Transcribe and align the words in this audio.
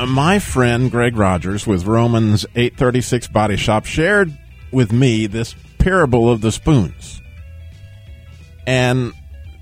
Uh, 0.00 0.06
my 0.06 0.38
friend 0.38 0.90
Greg 0.90 1.14
Rogers 1.14 1.66
with 1.66 1.84
Romans 1.84 2.46
836 2.54 3.28
Body 3.28 3.58
Shop 3.58 3.84
shared 3.84 4.32
with 4.72 4.92
me 4.92 5.26
this 5.26 5.54
parable 5.76 6.30
of 6.30 6.40
the 6.40 6.50
spoons. 6.50 7.20
And 8.66 9.12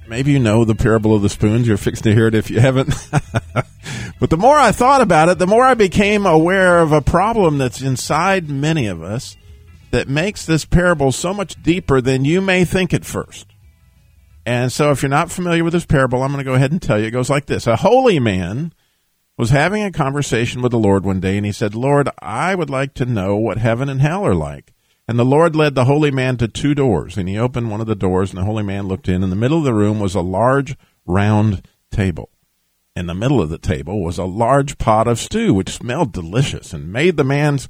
maybe 0.07 0.31
you 0.31 0.39
know 0.39 0.65
the 0.65 0.77
parable 0.77 1.13
of 1.13 1.23
the 1.23 1.29
spoons. 1.29 1.67
You're 1.67 1.77
fixing 1.77 2.05
to 2.05 2.15
hear 2.15 2.29
it 2.29 2.37
if 2.37 2.53
you 2.53 2.61
haven't. 2.61 2.95
but 4.21 4.31
the 4.31 4.37
more 4.37 4.57
I 4.57 4.71
thought 4.71 5.01
about 5.01 5.29
it, 5.29 5.41
the 5.41 5.47
more 5.49 5.65
I 5.65 5.75
became 5.75 6.25
aware 6.25 6.79
of 6.79 6.93
a 6.93 7.03
problem 7.03 7.59
that's 7.59 7.83
inside 7.83 8.49
many 8.49 8.87
of 8.87 9.03
us 9.03 9.37
that 9.91 10.07
makes 10.07 10.47
this 10.47 10.65
parable 10.65 11.11
so 11.11 11.35
much 11.35 11.61
deeper 11.65 12.01
than 12.01 12.25
you 12.25 12.41
may 12.41 12.65
think 12.65 12.95
at 12.95 13.05
first. 13.05 13.49
And 14.47 14.71
so, 14.71 14.93
if 14.93 15.03
you're 15.03 15.11
not 15.11 15.33
familiar 15.33 15.65
with 15.65 15.73
this 15.73 15.85
parable, 15.85 16.23
I'm 16.23 16.31
going 16.31 16.45
to 16.45 16.49
go 16.49 16.55
ahead 16.55 16.71
and 16.71 16.81
tell 16.81 17.01
you. 17.01 17.07
It 17.07 17.11
goes 17.11 17.29
like 17.29 17.47
this 17.47 17.67
A 17.67 17.75
holy 17.75 18.21
man 18.21 18.73
was 19.39 19.51
having 19.51 19.85
a 19.85 19.93
conversation 19.93 20.61
with 20.61 20.73
the 20.73 20.79
Lord 20.79 21.05
one 21.05 21.21
day, 21.21 21.37
and 21.37 21.47
he 21.47 21.53
said, 21.53 21.75
Lord, 21.75 22.09
I 22.19 22.55
would 22.55 22.69
like 22.69 22.93
to 22.95 23.07
know 23.07 23.37
what 23.37 23.59
heaven 23.59 23.89
and 23.89 24.01
hell 24.01 24.27
are 24.27 24.35
like. 24.35 24.75
And 25.07 25.19
the 25.19 25.25
Lord 25.25 25.57
led 25.57 25.75
the 25.75 25.87
holy 25.87 26.11
man 26.11 26.37
to 26.39 26.49
two 26.49 26.75
doors, 26.75 27.17
and 27.17 27.29
he 27.29 27.39
opened 27.39 27.71
one 27.71 27.81
of 27.81 27.87
the 27.87 27.95
doors, 27.95 28.31
and 28.31 28.39
the 28.39 28.45
holy 28.45 28.65
man 28.65 28.89
looked 28.89 29.09
in. 29.09 29.23
In 29.23 29.31
the 29.31 29.37
middle 29.37 29.59
of 29.59 29.65
the 29.65 29.73
room 29.73 30.01
was 30.01 30.15
a 30.15 30.21
large 30.21 30.77
round 31.07 31.67
table. 31.91 32.31
In 32.95 33.07
the 33.07 33.15
middle 33.15 33.41
of 33.41 33.49
the 33.49 33.59
table 33.59 34.03
was 34.03 34.19
a 34.19 34.25
large 34.25 34.77
pot 34.77 35.07
of 35.07 35.21
stew, 35.21 35.55
which 35.55 35.71
smelled 35.71 36.13
delicious 36.13 36.75
and 36.75 36.93
made 36.93 37.17
the 37.17 37.25
man's 37.25 37.69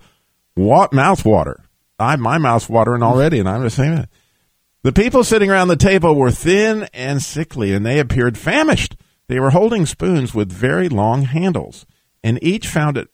mouth 0.57 1.25
water. 1.25 1.65
I 1.99 2.17
my 2.17 2.39
mouth's 2.39 2.69
watering 2.69 3.03
already, 3.03 3.39
and 3.39 3.49
I'm 3.49 3.63
just 3.63 3.77
saying 3.77 3.99
it. 3.99 4.09
The 4.83 4.93
people 4.93 5.23
sitting 5.23 5.51
around 5.51 5.69
the 5.69 5.77
table 5.77 6.15
were 6.15 6.31
thin 6.31 6.89
and 6.95 7.23
sickly, 7.23 7.75
and 7.75 7.85
they 7.85 7.99
appeared 7.99 8.39
famished. 8.39 8.97
They 9.29 9.39
were 9.39 9.51
holding 9.51 9.87
spoons 9.87 10.35
with 10.35 10.51
very 10.51 10.89
long 10.89 11.23
handles, 11.23 11.87
and 12.25 12.43
each 12.43 12.67
found 12.67 12.97
it 12.97 13.09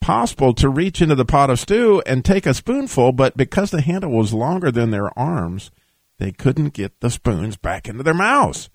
possible 0.00 0.54
to 0.54 0.68
reach 0.68 1.02
into 1.02 1.16
the 1.16 1.24
pot 1.24 1.50
of 1.50 1.58
stew 1.58 2.02
and 2.06 2.24
take 2.24 2.46
a 2.46 2.54
spoonful, 2.54 3.12
but 3.12 3.36
because 3.36 3.72
the 3.72 3.80
handle 3.80 4.12
was 4.12 4.32
longer 4.32 4.70
than 4.70 4.90
their 4.90 5.16
arms, 5.18 5.70
they 6.18 6.30
couldn't 6.30 6.72
get 6.72 7.00
the 7.00 7.10
spoons 7.10 7.56
back 7.56 7.88
into 7.88 8.04
their 8.04 8.14
mouths. 8.14 8.70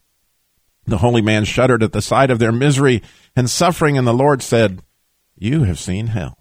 The 0.85 0.97
holy 0.97 1.21
man 1.21 1.45
shuddered 1.45 1.83
at 1.83 1.93
the 1.93 2.01
sight 2.01 2.29
of 2.29 2.39
their 2.39 2.51
misery 2.51 3.01
and 3.35 3.49
suffering, 3.49 3.97
and 3.97 4.05
the 4.05 4.13
Lord 4.13 4.41
said, 4.41 4.81
You 5.37 5.63
have 5.63 5.79
seen 5.79 6.07
hell. 6.07 6.37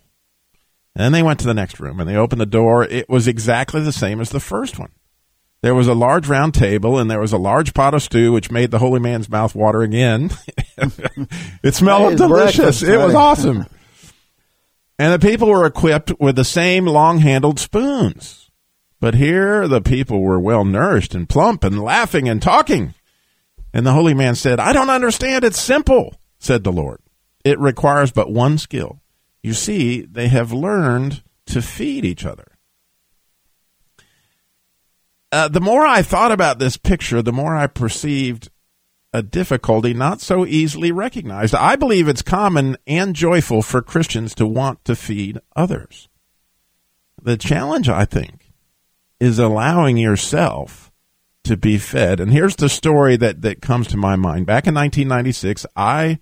And 0.94 1.04
then 1.04 1.12
they 1.12 1.22
went 1.22 1.38
to 1.40 1.46
the 1.46 1.54
next 1.54 1.78
room 1.78 2.00
and 2.00 2.08
they 2.08 2.16
opened 2.16 2.40
the 2.40 2.46
door. 2.46 2.82
It 2.84 3.08
was 3.08 3.28
exactly 3.28 3.80
the 3.80 3.92
same 3.92 4.20
as 4.20 4.30
the 4.30 4.40
first 4.40 4.78
one. 4.78 4.90
There 5.62 5.74
was 5.74 5.88
a 5.88 5.94
large 5.94 6.26
round 6.28 6.54
table, 6.54 6.98
and 6.98 7.10
there 7.10 7.20
was 7.20 7.32
a 7.32 7.38
large 7.38 7.74
pot 7.74 7.92
of 7.92 8.02
stew, 8.02 8.32
which 8.32 8.50
made 8.50 8.70
the 8.70 8.78
holy 8.78 9.00
man's 9.00 9.28
mouth 9.28 9.54
water 9.54 9.82
again. 9.82 10.30
it 11.62 11.74
smelled 11.74 12.16
delicious. 12.16 12.82
It 12.82 12.96
was 12.96 13.14
awesome. 13.14 13.66
and 14.98 15.12
the 15.12 15.18
people 15.18 15.48
were 15.48 15.66
equipped 15.66 16.18
with 16.18 16.36
the 16.36 16.44
same 16.44 16.86
long 16.86 17.18
handled 17.18 17.58
spoons. 17.58 18.50
But 19.00 19.14
here 19.14 19.66
the 19.66 19.80
people 19.80 20.22
were 20.22 20.38
well 20.38 20.64
nourished 20.64 21.14
and 21.14 21.28
plump 21.28 21.64
and 21.64 21.82
laughing 21.82 22.28
and 22.28 22.40
talking. 22.40 22.94
And 23.72 23.86
the 23.86 23.92
holy 23.92 24.14
man 24.14 24.34
said, 24.34 24.60
I 24.60 24.72
don't 24.72 24.90
understand. 24.90 25.44
It's 25.44 25.60
simple, 25.60 26.14
said 26.38 26.64
the 26.64 26.72
Lord. 26.72 27.00
It 27.44 27.58
requires 27.58 28.12
but 28.12 28.30
one 28.30 28.58
skill. 28.58 29.00
You 29.42 29.54
see, 29.54 30.02
they 30.02 30.28
have 30.28 30.52
learned 30.52 31.22
to 31.46 31.62
feed 31.62 32.04
each 32.04 32.26
other. 32.26 32.49
Uh, 35.32 35.48
the 35.48 35.60
more 35.60 35.86
I 35.86 36.02
thought 36.02 36.32
about 36.32 36.58
this 36.58 36.76
picture, 36.76 37.22
the 37.22 37.32
more 37.32 37.54
I 37.54 37.66
perceived 37.66 38.50
a 39.12 39.22
difficulty 39.22 39.92
not 39.92 40.20
so 40.20 40.46
easily 40.46 40.92
recognized. 40.92 41.54
I 41.54 41.76
believe 41.76 42.08
it's 42.08 42.22
common 42.22 42.76
and 42.86 43.14
joyful 43.14 43.62
for 43.62 43.82
Christians 43.82 44.34
to 44.36 44.46
want 44.46 44.84
to 44.84 44.94
feed 44.94 45.40
others. 45.56 46.08
The 47.20 47.36
challenge, 47.36 47.88
I 47.88 48.04
think, 48.04 48.52
is 49.18 49.38
allowing 49.38 49.96
yourself 49.96 50.90
to 51.44 51.56
be 51.56 51.78
fed. 51.78 52.20
And 52.20 52.32
here's 52.32 52.56
the 52.56 52.68
story 52.68 53.16
that, 53.16 53.42
that 53.42 53.62
comes 53.62 53.88
to 53.88 53.96
my 53.96 54.16
mind. 54.16 54.46
Back 54.46 54.66
in 54.66 54.74
1996, 54.74 55.66
I 55.76 56.18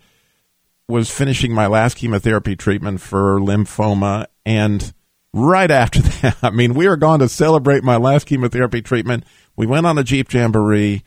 was 0.89 1.11
finishing 1.11 1.53
my 1.53 1.67
last 1.67 1.99
chemotherapy 1.99 2.57
treatment 2.57 3.01
for 3.01 3.39
lymphoma, 3.39 4.27
and 4.47 4.93
right 5.38 5.71
after 5.71 6.03
that. 6.03 6.37
I 6.43 6.50
mean, 6.50 6.75
we 6.75 6.88
were 6.88 6.97
going 6.97 7.21
to 7.21 7.28
celebrate 7.28 7.84
my 7.84 7.97
last 7.97 8.26
chemotherapy 8.26 8.82
treatment. 8.82 9.25
We 9.56 9.66
went 9.66 9.87
on 9.87 9.99
a 9.99 10.04
Jeep 10.04 10.32
Jamboree, 10.32 11.03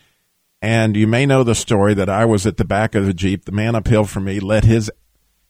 and 0.62 0.96
you 0.96 1.08
may 1.08 1.26
know 1.26 1.44
the 1.44 1.56
story 1.56 1.94
that 1.94 2.10
I 2.10 2.26
was 2.26 2.46
at 2.46 2.58
the 2.58 2.66
back 2.66 2.96
of 2.96 3.06
the 3.06 3.14
Jeep. 3.14 3.46
The 3.46 3.52
man 3.52 3.76
uphill 3.76 4.06
from 4.06 4.26
me 4.26 4.40
let 4.40 4.64
his, 4.64 4.92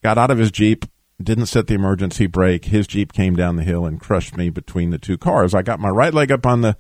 got 0.04 0.18
out 0.18 0.32
of 0.32 0.38
his 0.38 0.52
Jeep, 0.52 0.86
didn't 1.22 1.48
set 1.48 1.68
the 1.68 1.76
emergency 1.76 2.28
brake. 2.28 2.66
His 2.66 2.88
Jeep 2.88 3.14
came 3.14 3.36
down 3.36 3.56
the 3.56 3.64
hill 3.64 3.86
and 3.86 4.00
crushed 4.00 4.36
me 4.36 4.50
between 4.50 4.90
the 4.90 4.98
two 4.98 5.18
cars. 5.18 5.54
I 5.54 5.62
got 5.62 5.80
my 5.80 5.90
right 5.90 6.14
leg 6.14 6.32
up 6.32 6.46
on 6.46 6.62
the 6.62 6.76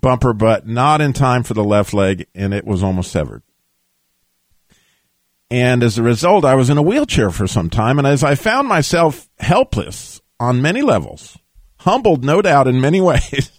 bumper, 0.00 0.32
but 0.32 0.66
not 0.66 1.00
in 1.00 1.12
time 1.12 1.42
for 1.42 1.54
the 1.54 1.64
left 1.64 1.92
leg, 1.92 2.26
and 2.34 2.54
it 2.54 2.64
was 2.64 2.82
almost 2.82 3.10
severed. 3.10 3.42
And 5.50 5.82
as 5.82 5.98
a 5.98 6.02
result, 6.02 6.44
I 6.44 6.54
was 6.54 6.70
in 6.70 6.78
a 6.78 6.82
wheelchair 6.82 7.30
for 7.30 7.46
some 7.46 7.70
time. 7.70 7.98
And 7.98 8.06
as 8.06 8.22
I 8.22 8.36
found 8.36 8.68
myself 8.68 9.28
helpless 9.38 10.19
on 10.40 10.62
many 10.62 10.82
levels, 10.82 11.38
humbled, 11.80 12.24
no 12.24 12.42
doubt, 12.42 12.66
in 12.66 12.80
many 12.80 13.00
ways. 13.00 13.52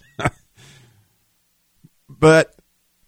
but 2.08 2.54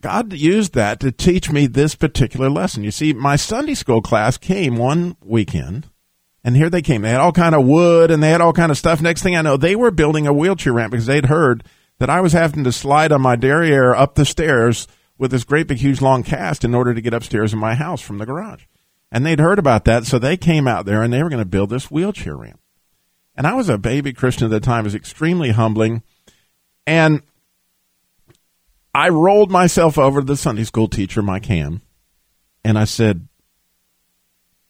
God 0.01 0.33
used 0.33 0.73
that 0.73 0.99
to 1.01 1.11
teach 1.11 1.51
me 1.51 1.67
this 1.67 1.93
particular 1.93 2.49
lesson. 2.49 2.83
You 2.83 2.91
see, 2.91 3.13
my 3.13 3.35
Sunday 3.35 3.75
school 3.75 4.01
class 4.01 4.37
came 4.37 4.77
one 4.77 5.17
weekend, 5.23 5.89
and 6.43 6.55
here 6.55 6.69
they 6.69 6.81
came. 6.81 7.01
They 7.01 7.09
had 7.09 7.19
all 7.19 7.31
kind 7.31 7.55
of 7.55 7.65
wood 7.65 8.11
and 8.11 8.21
they 8.21 8.29
had 8.29 8.39
all 8.39 8.53
kind 8.53 8.71
of 8.71 8.77
stuff. 8.77 9.01
Next 9.01 9.23
thing 9.23 9.35
I 9.35 9.41
know, 9.41 9.57
they 9.57 9.75
were 9.75 9.91
building 9.91 10.27
a 10.27 10.33
wheelchair 10.33 10.73
ramp 10.73 10.91
because 10.91 11.07
they'd 11.07 11.25
heard 11.25 11.63
that 11.97 12.09
I 12.09 12.21
was 12.21 12.33
having 12.33 12.63
to 12.65 12.71
slide 12.71 13.11
on 13.11 13.21
my 13.21 13.35
derriere 13.35 13.95
up 13.95 14.13
the 14.13 14.25
stairs 14.25 14.87
with 15.17 15.31
this 15.31 15.43
great 15.43 15.67
big 15.67 15.79
huge 15.79 16.01
long 16.01 16.21
cast 16.21 16.63
in 16.63 16.75
order 16.75 16.93
to 16.93 17.01
get 17.01 17.13
upstairs 17.15 17.51
in 17.51 17.57
my 17.57 17.73
house 17.73 18.01
from 18.01 18.19
the 18.19 18.27
garage. 18.27 18.65
And 19.11 19.25
they'd 19.25 19.39
heard 19.39 19.57
about 19.59 19.85
that, 19.85 20.05
so 20.05 20.19
they 20.19 20.37
came 20.37 20.67
out 20.67 20.85
there 20.85 21.01
and 21.01 21.11
they 21.11 21.23
were 21.23 21.29
going 21.29 21.41
to 21.41 21.45
build 21.45 21.71
this 21.71 21.89
wheelchair 21.89 22.35
ramp. 22.35 22.59
And 23.35 23.45
I 23.45 23.53
was 23.53 23.69
a 23.69 23.77
baby 23.77 24.13
Christian 24.13 24.45
at 24.45 24.51
the 24.51 24.59
time. 24.59 24.81
It 24.81 24.85
was 24.85 24.95
extremely 24.95 25.51
humbling. 25.51 26.03
And 26.87 27.21
I 28.93 29.09
rolled 29.09 29.51
myself 29.51 29.97
over 29.97 30.21
to 30.21 30.25
the 30.25 30.37
Sunday 30.37 30.63
school 30.63 30.87
teacher, 30.87 31.21
Mike 31.21 31.47
Ham, 31.47 31.81
and 32.63 32.77
I 32.79 32.85
said, 32.85 33.27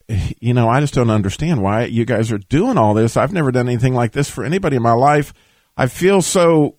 you 0.08 0.52
know, 0.52 0.68
I 0.68 0.80
just 0.80 0.94
don't 0.94 1.10
understand 1.10 1.62
why 1.62 1.84
you 1.84 2.04
guys 2.04 2.32
are 2.32 2.38
doing 2.38 2.76
all 2.76 2.94
this. 2.94 3.16
I've 3.16 3.32
never 3.32 3.52
done 3.52 3.68
anything 3.68 3.94
like 3.94 4.12
this 4.12 4.28
for 4.28 4.44
anybody 4.44 4.76
in 4.76 4.82
my 4.82 4.92
life. 4.92 5.32
I 5.76 5.86
feel 5.86 6.22
so 6.22 6.76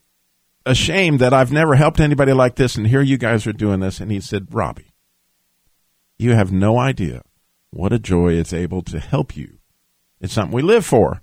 ashamed 0.65 1.19
that 1.19 1.33
I've 1.33 1.51
never 1.51 1.75
helped 1.75 1.99
anybody 1.99 2.33
like 2.33 2.55
this, 2.55 2.75
and 2.75 2.87
here 2.87 3.01
you 3.01 3.17
guys 3.17 3.47
are 3.47 3.53
doing 3.53 3.79
this. 3.79 3.99
And 3.99 4.11
he 4.11 4.19
said, 4.19 4.53
Robbie, 4.53 4.93
you 6.17 6.33
have 6.33 6.51
no 6.51 6.77
idea 6.77 7.21
what 7.69 7.93
a 7.93 7.99
joy 7.99 8.33
it's 8.33 8.53
able 8.53 8.81
to 8.83 8.99
help 8.99 9.37
you. 9.37 9.59
It's 10.19 10.33
something 10.33 10.55
we 10.55 10.61
live 10.61 10.85
for. 10.85 11.21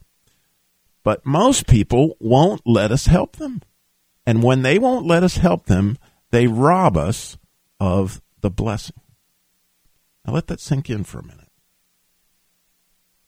But 1.04 1.24
most 1.24 1.66
people 1.68 2.16
won't 2.18 2.62
let 2.66 2.91
us 2.91 3.06
help 3.06 3.36
them. 3.36 3.62
And 4.27 4.42
when 4.42 4.62
they 4.62 4.78
won't 4.78 5.06
let 5.06 5.22
us 5.22 5.36
help 5.36 5.66
them, 5.66 5.98
they 6.30 6.47
rob 6.47 6.97
us 6.97 7.36
of 7.78 8.22
the 8.41 8.51
blessing. 8.51 8.97
Now 10.27 10.33
let 10.33 10.47
that 10.47 10.60
sink 10.60 10.89
in 10.89 11.04
for 11.04 11.18
a 11.18 11.22
minute. 11.22 11.51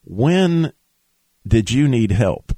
When 0.02 0.72
did 1.46 1.70
you 1.70 1.86
need 1.86 2.12
help? 2.12 2.52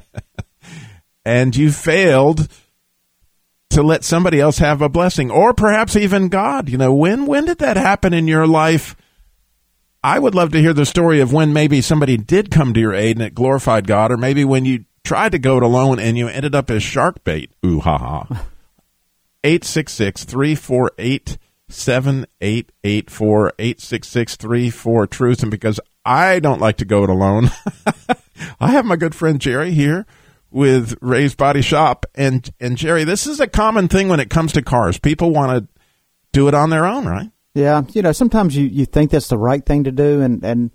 and 1.24 1.54
you 1.54 1.70
failed 1.70 2.48
to 3.70 3.82
let 3.82 4.02
somebody 4.02 4.40
else 4.40 4.58
have 4.58 4.82
a 4.82 4.88
blessing 4.88 5.30
or 5.30 5.54
perhaps 5.54 5.94
even 5.94 6.28
God. 6.28 6.68
You 6.68 6.78
know, 6.78 6.92
when 6.92 7.26
when 7.26 7.44
did 7.44 7.58
that 7.58 7.76
happen 7.76 8.12
in 8.12 8.26
your 8.26 8.46
life 8.46 8.96
I 10.02 10.18
would 10.18 10.34
love 10.34 10.52
to 10.52 10.60
hear 10.60 10.72
the 10.72 10.86
story 10.86 11.20
of 11.20 11.32
when 11.32 11.52
maybe 11.52 11.80
somebody 11.80 12.16
did 12.16 12.50
come 12.50 12.72
to 12.72 12.80
your 12.80 12.94
aid 12.94 13.16
and 13.16 13.26
it 13.26 13.34
glorified 13.34 13.86
God, 13.86 14.12
or 14.12 14.16
maybe 14.16 14.44
when 14.44 14.64
you 14.64 14.84
tried 15.04 15.32
to 15.32 15.38
go 15.38 15.56
it 15.56 15.62
alone 15.62 15.98
and 15.98 16.16
you 16.16 16.28
ended 16.28 16.54
up 16.54 16.70
as 16.70 16.82
shark 16.82 17.24
bait. 17.24 17.50
Ooh, 17.64 17.80
ha 17.80 17.98
ha. 17.98 18.26
866 19.44 20.24
348 20.24 21.38
7884 21.68 23.52
866 23.58 24.36
Truth. 25.10 25.42
And 25.42 25.50
because 25.50 25.80
I 26.04 26.40
don't 26.40 26.60
like 26.60 26.76
to 26.78 26.84
go 26.84 27.04
it 27.04 27.10
alone, 27.10 27.50
I 28.60 28.70
have 28.70 28.84
my 28.84 28.96
good 28.96 29.14
friend 29.14 29.40
Jerry 29.40 29.72
here 29.72 30.06
with 30.50 30.96
Ray's 31.00 31.34
Body 31.34 31.62
Shop, 31.62 32.06
and 32.14 32.50
and 32.60 32.76
Jerry, 32.76 33.04
this 33.04 33.26
is 33.26 33.40
a 33.40 33.46
common 33.46 33.88
thing 33.88 34.08
when 34.08 34.20
it 34.20 34.30
comes 34.30 34.52
to 34.52 34.62
cars. 34.62 34.98
People 34.98 35.30
want 35.30 35.52
to 35.58 35.82
do 36.32 36.48
it 36.48 36.54
on 36.54 36.70
their 36.70 36.86
own, 36.86 37.06
right? 37.06 37.30
Yeah, 37.58 37.82
you 37.92 38.02
know, 38.02 38.12
sometimes 38.12 38.56
you, 38.56 38.66
you 38.66 38.86
think 38.86 39.10
that's 39.10 39.26
the 39.26 39.36
right 39.36 39.66
thing 39.66 39.82
to 39.82 39.90
do, 39.90 40.20
and 40.20 40.44
and, 40.44 40.70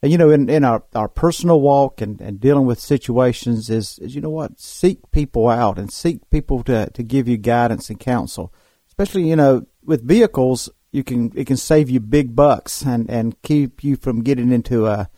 and 0.00 0.12
you 0.12 0.16
know, 0.16 0.30
in, 0.30 0.48
in 0.48 0.62
our, 0.62 0.84
our 0.94 1.08
personal 1.08 1.60
walk 1.60 2.00
and, 2.00 2.20
and 2.20 2.38
dealing 2.38 2.64
with 2.64 2.78
situations 2.78 3.68
is, 3.68 3.98
is 3.98 4.14
you 4.14 4.20
know 4.20 4.30
what, 4.30 4.60
seek 4.60 5.10
people 5.10 5.48
out 5.48 5.80
and 5.80 5.92
seek 5.92 6.30
people 6.30 6.62
to 6.62 6.90
to 6.90 7.02
give 7.02 7.26
you 7.26 7.38
guidance 7.38 7.90
and 7.90 7.98
counsel, 7.98 8.54
especially 8.86 9.28
you 9.28 9.34
know 9.34 9.66
with 9.82 10.06
vehicles. 10.06 10.70
You 10.92 11.02
can 11.02 11.32
it 11.34 11.48
can 11.48 11.56
save 11.56 11.90
you 11.90 11.98
big 11.98 12.36
bucks 12.36 12.82
and, 12.82 13.10
and 13.10 13.40
keep 13.42 13.82
you 13.82 13.96
from 13.96 14.22
getting 14.22 14.52
into 14.52 14.86
a 14.86 15.10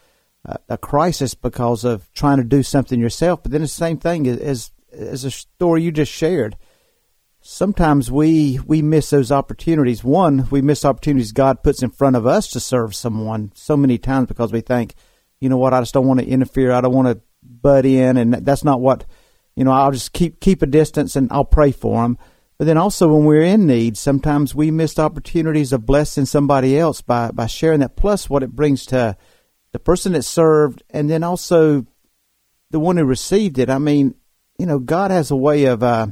a 0.71 0.79
crisis 0.79 1.35
because 1.35 1.85
of 1.85 2.11
trying 2.15 2.39
to 2.39 2.45
do 2.45 2.63
something 2.63 2.99
yourself. 2.99 3.43
But 3.43 3.53
then 3.53 3.61
the 3.61 3.69
same 3.69 3.99
thing 3.99 4.27
as 4.27 4.73
as 4.91 5.25
a 5.25 5.31
story 5.31 5.83
you 5.83 5.93
just 5.93 6.11
shared. 6.11 6.57
Sometimes 7.43 8.11
we 8.11 8.59
we 8.67 8.83
miss 8.83 9.11
those 9.11 9.33
opportunities. 9.33 10.05
One, 10.05 10.47
we 10.51 10.61
miss 10.61 10.85
opportunities 10.85 11.33
God 11.33 11.63
puts 11.63 11.83
in 11.83 11.89
front 11.89 12.17
of 12.17 12.27
us 12.27 12.49
to 12.49 12.61
serve 12.61 12.95
someone 12.95 13.51
so 13.55 13.79
many 13.79 13.97
times 13.97 14.29
because 14.29 14.53
we 14.53 14.61
think, 14.61 14.95
you 15.41 15.49
know 15.49 15.57
what, 15.57 15.73
I 15.73 15.81
just 15.81 15.95
don't 15.95 16.07
want 16.07 16.21
to 16.21 16.27
interfere. 16.27 16.71
I 16.71 16.83
don't 16.83 16.93
want 16.93 17.09
to 17.09 17.21
butt 17.43 17.87
in, 17.87 18.19
and 18.19 18.35
that's 18.35 18.63
not 18.63 18.83
what 18.83 19.07
you 19.57 19.65
know. 19.65 19.73
I'll 19.73 19.91
just 19.91 20.13
keep 20.13 20.41
keep 20.41 20.61
a 20.61 20.67
distance 20.67 21.17
and 21.17 21.33
I'll 21.33 21.47
pray 21.47 21.73
for 21.73 22.03
them. 22.03 22.19
But 22.59 22.67
then 22.67 22.77
also 22.77 23.09
when 23.09 23.25
we're 23.25 23.41
in 23.41 23.67
need, 23.67 23.97
sometimes 23.97 24.55
we 24.55 24.71
miss 24.71 24.99
opportunities 24.99 25.73
of 25.73 25.87
blessing 25.87 26.27
somebody 26.27 26.79
else 26.79 27.01
by 27.01 27.31
by 27.31 27.47
sharing 27.47 27.81
that. 27.81 27.97
Plus, 27.97 28.29
what 28.29 28.43
it 28.43 28.55
brings 28.55 28.85
to 28.87 29.17
the 29.73 29.79
person 29.79 30.13
that 30.13 30.25
served, 30.25 30.83
and 30.91 31.09
then 31.09 31.25
also 31.25 31.87
the 32.71 32.81
one 32.81 32.99
who 32.99 33.05
received 33.07 33.59
it. 33.59 33.71
I 33.71 33.79
mean, 33.79 34.15
you 34.59 34.67
know, 34.67 34.79
God 34.79 35.11
has 35.11 35.31
a 35.31 35.37
way 35.37 35.65
of 35.65 35.83
uh, 35.83 36.09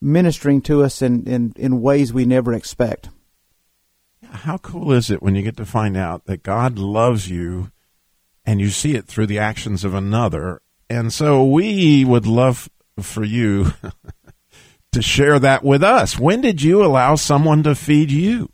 ministering 0.00 0.60
to 0.62 0.82
us 0.82 1.02
in, 1.02 1.26
in, 1.26 1.52
in 1.56 1.80
ways 1.80 2.12
we 2.12 2.24
never 2.24 2.52
expect. 2.52 3.08
How 4.24 4.58
cool 4.58 4.92
is 4.92 5.10
it 5.10 5.22
when 5.22 5.34
you 5.34 5.42
get 5.42 5.56
to 5.56 5.66
find 5.66 5.96
out 5.96 6.26
that 6.26 6.42
God 6.42 6.78
loves 6.78 7.28
you 7.28 7.70
and 8.44 8.60
you 8.60 8.70
see 8.70 8.94
it 8.94 9.06
through 9.06 9.26
the 9.26 9.38
actions 9.38 9.84
of 9.84 9.94
another? 9.94 10.62
And 10.88 11.12
so 11.12 11.44
we 11.44 12.04
would 12.04 12.26
love 12.26 12.68
for 13.00 13.24
you 13.24 13.72
to 14.92 15.02
share 15.02 15.38
that 15.38 15.64
with 15.64 15.82
us. 15.82 16.18
When 16.18 16.40
did 16.40 16.62
you 16.62 16.84
allow 16.84 17.14
someone 17.16 17.62
to 17.64 17.74
feed 17.74 18.10
you 18.10 18.50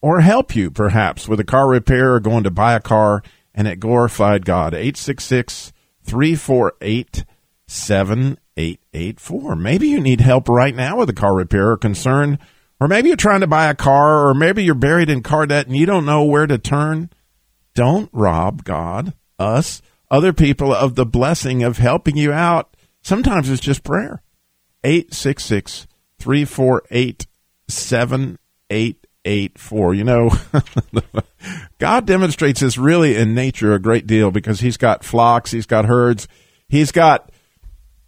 or 0.00 0.20
help 0.20 0.54
you, 0.54 0.70
perhaps, 0.70 1.28
with 1.28 1.40
a 1.40 1.44
car 1.44 1.68
repair 1.68 2.14
or 2.14 2.20
going 2.20 2.44
to 2.44 2.50
buy 2.50 2.74
a 2.74 2.80
car? 2.80 3.22
and 3.58 3.66
it 3.66 3.80
glorified 3.80 4.44
God. 4.44 4.72
866 4.72 5.72
348 6.04 7.24
7884. 7.68 9.54
Maybe 9.54 9.88
you 9.88 10.00
need 10.00 10.20
help 10.20 10.48
right 10.48 10.74
now 10.74 10.96
with 10.96 11.10
a 11.10 11.14
car 11.14 11.36
repair 11.36 11.70
or 11.70 11.76
concern, 11.76 12.38
or 12.80 12.88
maybe 12.88 13.08
you're 13.08 13.16
trying 13.16 13.40
to 13.40 13.46
buy 13.46 13.66
a 13.66 13.74
car, 13.74 14.26
or 14.26 14.34
maybe 14.34 14.64
you're 14.64 14.74
buried 14.74 15.10
in 15.10 15.22
car 15.22 15.46
debt 15.46 15.66
and 15.66 15.76
you 15.76 15.86
don't 15.86 16.06
know 16.06 16.24
where 16.24 16.46
to 16.46 16.58
turn. 16.58 17.10
Don't 17.74 18.10
rob 18.12 18.64
God, 18.64 19.12
us, 19.38 19.82
other 20.10 20.32
people 20.32 20.74
of 20.74 20.94
the 20.94 21.06
blessing 21.06 21.62
of 21.62 21.78
helping 21.78 22.16
you 22.16 22.32
out. 22.32 22.74
Sometimes 23.02 23.50
it's 23.50 23.60
just 23.60 23.84
prayer. 23.84 24.22
866 24.82 25.86
348 26.18 27.26
7884. 27.68 29.94
You 29.94 30.04
know, 30.04 30.30
God 31.78 32.06
demonstrates 32.06 32.60
this 32.60 32.78
really 32.78 33.16
in 33.16 33.34
nature 33.34 33.74
a 33.74 33.78
great 33.78 34.06
deal 34.06 34.30
because 34.30 34.60
He's 34.60 34.78
got 34.78 35.04
flocks, 35.04 35.50
He's 35.50 35.66
got 35.66 35.84
herds, 35.84 36.26
He's 36.68 36.92
got 36.92 37.30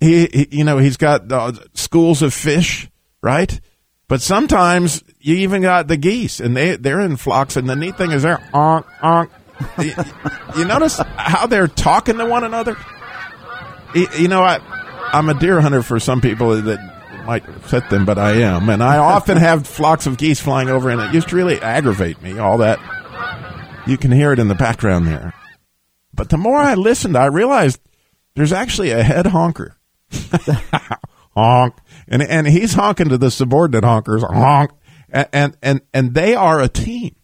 he, 0.00 0.26
he 0.26 0.48
you 0.50 0.64
know 0.64 0.78
He's 0.78 0.96
got 0.96 1.30
uh, 1.30 1.52
schools 1.74 2.22
of 2.22 2.34
fish, 2.34 2.88
right? 3.22 3.60
But 4.08 4.20
sometimes 4.20 5.04
you 5.20 5.36
even 5.36 5.62
got 5.62 5.86
the 5.86 5.96
geese, 5.96 6.40
and 6.40 6.56
they 6.56 6.76
they're 6.76 7.00
in 7.00 7.16
flocks. 7.16 7.56
And 7.56 7.68
the 7.68 7.76
neat 7.76 7.96
thing 7.96 8.10
is 8.10 8.22
they're 8.22 8.38
onk 8.52 8.84
onk. 9.00 9.30
you, 9.78 9.94
you 10.58 10.64
notice 10.64 10.98
how 11.16 11.46
they're 11.46 11.68
talking 11.68 12.18
to 12.18 12.24
one 12.24 12.42
another. 12.44 12.76
You 13.94 14.28
know, 14.28 14.42
I 14.42 14.58
I'm 15.12 15.28
a 15.28 15.34
deer 15.34 15.60
hunter 15.60 15.82
for 15.82 16.00
some 16.00 16.20
people 16.20 16.60
that 16.60 17.24
might 17.26 17.48
upset 17.48 17.90
them, 17.90 18.04
but 18.04 18.18
I 18.18 18.32
am. 18.42 18.68
And 18.68 18.82
I 18.82 18.98
often 18.98 19.36
have 19.36 19.66
flocks 19.66 20.06
of 20.06 20.16
geese 20.16 20.40
flying 20.40 20.68
over, 20.68 20.90
and 20.90 21.00
it 21.00 21.14
used 21.14 21.28
to 21.28 21.36
really 21.36 21.60
aggravate 21.60 22.20
me, 22.22 22.38
all 22.38 22.58
that. 22.58 22.78
You 23.86 23.96
can 23.96 24.10
hear 24.10 24.32
it 24.32 24.38
in 24.38 24.48
the 24.48 24.54
background 24.54 25.06
there. 25.06 25.34
But 26.12 26.28
the 26.28 26.36
more 26.36 26.58
I 26.58 26.74
listened, 26.74 27.16
I 27.16 27.26
realized 27.26 27.80
there's 28.34 28.52
actually 28.52 28.90
a 28.90 29.02
head 29.02 29.26
honker. 29.26 29.76
honk. 31.34 31.74
And, 32.08 32.22
and 32.22 32.46
he's 32.46 32.74
honking 32.74 33.08
to 33.08 33.18
the 33.18 33.30
subordinate 33.30 33.84
honkers, 33.84 34.22
honk. 34.22 34.72
And, 35.08 35.56
and, 35.62 35.80
and, 35.92 36.14
they 36.14 36.34
are 36.34 36.60
a 36.60 36.68
team. 36.68 37.16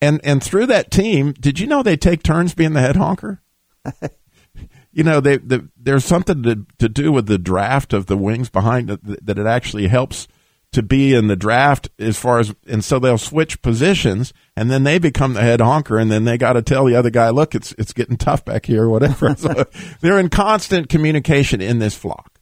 And, 0.00 0.20
and 0.22 0.42
through 0.42 0.66
that 0.66 0.90
team, 0.90 1.32
did 1.32 1.58
you 1.58 1.66
know 1.66 1.82
they 1.82 1.96
take 1.96 2.22
turns 2.22 2.54
being 2.54 2.72
the 2.72 2.80
head 2.80 2.96
honker? 2.96 3.42
you 4.92 5.02
know, 5.02 5.20
they, 5.20 5.38
the, 5.38 5.68
there's 5.76 6.04
something 6.04 6.42
to, 6.44 6.66
to 6.78 6.88
do 6.88 7.10
with 7.10 7.26
the 7.26 7.38
draft 7.38 7.92
of 7.92 8.06
the 8.06 8.16
wings 8.16 8.48
behind 8.48 8.90
it 8.90 9.26
that 9.26 9.38
it 9.38 9.46
actually 9.46 9.88
helps 9.88 10.28
to 10.74 10.82
be 10.82 11.14
in 11.14 11.28
the 11.28 11.36
draft 11.36 11.88
as 11.98 12.18
far 12.18 12.40
as, 12.40 12.54
and 12.66 12.84
so 12.84 12.98
they'll 12.98 13.16
switch 13.16 13.62
positions 13.62 14.32
and 14.56 14.70
then 14.70 14.82
they 14.82 14.98
become 14.98 15.34
the 15.34 15.40
head 15.40 15.60
honker 15.60 15.98
and 15.98 16.10
then 16.10 16.24
they 16.24 16.36
got 16.36 16.54
to 16.54 16.62
tell 16.62 16.84
the 16.84 16.96
other 16.96 17.10
guy, 17.10 17.30
look, 17.30 17.54
it's, 17.54 17.72
it's 17.78 17.92
getting 17.92 18.16
tough 18.16 18.44
back 18.44 18.66
here 18.66 18.84
or 18.84 18.90
whatever. 18.90 19.34
so 19.38 19.64
they're 20.00 20.18
in 20.18 20.28
constant 20.28 20.88
communication 20.88 21.60
in 21.60 21.78
this 21.78 21.94
flock. 21.94 22.40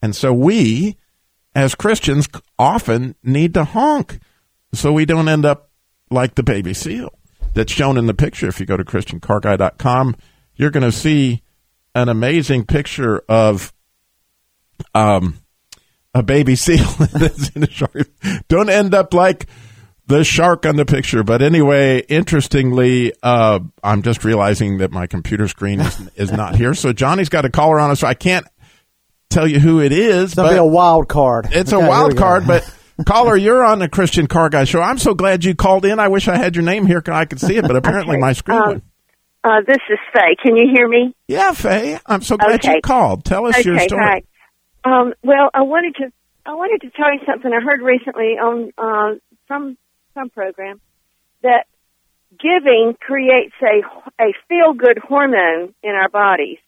And 0.00 0.16
so 0.16 0.32
we, 0.32 0.96
as 1.54 1.74
Christians, 1.74 2.26
often 2.58 3.14
need 3.22 3.54
to 3.54 3.64
honk 3.64 4.18
so 4.72 4.92
we 4.92 5.04
don't 5.04 5.28
end 5.28 5.44
up 5.44 5.70
like 6.10 6.34
the 6.34 6.42
baby 6.42 6.72
seal 6.72 7.10
that's 7.52 7.72
shown 7.72 7.98
in 7.98 8.06
the 8.06 8.14
picture. 8.14 8.48
If 8.48 8.60
you 8.60 8.66
go 8.66 8.78
to 8.78 8.84
ChristianCarGuy.com, 8.84 10.16
you're 10.56 10.70
going 10.70 10.90
to 10.90 10.92
see 10.92 11.42
an 11.94 12.08
amazing 12.08 12.64
picture 12.64 13.22
of 13.28 13.74
um, 14.94 15.41
a 16.14 16.22
baby 16.22 16.56
seal 16.56 16.84
that's 17.12 17.50
in 17.50 17.62
a 17.62 17.70
shark. 17.70 18.08
Don't 18.48 18.70
end 18.70 18.94
up 18.94 19.14
like 19.14 19.46
the 20.06 20.24
shark 20.24 20.66
on 20.66 20.76
the 20.76 20.84
picture. 20.84 21.22
But 21.22 21.42
anyway, 21.42 22.00
interestingly, 22.00 23.12
uh, 23.22 23.60
I'm 23.82 24.02
just 24.02 24.24
realizing 24.24 24.78
that 24.78 24.90
my 24.90 25.06
computer 25.06 25.48
screen 25.48 25.80
is, 25.80 26.10
is 26.16 26.32
not 26.32 26.56
here. 26.56 26.74
So 26.74 26.92
Johnny's 26.92 27.28
got 27.28 27.44
a 27.44 27.50
caller 27.50 27.78
on 27.78 27.90
us. 27.90 28.00
So 28.00 28.06
I 28.06 28.14
can't 28.14 28.46
tell 29.30 29.46
you 29.46 29.58
who 29.58 29.80
it 29.80 29.92
is. 29.92 30.32
It'll 30.32 30.50
be 30.50 30.56
a 30.56 30.64
wild 30.64 31.08
card. 31.08 31.48
It's 31.50 31.72
okay, 31.72 31.84
a 31.84 31.88
wild 31.88 32.16
card, 32.16 32.46
but 32.46 32.68
caller, 33.06 33.36
you're 33.36 33.64
on 33.64 33.78
the 33.78 33.88
Christian 33.88 34.26
Car 34.26 34.50
Guy 34.50 34.64
show. 34.64 34.82
I'm 34.82 34.98
so 34.98 35.14
glad 35.14 35.44
you 35.44 35.54
called 35.54 35.84
in. 35.84 35.98
I 35.98 36.08
wish 36.08 36.28
I 36.28 36.36
had 36.36 36.56
your 36.56 36.64
name 36.64 36.86
here. 36.86 37.00
Because 37.00 37.14
I 37.14 37.24
could 37.24 37.40
see 37.40 37.56
it, 37.56 37.62
but 37.62 37.76
apparently 37.76 38.16
okay. 38.16 38.20
my 38.20 38.32
screen 38.32 38.58
um, 38.58 38.68
went. 38.68 38.84
Uh, 39.44 39.60
this 39.66 39.78
is 39.90 39.98
Faye. 40.12 40.36
Can 40.40 40.56
you 40.56 40.70
hear 40.72 40.86
me? 40.86 41.16
Yeah, 41.26 41.52
Faye. 41.52 41.98
I'm 42.06 42.22
so 42.22 42.36
glad 42.36 42.60
okay. 42.60 42.74
you 42.76 42.80
called. 42.80 43.24
Tell 43.24 43.46
us 43.46 43.64
your 43.64 43.78
story. 43.80 44.04
Hi. 44.04 44.22
Um, 44.84 45.14
well, 45.22 45.50
I 45.54 45.62
wanted 45.62 45.94
to 45.96 46.12
I 46.44 46.54
wanted 46.54 46.82
to 46.82 46.90
tell 46.90 47.12
you 47.12 47.20
something 47.24 47.52
I 47.52 47.62
heard 47.62 47.80
recently 47.80 48.34
on 48.38 48.72
uh, 48.76 49.18
some 49.46 49.76
some 50.14 50.28
program 50.30 50.80
that 51.42 51.66
giving 52.38 52.96
creates 52.98 53.54
a 53.62 53.82
a 54.20 54.32
feel 54.48 54.72
good 54.72 54.98
hormone 54.98 55.74
in 55.82 55.90
our 55.90 56.08
bodies, 56.08 56.58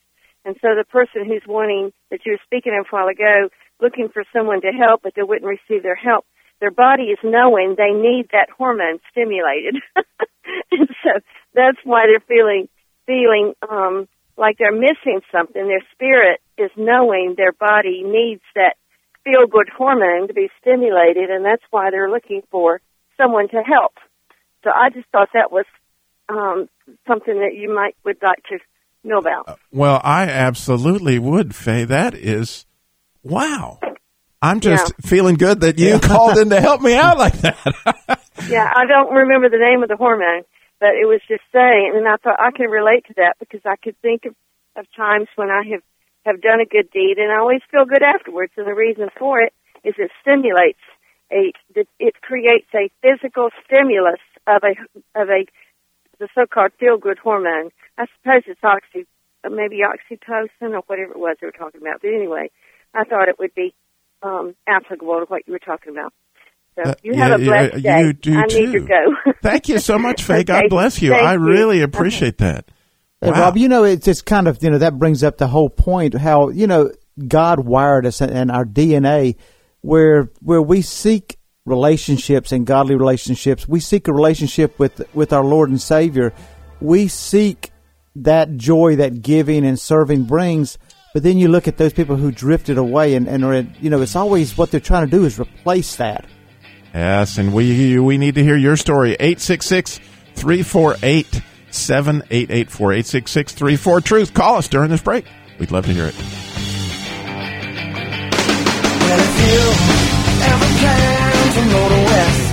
and 0.44 0.56
so 0.62 0.74
the 0.76 0.84
person 0.84 1.24
who's 1.26 1.42
wanting 1.46 1.92
that 2.10 2.20
you 2.24 2.32
were 2.32 2.44
speaking 2.44 2.76
of 2.78 2.86
a 2.86 2.94
while 2.94 3.08
ago, 3.08 3.48
looking 3.80 4.08
for 4.08 4.24
someone 4.32 4.60
to 4.60 4.70
help, 4.70 5.02
but 5.02 5.14
they 5.16 5.22
wouldn't 5.22 5.46
receive 5.50 5.82
their 5.82 5.96
help, 5.96 6.24
their 6.60 6.70
body 6.70 7.04
is 7.04 7.18
knowing 7.24 7.74
they 7.76 7.90
need 7.90 8.28
that 8.30 8.48
hormone 8.56 9.00
stimulated, 9.10 9.74
and 10.70 10.88
so 11.02 11.18
that's 11.52 11.78
why 11.82 12.06
they're 12.06 12.20
feeling 12.28 12.68
feeling 13.06 13.54
um, 13.68 14.06
like 14.36 14.58
they're 14.58 14.72
missing 14.72 15.20
something. 15.30 15.66
Their 15.66 15.84
spirit 15.92 16.40
is 16.58 16.70
knowing 16.76 17.34
their 17.36 17.52
body 17.52 18.02
needs 18.04 18.42
that 18.54 18.76
feel 19.24 19.46
good 19.46 19.68
hormone 19.74 20.28
to 20.28 20.34
be 20.34 20.48
stimulated, 20.60 21.30
and 21.30 21.44
that's 21.44 21.62
why 21.70 21.90
they're 21.90 22.10
looking 22.10 22.42
for 22.50 22.80
someone 23.16 23.48
to 23.48 23.62
help. 23.62 23.94
So 24.62 24.70
I 24.70 24.90
just 24.90 25.08
thought 25.10 25.28
that 25.34 25.52
was 25.52 25.66
um, 26.28 26.68
something 27.06 27.34
that 27.34 27.54
you 27.54 27.74
might 27.74 27.96
would 28.04 28.18
like 28.22 28.42
to 28.48 28.58
know 29.02 29.18
about. 29.18 29.48
Uh, 29.48 29.56
well, 29.70 30.00
I 30.02 30.24
absolutely 30.24 31.18
would, 31.18 31.54
Faye. 31.54 31.84
That 31.84 32.14
is 32.14 32.66
wow. 33.22 33.78
I'm 34.42 34.60
just 34.60 34.92
yeah. 34.98 35.08
feeling 35.08 35.36
good 35.36 35.60
that 35.60 35.78
you 35.78 35.98
called 36.02 36.36
in 36.38 36.50
to 36.50 36.60
help 36.60 36.82
me 36.82 36.94
out 36.94 37.18
like 37.18 37.38
that. 37.40 37.56
yeah, 38.48 38.70
I 38.74 38.84
don't 38.86 39.12
remember 39.12 39.48
the 39.48 39.58
name 39.58 39.82
of 39.82 39.88
the 39.88 39.96
hormone, 39.96 40.42
but 40.80 40.90
it 41.00 41.06
was 41.06 41.20
just 41.28 41.42
saying, 41.52 41.92
and 41.94 42.06
I 42.06 42.16
thought 42.16 42.40
I 42.40 42.50
can 42.50 42.68
relate 42.70 43.06
to 43.06 43.14
that 43.16 43.36
because 43.38 43.60
I 43.64 43.76
could 43.76 44.00
think 44.00 44.24
of, 44.26 44.34
of 44.76 44.86
times 44.96 45.28
when 45.36 45.50
I 45.50 45.62
have 45.70 45.82
have 46.26 46.40
done 46.40 46.60
a 46.60 46.64
good 46.64 46.90
deed, 46.90 47.18
and 47.18 47.30
I 47.30 47.38
always 47.38 47.60
feel 47.70 47.84
good 47.84 48.02
afterwards. 48.02 48.52
And 48.56 48.66
the 48.66 48.74
reason 48.74 49.08
for 49.18 49.40
it 49.40 49.52
is 49.84 49.94
it 49.98 50.10
stimulates 50.22 50.80
a 51.30 51.52
it 51.98 52.14
creates 52.20 52.68
a 52.74 52.90
physical 53.02 53.50
stimulus 53.64 54.20
of 54.46 54.62
a 54.64 54.74
of 55.20 55.28
a 55.28 55.46
the 56.18 56.28
so-called 56.34 56.72
feel-good 56.78 57.18
hormone. 57.18 57.70
I 57.98 58.06
suppose 58.16 58.42
it's 58.46 58.62
oxy, 58.62 59.06
maybe 59.50 59.80
oxytocin 59.82 60.72
or 60.72 60.82
whatever 60.86 61.12
it 61.12 61.18
was 61.18 61.36
they 61.40 61.46
were 61.46 61.52
talking 61.52 61.80
about. 61.80 62.02
But 62.02 62.14
anyway, 62.14 62.50
I 62.94 63.04
thought 63.04 63.28
it 63.28 63.38
would 63.38 63.54
be 63.54 63.74
um, 64.22 64.54
applicable 64.66 65.20
to 65.20 65.26
what 65.26 65.42
you 65.46 65.52
were 65.52 65.58
talking 65.58 65.92
about. 65.92 66.12
So 66.76 66.90
uh, 66.90 66.94
you 67.02 67.14
have 67.14 67.40
a 67.40 67.44
blessed 67.44 67.82
day. 67.82 68.00
You 68.00 68.12
do 68.12 68.38
I 68.38 68.46
too. 68.46 68.66
need 68.66 68.72
to 68.72 68.80
go. 68.80 69.32
Thank 69.42 69.68
you 69.68 69.78
so 69.78 69.98
much, 69.98 70.22
Faye. 70.24 70.34
okay. 70.36 70.44
God 70.44 70.64
bless 70.68 71.00
you. 71.00 71.10
Thank 71.10 71.22
I 71.22 71.34
really 71.34 71.78
you. 71.78 71.84
appreciate 71.84 72.38
that. 72.38 72.70
Hey, 73.20 73.30
Rob, 73.30 73.56
you 73.56 73.68
know, 73.68 73.84
it's 73.84 74.04
just 74.04 74.26
kind 74.26 74.46
of, 74.48 74.62
you 74.62 74.70
know, 74.70 74.78
that 74.78 74.98
brings 74.98 75.22
up 75.24 75.38
the 75.38 75.46
whole 75.46 75.70
point 75.70 76.14
how, 76.14 76.50
you 76.50 76.66
know, 76.66 76.90
God 77.28 77.60
wired 77.60 78.04
us 78.06 78.20
and 78.20 78.50
our 78.50 78.64
DNA 78.64 79.36
where 79.82 80.30
where 80.40 80.60
we 80.60 80.82
seek 80.82 81.38
relationships 81.64 82.52
and 82.52 82.66
godly 82.66 82.96
relationships. 82.96 83.66
We 83.68 83.80
seek 83.80 84.08
a 84.08 84.12
relationship 84.12 84.78
with 84.78 85.00
with 85.14 85.32
our 85.32 85.44
Lord 85.44 85.70
and 85.70 85.80
Savior. 85.80 86.32
We 86.80 87.08
seek 87.08 87.70
that 88.16 88.56
joy 88.56 88.96
that 88.96 89.22
giving 89.22 89.64
and 89.64 89.78
serving 89.78 90.24
brings. 90.24 90.76
But 91.14 91.22
then 91.22 91.38
you 91.38 91.48
look 91.48 91.68
at 91.68 91.76
those 91.78 91.92
people 91.92 92.16
who 92.16 92.32
drifted 92.32 92.76
away 92.76 93.14
and, 93.14 93.28
and 93.28 93.44
are, 93.44 93.54
in- 93.54 93.74
you 93.80 93.88
know, 93.88 94.02
it's 94.02 94.16
always 94.16 94.58
what 94.58 94.70
they're 94.72 94.80
trying 94.80 95.06
to 95.08 95.10
do 95.10 95.24
is 95.24 95.38
replace 95.38 95.96
that. 95.96 96.26
Yes, 96.94 97.38
and 97.38 97.52
we 97.52 97.98
we 97.98 98.18
need 98.18 98.36
to 98.36 98.42
hear 98.44 98.56
your 98.56 98.76
story. 98.76 99.14
866 99.14 99.98
348 100.36 101.42
7884. 101.70 102.92
866 102.92 103.52
34 103.52 104.00
Truth. 104.00 104.32
Call 104.34 104.56
us 104.58 104.68
during 104.68 104.90
this 104.90 105.02
break. 105.02 105.24
We'd 105.58 105.72
love 105.72 105.86
to 105.86 105.92
hear 105.92 106.06
it. 106.06 106.14
Well, 109.00 109.20
if 109.20 109.38
you 109.42 109.58
ever 110.44 110.66
plan 110.78 111.52
to 111.52 111.62
go 111.72 111.88
to 111.88 111.98
West, 112.04 112.50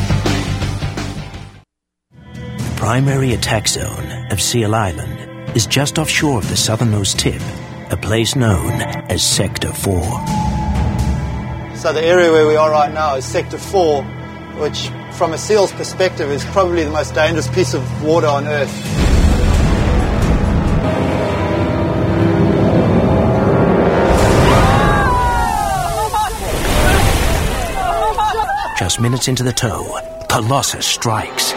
The 2.57 2.73
primary 2.77 3.33
attack 3.33 3.67
zone 3.67 4.27
of 4.31 4.41
Seal 4.41 4.73
Island 4.73 5.55
is 5.55 5.67
just 5.67 5.99
offshore 5.99 6.39
of 6.39 6.49
the 6.49 6.57
southernmost 6.57 7.19
tip, 7.19 7.41
a 7.91 7.97
place 7.97 8.35
known 8.35 8.81
as 9.11 9.21
Sector 9.21 9.71
4. 9.73 10.01
So 11.75 11.93
the 11.93 12.01
area 12.03 12.31
where 12.31 12.47
we 12.47 12.55
are 12.55 12.71
right 12.71 12.91
now 12.91 13.15
is 13.15 13.25
Sector 13.25 13.57
4, 13.59 14.03
which 14.57 14.89
from 15.13 15.33
a 15.33 15.37
seal's 15.37 15.71
perspective 15.71 16.29
is 16.31 16.43
probably 16.45 16.83
the 16.83 16.91
most 16.91 17.13
dangerous 17.13 17.47
piece 17.49 17.73
of 17.73 18.03
water 18.03 18.27
on 18.27 18.47
Earth. 18.47 18.71
Just 28.77 28.99
minutes 28.99 29.27
into 29.27 29.43
the 29.43 29.53
tow, 29.53 29.99
Colossus 30.27 30.87
strikes. 30.87 31.53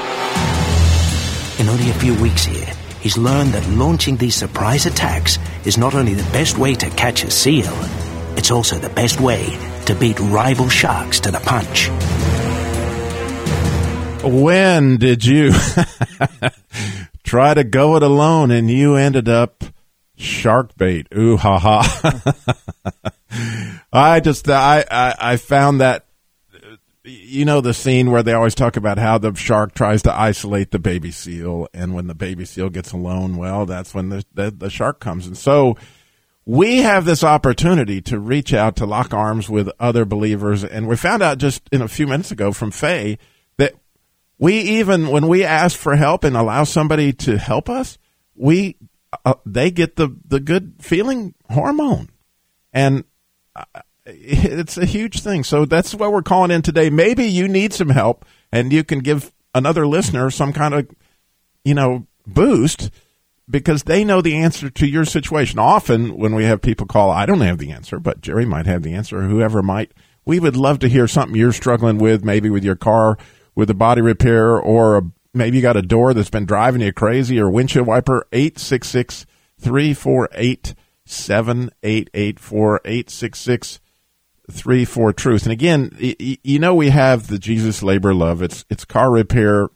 In 1.58 1.68
only 1.68 1.88
a 1.88 1.94
few 1.94 2.14
weeks 2.20 2.44
here, 2.44 2.70
he's 3.00 3.16
learned 3.16 3.52
that 3.52 3.66
launching 3.70 4.16
these 4.16 4.34
surprise 4.34 4.84
attacks 4.84 5.38
is 5.64 5.78
not 5.78 5.94
only 5.94 6.12
the 6.12 6.30
best 6.32 6.58
way 6.58 6.74
to 6.74 6.90
catch 6.90 7.24
a 7.24 7.30
seal, 7.30 7.72
it's 8.36 8.50
also 8.50 8.76
the 8.76 8.90
best 8.90 9.20
way 9.20 9.56
to 9.86 9.94
beat 9.94 10.20
rival 10.20 10.68
sharks 10.68 11.20
to 11.20 11.30
the 11.30 11.40
punch. 11.40 11.88
When 14.24 14.96
did 14.96 15.24
you 15.24 15.52
try 17.24 17.54
to 17.54 17.64
go 17.64 17.96
it 17.96 18.02
alone 18.02 18.50
and 18.50 18.70
you 18.70 18.96
ended 18.96 19.28
up 19.28 19.64
shark 20.16 20.76
bait? 20.76 21.08
Ooh, 21.16 21.36
ha 21.36 21.58
ha. 21.58 22.32
I 23.92 24.20
just, 24.20 24.48
I, 24.48 24.84
I, 24.90 25.14
I 25.18 25.36
found 25.36 25.80
that, 25.80 26.06
you 27.04 27.44
know, 27.44 27.60
the 27.60 27.74
scene 27.74 28.10
where 28.10 28.22
they 28.22 28.32
always 28.32 28.54
talk 28.54 28.76
about 28.76 28.98
how 28.98 29.18
the 29.18 29.34
shark 29.34 29.74
tries 29.74 30.02
to 30.02 30.18
isolate 30.18 30.70
the 30.70 30.78
baby 30.78 31.10
seal. 31.10 31.68
And 31.74 31.94
when 31.94 32.06
the 32.06 32.14
baby 32.14 32.44
seal 32.44 32.70
gets 32.70 32.92
alone, 32.92 33.36
well, 33.36 33.66
that's 33.66 33.92
when 33.94 34.08
the, 34.08 34.24
the, 34.32 34.50
the 34.50 34.70
shark 34.70 35.00
comes. 35.00 35.26
And 35.26 35.36
so, 35.36 35.76
we 36.46 36.78
have 36.78 37.06
this 37.06 37.24
opportunity 37.24 38.02
to 38.02 38.18
reach 38.18 38.52
out 38.52 38.76
to 38.76 38.84
lock 38.84 39.14
arms 39.14 39.48
with 39.48 39.70
other 39.80 40.04
believers. 40.04 40.62
And 40.62 40.86
we 40.86 40.96
found 40.96 41.22
out 41.22 41.38
just 41.38 41.62
in 41.72 41.80
a 41.80 41.88
few 41.88 42.06
minutes 42.06 42.30
ago 42.30 42.52
from 42.52 42.70
Faye 42.70 43.18
we 44.44 44.58
even, 44.58 45.08
when 45.08 45.26
we 45.26 45.42
ask 45.42 45.74
for 45.74 45.96
help 45.96 46.22
and 46.22 46.36
allow 46.36 46.64
somebody 46.64 47.14
to 47.14 47.38
help 47.38 47.70
us, 47.70 47.96
we, 48.34 48.76
uh, 49.24 49.36
they 49.46 49.70
get 49.70 49.96
the, 49.96 50.14
the 50.22 50.38
good 50.38 50.74
feeling 50.80 51.34
hormone. 51.48 52.10
And 52.70 53.04
uh, 53.56 53.64
it's 54.04 54.76
a 54.76 54.84
huge 54.84 55.20
thing. 55.20 55.44
So 55.44 55.64
that's 55.64 55.94
what 55.94 56.12
we're 56.12 56.20
calling 56.20 56.50
in 56.50 56.60
today. 56.60 56.90
Maybe 56.90 57.24
you 57.24 57.48
need 57.48 57.72
some 57.72 57.88
help 57.88 58.26
and 58.52 58.70
you 58.70 58.84
can 58.84 58.98
give 58.98 59.32
another 59.54 59.86
listener 59.86 60.30
some 60.30 60.52
kind 60.52 60.74
of, 60.74 60.90
you 61.64 61.72
know, 61.72 62.06
boost 62.26 62.90
because 63.48 63.84
they 63.84 64.04
know 64.04 64.20
the 64.20 64.36
answer 64.36 64.68
to 64.68 64.86
your 64.86 65.06
situation. 65.06 65.58
Often 65.58 66.18
when 66.18 66.34
we 66.34 66.44
have 66.44 66.60
people 66.60 66.86
call, 66.86 67.10
I 67.10 67.24
don't 67.24 67.40
have 67.40 67.56
the 67.56 67.72
answer, 67.72 67.98
but 67.98 68.20
Jerry 68.20 68.44
might 68.44 68.66
have 68.66 68.82
the 68.82 68.92
answer 68.92 69.20
or 69.20 69.22
whoever 69.22 69.62
might. 69.62 69.92
We 70.26 70.38
would 70.38 70.54
love 70.54 70.80
to 70.80 70.88
hear 70.90 71.08
something 71.08 71.34
you're 71.34 71.52
struggling 71.54 71.96
with, 71.96 72.22
maybe 72.22 72.50
with 72.50 72.62
your 72.62 72.76
car, 72.76 73.16
with 73.54 73.70
a 73.70 73.74
body 73.74 74.00
repair, 74.00 74.58
or 74.58 74.96
a, 74.96 75.02
maybe 75.32 75.56
you 75.56 75.62
got 75.62 75.76
a 75.76 75.82
door 75.82 76.14
that's 76.14 76.30
been 76.30 76.46
driving 76.46 76.82
you 76.82 76.92
crazy 76.92 77.38
or 77.38 77.50
windshield 77.50 77.86
wiper. 77.86 78.26
866 78.32 79.26
348 79.60 80.74
7884 81.06 82.80
866 82.84 83.80
34 84.50 85.12
Truth. 85.12 85.42
And 85.44 85.52
again, 85.52 85.90
you 85.98 86.58
know, 86.58 86.74
we 86.74 86.90
have 86.90 87.28
the 87.28 87.38
Jesus 87.38 87.82
Labor 87.82 88.12
Love. 88.12 88.42
It's, 88.42 88.64
it's 88.68 88.84
car 88.84 89.10
repair 89.10 89.68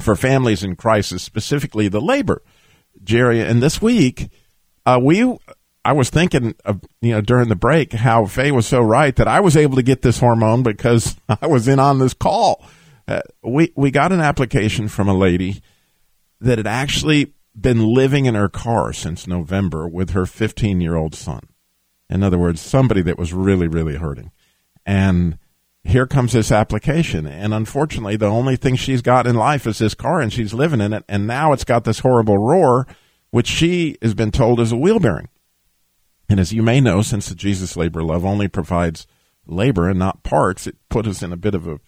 for 0.00 0.16
families 0.16 0.62
in 0.62 0.76
crisis, 0.76 1.22
specifically 1.22 1.88
the 1.88 2.00
labor, 2.00 2.42
Jerry. 3.02 3.40
And 3.40 3.62
this 3.62 3.82
week, 3.82 4.30
uh, 4.86 4.98
we, 5.02 5.36
I 5.84 5.92
was 5.92 6.10
thinking 6.10 6.54
of, 6.64 6.82
you 7.00 7.12
know, 7.12 7.20
during 7.20 7.48
the 7.48 7.56
break, 7.56 7.92
how 7.92 8.26
Faye 8.26 8.52
was 8.52 8.66
so 8.66 8.80
right 8.80 9.14
that 9.16 9.28
I 9.28 9.40
was 9.40 9.56
able 9.56 9.76
to 9.76 9.82
get 9.82 10.02
this 10.02 10.20
hormone 10.20 10.62
because 10.62 11.16
I 11.42 11.46
was 11.46 11.68
in 11.68 11.78
on 11.78 11.98
this 11.98 12.14
call. 12.14 12.64
Uh, 13.10 13.22
we, 13.42 13.72
we 13.74 13.90
got 13.90 14.12
an 14.12 14.20
application 14.20 14.86
from 14.86 15.08
a 15.08 15.14
lady 15.14 15.60
that 16.40 16.58
had 16.58 16.66
actually 16.66 17.34
been 17.60 17.84
living 17.84 18.26
in 18.26 18.36
her 18.36 18.48
car 18.48 18.92
since 18.92 19.26
November 19.26 19.88
with 19.88 20.10
her 20.10 20.26
15 20.26 20.80
year 20.80 20.94
old 20.94 21.16
son. 21.16 21.40
In 22.08 22.22
other 22.22 22.38
words, 22.38 22.60
somebody 22.60 23.02
that 23.02 23.18
was 23.18 23.32
really, 23.32 23.66
really 23.66 23.96
hurting. 23.96 24.30
And 24.86 25.38
here 25.82 26.06
comes 26.06 26.34
this 26.34 26.52
application. 26.52 27.26
And 27.26 27.52
unfortunately, 27.52 28.16
the 28.16 28.26
only 28.26 28.54
thing 28.54 28.76
she's 28.76 29.02
got 29.02 29.26
in 29.26 29.34
life 29.34 29.66
is 29.66 29.78
this 29.78 29.94
car 29.94 30.20
and 30.20 30.32
she's 30.32 30.54
living 30.54 30.80
in 30.80 30.92
it. 30.92 31.04
And 31.08 31.26
now 31.26 31.52
it's 31.52 31.64
got 31.64 31.82
this 31.82 32.00
horrible 32.00 32.38
roar, 32.38 32.86
which 33.30 33.48
she 33.48 33.96
has 34.02 34.14
been 34.14 34.30
told 34.30 34.60
is 34.60 34.70
a 34.70 34.76
wheel 34.76 35.00
bearing. 35.00 35.28
And 36.28 36.38
as 36.38 36.52
you 36.52 36.62
may 36.62 36.80
know, 36.80 37.02
since 37.02 37.28
the 37.28 37.34
Jesus 37.34 37.76
Labor 37.76 38.04
Love 38.04 38.24
only 38.24 38.46
provides 38.46 39.08
labor 39.48 39.88
and 39.88 39.98
not 39.98 40.22
parts, 40.22 40.68
it 40.68 40.76
put 40.88 41.08
us 41.08 41.22
in 41.24 41.32
a 41.32 41.36
bit 41.36 41.56
of 41.56 41.66
a 41.66 41.80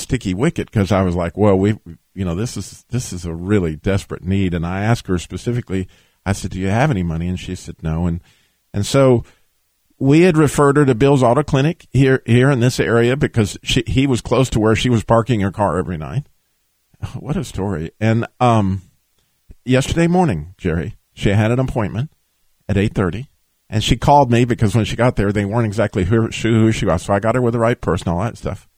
sticky 0.00 0.34
wicket 0.34 0.70
because 0.70 0.92
I 0.92 1.02
was 1.02 1.14
like, 1.14 1.36
well, 1.36 1.56
we, 1.56 1.78
you 2.14 2.24
know, 2.24 2.34
this 2.34 2.56
is, 2.56 2.84
this 2.90 3.12
is 3.12 3.24
a 3.24 3.34
really 3.34 3.76
desperate 3.76 4.24
need. 4.24 4.54
And 4.54 4.66
I 4.66 4.82
asked 4.82 5.06
her 5.06 5.18
specifically, 5.18 5.88
I 6.24 6.32
said, 6.32 6.50
do 6.50 6.58
you 6.58 6.68
have 6.68 6.90
any 6.90 7.02
money? 7.02 7.28
And 7.28 7.38
she 7.38 7.54
said, 7.54 7.82
no. 7.82 8.06
And, 8.06 8.20
and 8.74 8.84
so 8.84 9.24
we 9.98 10.22
had 10.22 10.36
referred 10.36 10.76
her 10.76 10.84
to 10.84 10.94
Bill's 10.94 11.22
Auto 11.22 11.42
Clinic 11.42 11.86
here, 11.90 12.22
here 12.26 12.50
in 12.50 12.60
this 12.60 12.80
area 12.80 13.16
because 13.16 13.58
she, 13.62 13.82
he 13.86 14.06
was 14.06 14.20
close 14.20 14.50
to 14.50 14.60
where 14.60 14.76
she 14.76 14.90
was 14.90 15.04
parking 15.04 15.40
her 15.40 15.52
car 15.52 15.78
every 15.78 15.96
night. 15.96 16.26
What 17.18 17.36
a 17.36 17.44
story. 17.44 17.92
And, 18.00 18.26
um, 18.40 18.82
yesterday 19.64 20.06
morning, 20.06 20.54
Jerry, 20.58 20.96
she 21.12 21.30
had 21.30 21.50
an 21.50 21.58
appointment 21.58 22.12
at 22.68 22.76
830 22.76 23.30
and 23.70 23.84
she 23.84 23.96
called 23.96 24.32
me 24.32 24.44
because 24.44 24.74
when 24.74 24.84
she 24.84 24.96
got 24.96 25.16
there, 25.16 25.32
they 25.32 25.44
weren't 25.44 25.66
exactly 25.66 26.04
who, 26.04 26.26
who 26.26 26.72
she 26.72 26.86
was. 26.86 27.02
So 27.02 27.14
I 27.14 27.20
got 27.20 27.36
her 27.36 27.40
with 27.40 27.52
the 27.52 27.60
right 27.60 27.80
person, 27.80 28.08
all 28.08 28.20
that 28.20 28.36
stuff. 28.36 28.68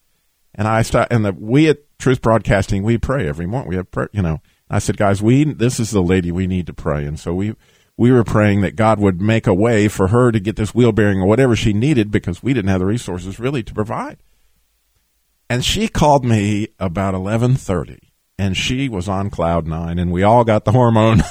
And 0.55 0.69
I 0.69 0.83
start, 0.83 1.09
and 1.11 1.25
the, 1.25 1.33
we 1.33 1.69
at 1.69 1.99
Truth 1.99 2.23
Broadcasting, 2.23 2.83
we 2.83 2.99
pray 2.99 3.29
every 3.29 3.47
morning. 3.47 3.69
We 3.69 3.77
have 3.77 3.91
prayer, 3.91 4.11
you 4.13 4.23
know. 4.23 4.41
I 4.69 4.79
said, 4.79 4.97
guys, 4.97 5.23
we, 5.23 5.45
this 5.45 5.79
is 5.79 5.91
the 5.91 6.03
lady 6.03 6.33
we 6.33 6.47
need 6.47 6.67
to 6.67 6.73
pray. 6.73 7.05
And 7.05 7.19
so 7.19 7.35
we, 7.35 7.55
we 7.97 8.11
were 8.11 8.25
praying 8.25 8.63
that 8.63 8.77
God 8.77 8.99
would 8.99 9.21
make 9.21 9.47
a 9.47 9.55
way 9.55 9.89
for 9.89 10.09
her 10.09 10.33
to 10.33 10.41
get 10.41 10.57
this 10.57 10.75
wheel 10.75 10.93
bearing 10.93 11.21
or 11.21 11.27
whatever 11.27 11.55
she 11.55 11.73
needed 11.73 12.11
because 12.11 12.43
we 12.43 12.55
didn't 12.55 12.71
have 12.71 12.81
the 12.81 12.87
resources 12.87 13.39
really 13.39 13.63
to 13.63 13.75
provide. 13.75 14.23
And 15.51 15.65
she 15.65 15.89
called 15.89 16.25
me 16.25 16.69
about 16.79 17.13
1130 17.13 18.13
and 18.39 18.57
she 18.57 18.89
was 18.89 19.09
on 19.09 19.29
cloud 19.29 19.67
nine 19.67 19.99
and 19.99 20.11
we 20.11 20.23
all 20.23 20.45
got 20.45 20.65
the 20.65 20.73
hormone 20.73 21.23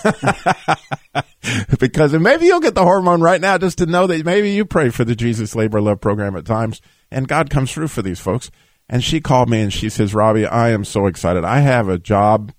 because 1.80 2.14
maybe 2.14 2.46
you'll 2.46 2.60
get 2.60 2.76
the 2.76 2.84
hormone 2.84 3.22
right 3.22 3.42
now 3.42 3.58
just 3.58 3.80
to 3.80 3.88
know 3.88 4.06
that 4.06 4.24
maybe 4.24 4.52
you 4.52 4.64
pray 4.64 4.90
for 4.90 5.04
the 5.04 5.16
Jesus 5.16 5.56
Labor 5.56 5.82
Love 5.82 6.00
program 6.00 6.36
at 6.36 6.46
times 6.46 6.80
and 7.10 7.28
God 7.28 7.50
comes 7.50 7.72
through 7.72 7.88
for 7.88 8.04
these 8.04 8.20
folks. 8.20 8.52
And 8.92 9.02
she 9.02 9.22
called 9.22 9.50
me 9.50 9.62
and 9.62 9.72
she 9.72 9.88
says, 9.90 10.14
Robbie, 10.14 10.46
I 10.46 10.72
am 10.72 10.84
so 10.84 11.08
excited. 11.08 11.46
I 11.46 11.62
have 11.62 11.88
a 11.88 11.98
job 11.98 12.52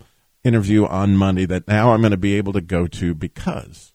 interview 0.42 0.86
on 0.86 1.14
Monday 1.14 1.44
that 1.44 1.68
now 1.68 1.92
I'm 1.92 2.00
going 2.00 2.12
to 2.12 2.16
be 2.16 2.38
able 2.38 2.54
to 2.54 2.62
go 2.62 2.86
to 2.86 3.14
because 3.14 3.92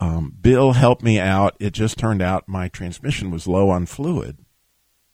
um, 0.00 0.34
Bill 0.40 0.72
helped 0.72 1.02
me 1.02 1.20
out. 1.20 1.54
It 1.60 1.74
just 1.74 1.98
turned 1.98 2.22
out 2.22 2.48
my 2.48 2.68
transmission 2.68 3.30
was 3.30 3.46
low 3.46 3.68
on 3.68 3.84
fluid. 3.84 4.38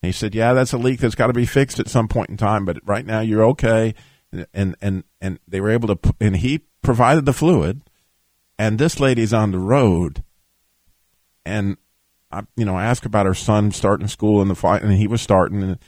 And 0.03 0.09
he 0.09 0.13
said, 0.13 0.35
"Yeah, 0.35 0.55
that's 0.55 0.73
a 0.73 0.79
leak 0.79 1.01
that's 1.01 1.17
got 1.17 1.27
to 1.27 1.33
be 1.33 1.45
fixed 1.45 1.79
at 1.79 1.89
some 1.89 2.09
point 2.09 2.31
in 2.31 2.37
time, 2.37 2.65
but 2.65 2.79
right 2.87 3.05
now 3.05 3.21
you're 3.21 3.45
okay." 3.47 3.95
And 4.55 4.77
and 4.81 5.05
and 5.21 5.41
they 5.47 5.61
were 5.61 5.71
able 5.71 5.95
to, 5.95 6.15
and 6.21 6.37
he 6.37 6.61
provided 6.81 7.27
the 7.27 7.33
fluid, 7.33 7.83
and 8.59 8.79
this 8.79 8.99
lady's 8.99 9.35
on 9.35 9.51
the 9.51 9.59
road, 9.59 10.25
and 11.45 11.77
I, 12.31 12.45
you 12.57 12.65
know, 12.65 12.77
I 12.77 12.85
asked 12.85 13.05
about 13.05 13.27
her 13.27 13.35
son 13.35 13.73
starting 13.73 14.09
school 14.09 14.41
in 14.41 14.49
the 14.49 14.55
fight, 14.55 14.83
and 14.83 14.93
he 14.93 15.07
was 15.07 15.21
starting, 15.21 15.63
and, 15.63 15.79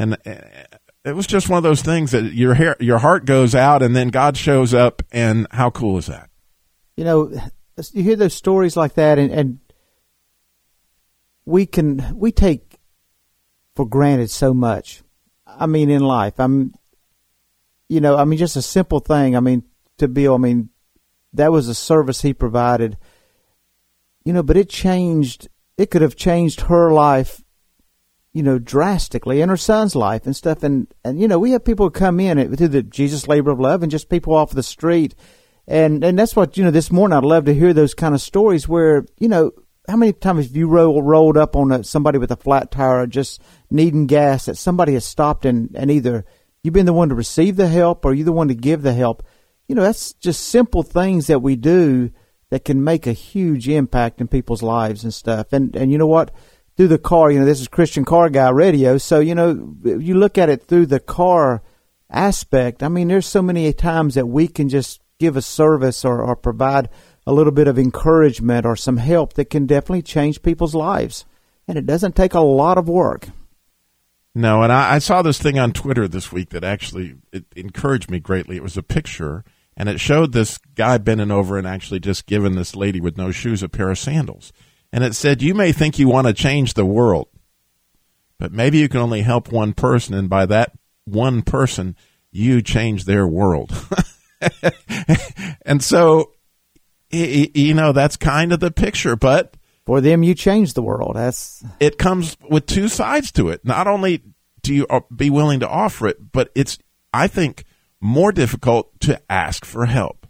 and 0.00 0.14
uh, 0.14 0.78
it 1.04 1.14
was 1.14 1.26
just 1.26 1.50
one 1.50 1.58
of 1.58 1.62
those 1.62 1.82
things 1.82 2.12
that 2.12 2.32
your 2.32 2.54
hair, 2.54 2.74
your 2.80 2.98
heart 2.98 3.26
goes 3.26 3.54
out, 3.54 3.82
and 3.82 3.94
then 3.94 4.08
God 4.08 4.34
shows 4.34 4.72
up, 4.72 5.02
and 5.12 5.46
how 5.50 5.68
cool 5.68 5.98
is 5.98 6.06
that? 6.06 6.30
You 6.96 7.04
know, 7.04 7.32
you 7.92 8.02
hear 8.02 8.16
those 8.16 8.32
stories 8.32 8.78
like 8.78 8.94
that, 8.94 9.18
and, 9.18 9.30
and 9.30 9.58
we 11.44 11.66
can 11.66 12.16
we 12.16 12.32
take 12.32 12.78
for 13.76 13.86
granted 13.86 14.30
so 14.30 14.54
much. 14.54 15.02
I 15.46 15.66
mean, 15.66 15.90
in 15.90 16.00
life, 16.00 16.40
I'm, 16.40 16.74
you 17.90 18.00
know, 18.00 18.16
I 18.16 18.24
mean, 18.24 18.38
just 18.38 18.56
a 18.56 18.62
simple 18.62 19.00
thing. 19.00 19.36
I 19.36 19.40
mean, 19.40 19.64
to 19.98 20.08
Bill, 20.08 20.34
I 20.34 20.38
mean, 20.38 20.70
that 21.34 21.52
was 21.52 21.68
a 21.68 21.74
service 21.74 22.22
he 22.22 22.32
provided. 22.32 22.96
You 24.24 24.32
know, 24.32 24.42
but 24.42 24.56
it 24.56 24.70
changed. 24.70 25.48
It 25.76 25.90
could 25.90 26.02
have 26.02 26.16
changed 26.16 26.62
her 26.62 26.90
life, 26.90 27.42
you 28.32 28.42
know, 28.42 28.58
drastically, 28.58 29.40
in 29.40 29.48
her 29.48 29.56
son's 29.56 29.96
life 29.96 30.24
and 30.24 30.36
stuff. 30.36 30.62
And 30.62 30.92
and 31.04 31.20
you 31.20 31.28
know, 31.28 31.38
we 31.38 31.50
have 31.52 31.64
people 31.64 31.90
come 31.90 32.20
in 32.20 32.56
through 32.56 32.68
the 32.68 32.82
Jesus 32.82 33.28
Labor 33.28 33.50
of 33.50 33.60
Love, 33.60 33.82
and 33.82 33.90
just 33.90 34.08
people 34.08 34.34
off 34.34 34.50
the 34.50 34.62
street, 34.62 35.14
and 35.66 36.04
and 36.04 36.18
that's 36.18 36.36
what 36.36 36.56
you 36.56 36.64
know. 36.64 36.70
This 36.70 36.92
morning, 36.92 37.16
I'd 37.16 37.24
love 37.24 37.44
to 37.46 37.54
hear 37.54 37.72
those 37.72 37.94
kind 37.94 38.14
of 38.14 38.20
stories 38.20 38.68
where 38.68 39.04
you 39.18 39.28
know 39.28 39.52
how 39.88 39.96
many 39.96 40.12
times 40.12 40.46
have 40.46 40.56
you 40.56 40.68
roll, 40.68 41.02
rolled 41.02 41.36
up 41.36 41.56
on 41.56 41.72
a, 41.72 41.84
somebody 41.84 42.18
with 42.18 42.30
a 42.30 42.36
flat 42.36 42.70
tire 42.70 43.00
or 43.00 43.06
just 43.06 43.40
needing 43.70 44.06
gas 44.06 44.46
that 44.46 44.56
somebody 44.56 44.94
has 44.94 45.04
stopped 45.04 45.44
and, 45.44 45.74
and 45.74 45.90
either 45.90 46.24
you've 46.62 46.74
been 46.74 46.86
the 46.86 46.92
one 46.92 47.08
to 47.08 47.14
receive 47.14 47.56
the 47.56 47.68
help 47.68 48.04
or 48.04 48.14
you're 48.14 48.24
the 48.24 48.32
one 48.32 48.48
to 48.48 48.54
give 48.54 48.82
the 48.82 48.94
help? 48.94 49.22
You 49.66 49.74
know, 49.74 49.82
that's 49.82 50.12
just 50.14 50.48
simple 50.48 50.82
things 50.82 51.26
that 51.26 51.40
we 51.40 51.56
do 51.56 52.10
that 52.50 52.64
can 52.64 52.82
make 52.82 53.06
a 53.06 53.12
huge 53.12 53.68
impact 53.68 54.20
in 54.20 54.28
people's 54.28 54.62
lives 54.62 55.04
and 55.04 55.14
stuff. 55.14 55.52
And 55.52 55.74
and 55.76 55.90
you 55.90 55.98
know 55.98 56.06
what? 56.06 56.32
Through 56.80 56.88
the 56.88 56.98
car, 56.98 57.30
you 57.30 57.38
know, 57.38 57.44
this 57.44 57.60
is 57.60 57.68
Christian 57.68 58.06
Car 58.06 58.30
Guy 58.30 58.48
Radio, 58.48 58.96
so 58.96 59.20
you 59.20 59.34
know, 59.34 59.76
you 59.84 60.14
look 60.14 60.38
at 60.38 60.48
it 60.48 60.62
through 60.62 60.86
the 60.86 60.98
car 60.98 61.62
aspect. 62.08 62.82
I 62.82 62.88
mean, 62.88 63.08
there's 63.08 63.26
so 63.26 63.42
many 63.42 63.70
times 63.74 64.14
that 64.14 64.24
we 64.26 64.48
can 64.48 64.70
just 64.70 65.02
give 65.18 65.36
a 65.36 65.42
service 65.42 66.06
or, 66.06 66.22
or 66.22 66.34
provide 66.34 66.88
a 67.26 67.34
little 67.34 67.52
bit 67.52 67.68
of 67.68 67.78
encouragement 67.78 68.64
or 68.64 68.76
some 68.76 68.96
help 68.96 69.34
that 69.34 69.50
can 69.50 69.66
definitely 69.66 70.00
change 70.00 70.40
people's 70.40 70.74
lives. 70.74 71.26
And 71.68 71.76
it 71.76 71.84
doesn't 71.84 72.16
take 72.16 72.32
a 72.32 72.40
lot 72.40 72.78
of 72.78 72.88
work. 72.88 73.28
No, 74.34 74.62
and 74.62 74.72
I, 74.72 74.94
I 74.94 74.98
saw 75.00 75.20
this 75.20 75.38
thing 75.38 75.58
on 75.58 75.74
Twitter 75.74 76.08
this 76.08 76.32
week 76.32 76.48
that 76.48 76.64
actually 76.64 77.16
it 77.30 77.44
encouraged 77.54 78.10
me 78.10 78.20
greatly. 78.20 78.56
It 78.56 78.62
was 78.62 78.78
a 78.78 78.82
picture, 78.82 79.44
and 79.76 79.86
it 79.86 80.00
showed 80.00 80.32
this 80.32 80.56
guy 80.76 80.96
bending 80.96 81.30
over 81.30 81.58
and 81.58 81.66
actually 81.66 82.00
just 82.00 82.24
giving 82.24 82.54
this 82.54 82.74
lady 82.74 83.02
with 83.02 83.18
no 83.18 83.32
shoes 83.32 83.62
a 83.62 83.68
pair 83.68 83.90
of 83.90 83.98
sandals. 83.98 84.50
And 84.92 85.04
it 85.04 85.14
said, 85.14 85.42
You 85.42 85.54
may 85.54 85.72
think 85.72 85.98
you 85.98 86.08
want 86.08 86.26
to 86.26 86.32
change 86.32 86.74
the 86.74 86.84
world, 86.84 87.28
but 88.38 88.52
maybe 88.52 88.78
you 88.78 88.88
can 88.88 89.00
only 89.00 89.22
help 89.22 89.52
one 89.52 89.72
person, 89.72 90.14
and 90.14 90.28
by 90.28 90.46
that 90.46 90.72
one 91.04 91.42
person, 91.42 91.96
you 92.30 92.62
change 92.62 93.04
their 93.04 93.26
world. 93.26 93.72
and 95.66 95.82
so 95.82 96.32
you 97.10 97.74
know 97.74 97.92
that's 97.92 98.16
kind 98.16 98.52
of 98.52 98.60
the 98.60 98.70
picture 98.70 99.16
but 99.16 99.56
for 99.84 100.00
them 100.00 100.22
you 100.22 100.34
change 100.34 100.74
the 100.74 100.82
world. 100.82 101.16
That's 101.16 101.64
it 101.80 101.98
comes 101.98 102.36
with 102.48 102.66
two 102.66 102.88
sides 102.88 103.32
to 103.32 103.48
it. 103.48 103.64
Not 103.64 103.86
only 103.88 104.22
do 104.62 104.72
you 104.72 104.86
uh, 104.88 105.00
be 105.14 105.28
willing 105.28 105.60
to 105.60 105.68
offer 105.68 106.06
it 106.06 106.32
but 106.32 106.50
it's 106.54 106.78
i 107.12 107.26
think 107.26 107.64
more 108.00 108.32
difficult 108.32 108.98
to 109.00 109.20
ask 109.30 109.64
for 109.64 109.86
help 109.86 110.26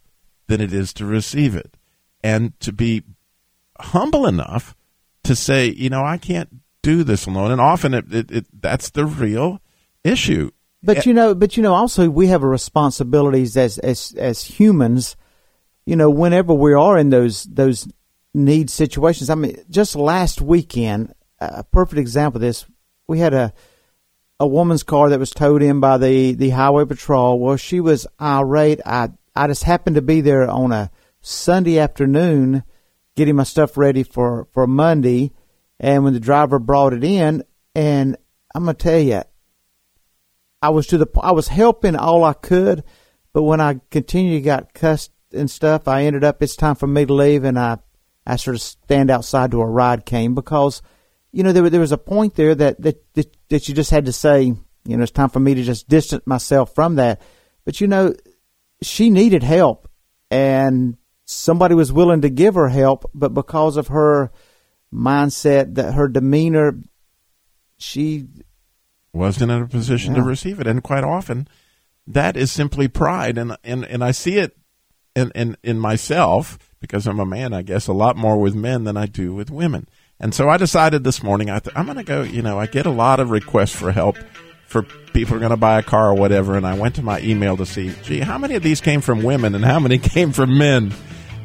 than 0.49 0.61
it 0.61 0.73
is 0.73 0.93
to 0.95 1.07
receive 1.07 1.55
it. 1.55 1.76
And 2.23 2.59
to 2.61 2.73
be 2.73 3.05
humble 3.85 4.27
enough 4.27 4.75
to 5.25 5.35
say 5.35 5.69
you 5.69 5.91
know 5.91 6.05
i 6.05 6.17
can't 6.17 6.49
do 6.83 7.04
this 7.04 7.26
alone 7.26 7.50
and 7.50 7.61
often 7.61 7.93
it, 7.95 8.13
it, 8.13 8.31
it 8.31 8.47
that's 8.61 8.91
the 8.91 9.04
real 9.04 9.61
issue 10.02 10.50
but 10.83 11.04
you 11.04 11.13
know 11.13 11.35
but 11.35 11.57
you 11.57 11.63
know 11.63 11.75
also 11.75 12.09
we 12.09 12.28
have 12.28 12.43
a 12.43 12.49
responsibilities 12.49 13.57
as 13.57 13.78
as 13.78 14.15
as 14.17 14.45
humans 14.45 15.17
you 15.91 15.97
know, 15.97 16.09
whenever 16.09 16.54
we 16.54 16.73
are 16.73 16.97
in 16.97 17.11
those 17.11 17.43
those 17.45 17.89
need 18.33 18.71
situations. 18.71 19.28
I 19.28 19.35
mean, 19.35 19.57
just 19.69 19.97
last 19.97 20.41
weekend, 20.41 21.13
a 21.41 21.65
perfect 21.65 21.99
example 21.99 22.39
of 22.39 22.43
this, 22.43 22.65
we 23.09 23.19
had 23.19 23.35
a 23.35 23.52
a 24.39 24.47
woman's 24.47 24.85
car 24.85 25.09
that 25.11 25.19
was 25.19 25.31
towed 25.31 25.63
in 25.63 25.81
by 25.81 25.99
the 25.99 26.35
the 26.35 26.50
highway 26.50 26.85
patrol. 26.85 27.41
Well, 27.41 27.57
she 27.57 27.81
was 27.81 28.07
irate. 28.21 28.81
I 28.87 29.09
I 29.35 29.49
just 29.49 29.65
happened 29.65 29.97
to 29.97 30.02
be 30.02 30.21
there 30.21 30.49
on 30.49 30.71
a 30.71 30.93
Sunday 31.23 31.81
afternoon, 31.81 32.63
getting 33.21 33.37
my 33.37 33.43
stuff 33.43 33.76
ready 33.76 34.02
for 34.02 34.49
for 34.52 34.67
Monday, 34.67 35.30
and 35.78 36.04
when 36.04 36.15
the 36.15 36.21
driver 36.21 36.59
brought 36.59 36.95
it 36.95 37.04
in, 37.04 37.45
and 37.75 38.17
I'm 38.54 38.65
gonna 38.65 38.73
tell 38.73 38.99
you, 38.99 39.21
I 40.63 40.71
was 40.71 40.87
to 40.87 40.97
the 40.97 41.06
I 41.23 41.33
was 41.33 41.49
helping 41.49 41.97
all 41.97 42.25
I 42.25 42.33
could, 42.33 42.83
but 43.35 43.43
when 43.43 43.61
I 43.61 43.80
continued 43.91 44.43
got 44.43 44.73
cussed 44.73 45.13
and 45.35 45.50
stuff, 45.50 45.87
I 45.87 46.04
ended 46.04 46.25
up 46.25 46.43
it's 46.43 46.56
time 46.56 46.76
for 46.76 46.87
me 46.87 47.04
to 47.04 47.13
leave, 47.13 47.45
and 47.45 47.59
I 47.59 47.76
I 48.26 48.37
sort 48.37 48.56
of 48.56 48.63
stand 48.63 49.11
outside 49.11 49.50
to 49.50 49.61
a 49.61 49.67
ride 49.67 50.06
came 50.06 50.35
because 50.35 50.80
you 51.30 51.43
know 51.43 51.52
there 51.52 51.69
there 51.69 51.78
was 51.78 51.93
a 51.93 51.99
point 51.99 52.37
there 52.37 52.54
that 52.54 52.80
that 52.80 53.04
that, 53.13 53.37
that 53.50 53.69
you 53.69 53.75
just 53.75 53.91
had 53.91 54.06
to 54.06 54.15
say 54.15 54.45
you 54.45 54.97
know 54.97 55.02
it's 55.02 55.13
time 55.13 55.28
for 55.28 55.41
me 55.41 55.54
to 55.56 55.63
just 55.63 55.91
distance 55.91 56.26
myself 56.26 56.75
from 56.75 56.95
that. 56.95 57.21
But 57.67 57.83
you 57.83 57.87
know 57.87 58.15
she 58.80 59.11
needed 59.11 59.43
help, 59.43 59.91
and 60.30 60.97
somebody 61.30 61.75
was 61.75 61.93
willing 61.93 62.23
to 62.23 62.30
give 62.30 62.54
her 62.54 62.69
help, 62.69 63.08
but 63.14 63.34
because 63.34 63.76
of 63.76 63.88
her 63.88 64.30
mindset, 64.93 65.75
that 65.75 65.95
her 65.95 66.08
demeanor, 66.08 66.78
she 67.78 68.26
wasn't 69.12 69.50
in 69.50 69.62
a 69.62 69.66
position 69.66 70.14
yeah. 70.14 70.21
to 70.21 70.26
receive 70.26 70.60
it, 70.60 70.66
and 70.66 70.82
quite 70.82 71.04
often 71.04 71.49
that 72.06 72.36
is 72.36 72.50
simply 72.50 72.88
pride, 72.88 73.38
and 73.38 73.56
and 73.62 73.84
and 73.84 74.02
I 74.02 74.10
see 74.10 74.38
it 74.38 74.56
in, 75.14 75.30
in, 75.34 75.56
in 75.62 75.78
myself, 75.78 76.58
because 76.80 77.06
I'm 77.06 77.21
a 77.21 77.26
man, 77.26 77.52
I 77.52 77.62
guess, 77.62 77.86
a 77.86 77.93
lot 77.93 78.16
more 78.16 78.38
with 78.38 78.54
men 78.54 78.84
than 78.84 78.97
I 78.97 79.06
do 79.06 79.34
with 79.34 79.50
women. 79.50 79.88
And 80.19 80.34
so 80.34 80.49
I 80.49 80.56
decided 80.56 81.04
this 81.04 81.23
morning, 81.23 81.50
I 81.50 81.58
th- 81.58 81.75
I'm 81.76 81.86
going 81.86 81.99
to 81.99 82.04
go, 82.04 82.23
you 82.23 82.43
know, 82.43 82.58
I 82.58 82.66
get 82.66 82.86
a 82.86 82.90
lot 82.90 83.21
of 83.21 83.30
requests 83.30 83.75
for 83.75 83.90
help 83.90 84.16
for 84.66 84.82
people 85.12 85.30
who 85.30 85.36
are 85.36 85.40
going 85.40 85.50
to 85.50 85.56
buy 85.56 85.78
a 85.78 85.82
car 85.82 86.10
or 86.10 86.14
whatever. 86.14 86.56
And 86.56 86.66
I 86.66 86.75
went 86.75 86.95
to 86.97 87.02
my 87.02 87.21
email 87.21 87.56
to 87.56 87.66
see, 87.66 87.93
gee, 88.02 88.21
how 88.21 88.38
many 88.38 88.54
of 88.54 88.62
these 88.62 88.80
came 88.80 89.00
from 89.00 89.23
women 89.23 89.54
and 89.54 89.64
how 89.64 89.80
many 89.80 89.99
came 89.99 90.32
from 90.32 90.56
men? 90.58 90.93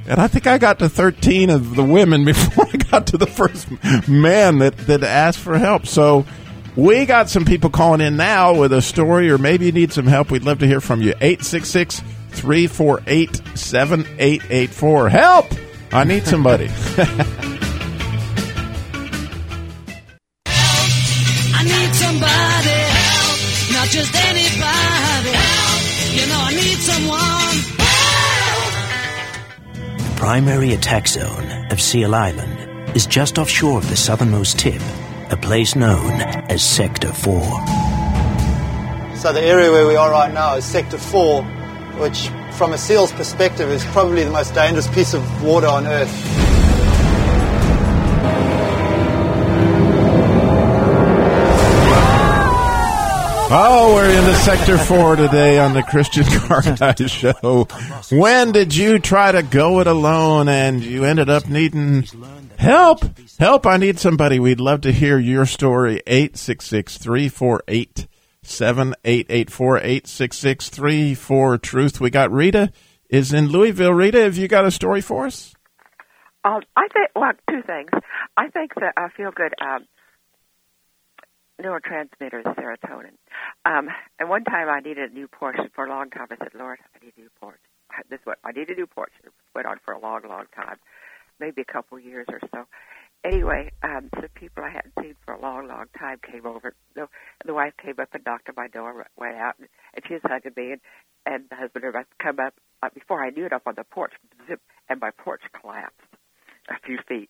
And 0.07 0.19
I 0.19 0.27
think 0.27 0.47
I 0.47 0.57
got 0.57 0.79
to 0.79 0.89
13 0.89 1.49
of 1.49 1.75
the 1.75 1.83
women 1.83 2.25
before 2.25 2.67
I 2.71 2.77
got 2.77 3.07
to 3.07 3.17
the 3.17 3.27
first 3.27 3.67
man 4.07 4.59
that, 4.59 4.77
that 4.87 5.03
asked 5.03 5.39
for 5.39 5.57
help. 5.57 5.87
So 5.87 6.25
we 6.75 7.05
got 7.05 7.29
some 7.29 7.45
people 7.45 7.69
calling 7.69 8.01
in 8.01 8.17
now 8.17 8.53
with 8.53 8.73
a 8.73 8.81
story, 8.81 9.29
or 9.29 9.37
maybe 9.37 9.65
you 9.65 9.71
need 9.71 9.93
some 9.93 10.07
help. 10.07 10.31
We'd 10.31 10.43
love 10.43 10.59
to 10.59 10.67
hear 10.67 10.81
from 10.81 11.01
you. 11.01 11.11
866 11.21 12.01
348 12.31 13.41
7884. 13.55 15.09
Help! 15.09 15.45
I 15.91 16.03
need 16.03 16.25
somebody. 16.25 16.69
primary 30.25 30.73
attack 30.73 31.07
zone 31.07 31.51
of 31.69 31.79
Seal 31.79 32.15
Island 32.15 32.57
is 32.95 33.05
just 33.05 33.37
offshore 33.37 33.77
of 33.77 33.87
the 33.91 33.95
southernmost 33.95 34.57
tip, 34.57 34.81
a 35.29 35.37
place 35.37 35.75
known 35.75 36.19
as 36.49 36.63
Sector 36.63 37.13
4. 37.13 37.43
So 39.17 39.31
the 39.31 39.43
area 39.43 39.71
where 39.71 39.85
we 39.85 39.95
are 39.95 40.09
right 40.09 40.33
now 40.33 40.55
is 40.55 40.65
Sector 40.65 40.97
4, 40.97 41.43
which 41.99 42.29
from 42.53 42.73
a 42.73 42.77
seal's 42.79 43.11
perspective 43.11 43.69
is 43.69 43.85
probably 43.93 44.23
the 44.23 44.31
most 44.31 44.55
dangerous 44.55 44.87
piece 44.87 45.13
of 45.13 45.43
water 45.43 45.67
on 45.67 45.85
earth. 45.85 46.44
Oh, 53.47 53.93
we're 53.93 54.09
in 54.09 54.25
the 54.25 54.33
sector 54.33 54.77
four 54.77 55.15
today 55.15 55.59
on 55.59 55.73
the 55.73 55.83
Christian 55.83 56.23
Car 56.39 56.61
Guy 56.61 56.95
Show. 57.05 57.67
When 58.11 58.51
did 58.51 58.75
you 58.75 58.97
try 58.97 59.31
to 59.31 59.43
go 59.43 59.79
it 59.81 59.87
alone 59.87 60.49
and 60.49 60.83
you 60.83 61.05
ended 61.05 61.29
up 61.29 61.47
needing 61.47 62.07
help? 62.57 63.03
Help, 63.37 63.67
I 63.67 63.77
need 63.77 63.99
somebody. 63.99 64.39
We'd 64.39 64.59
love 64.59 64.81
to 64.81 64.91
hear 64.91 65.19
your 65.19 65.45
story. 65.45 66.01
866 66.07 66.97
348 66.97 68.07
seven 68.41 68.93
eight 69.03 69.25
eight 69.29 69.49
four 69.49 69.79
eight 69.79 70.07
six 70.07 70.37
six 70.37 70.69
three 70.69 71.13
four 71.15 71.57
truth. 71.57 71.99
We 71.99 72.09
got 72.09 72.31
Rita 72.31 72.71
is 73.09 73.33
in 73.33 73.47
Louisville. 73.47 73.93
Rita, 73.93 74.21
have 74.21 74.37
you 74.37 74.47
got 74.47 74.65
a 74.65 74.71
story 74.71 75.01
for 75.01 75.25
us? 75.25 75.53
Um, 76.43 76.61
I 76.75 76.87
think 76.93 77.09
well, 77.15 77.31
two 77.49 77.61
things. 77.65 77.89
I 78.37 78.49
think 78.49 78.75
that 78.75 78.93
I 78.97 79.09
feel 79.15 79.31
good 79.31 79.53
um, 79.61 79.85
neurotransmitter 81.61 82.39
is 82.39 82.45
serotonin. 82.45 83.17
Um, 83.65 83.89
and 84.19 84.29
one 84.29 84.43
time 84.43 84.69
I 84.69 84.79
needed 84.79 85.11
a 85.11 85.13
new 85.13 85.27
Porsche 85.27 85.71
for 85.73 85.85
a 85.85 85.89
long 85.89 86.09
time. 86.09 86.27
I 86.31 86.37
said, 86.37 86.53
Lord, 86.53 86.79
I 86.95 87.05
need 87.05 87.13
a 87.17 87.21
new 87.21 87.29
Porsche. 87.41 87.57
this 88.09 88.19
what 88.23 88.39
I 88.43 88.51
need 88.51 88.69
a 88.69 88.75
new 88.75 88.87
porch. 88.87 89.11
It 89.23 89.31
went 89.53 89.67
on 89.67 89.77
for 89.83 89.93
a 89.93 89.99
long, 89.99 90.21
long 90.27 90.45
time, 90.55 90.77
maybe 91.39 91.61
a 91.61 91.65
couple 91.65 91.99
years 91.99 92.27
or 92.29 92.39
so. 92.53 92.65
Anyway, 93.23 93.71
um, 93.81 94.09
some 94.13 94.29
people 94.35 94.63
I 94.63 94.69
hadn't 94.69 94.93
seen 95.01 95.15
for 95.25 95.33
a 95.33 95.41
long, 95.41 95.67
long 95.67 95.85
time 95.97 96.19
came 96.19 96.45
over. 96.45 96.75
The, 96.93 97.07
the 97.43 97.53
wife 97.55 97.73
came 97.81 97.95
up 97.99 98.09
and 98.13 98.23
knocked 98.25 98.49
on 98.49 98.55
my 98.55 98.67
door, 98.67 99.07
went 99.17 99.35
out, 99.35 99.55
and, 99.57 99.67
and 99.95 100.05
she 100.07 100.13
was 100.13 100.21
hugging 100.23 100.53
me, 100.55 100.73
and, 100.73 100.81
and 101.25 101.45
the 101.49 101.55
husband 101.55 101.85
had 101.85 102.05
come 102.21 102.39
up. 102.39 102.53
Uh, 102.83 102.89
before 102.93 103.25
I 103.25 103.31
knew 103.31 103.45
it, 103.45 103.53
up 103.53 103.63
on 103.65 103.73
the 103.75 103.83
porch, 103.83 104.13
zip, 104.47 104.61
and 104.89 104.99
my 104.99 105.09
porch 105.09 105.41
collapsed 105.59 105.97
a 106.69 106.79
few 106.85 106.99
feet. 107.07 107.29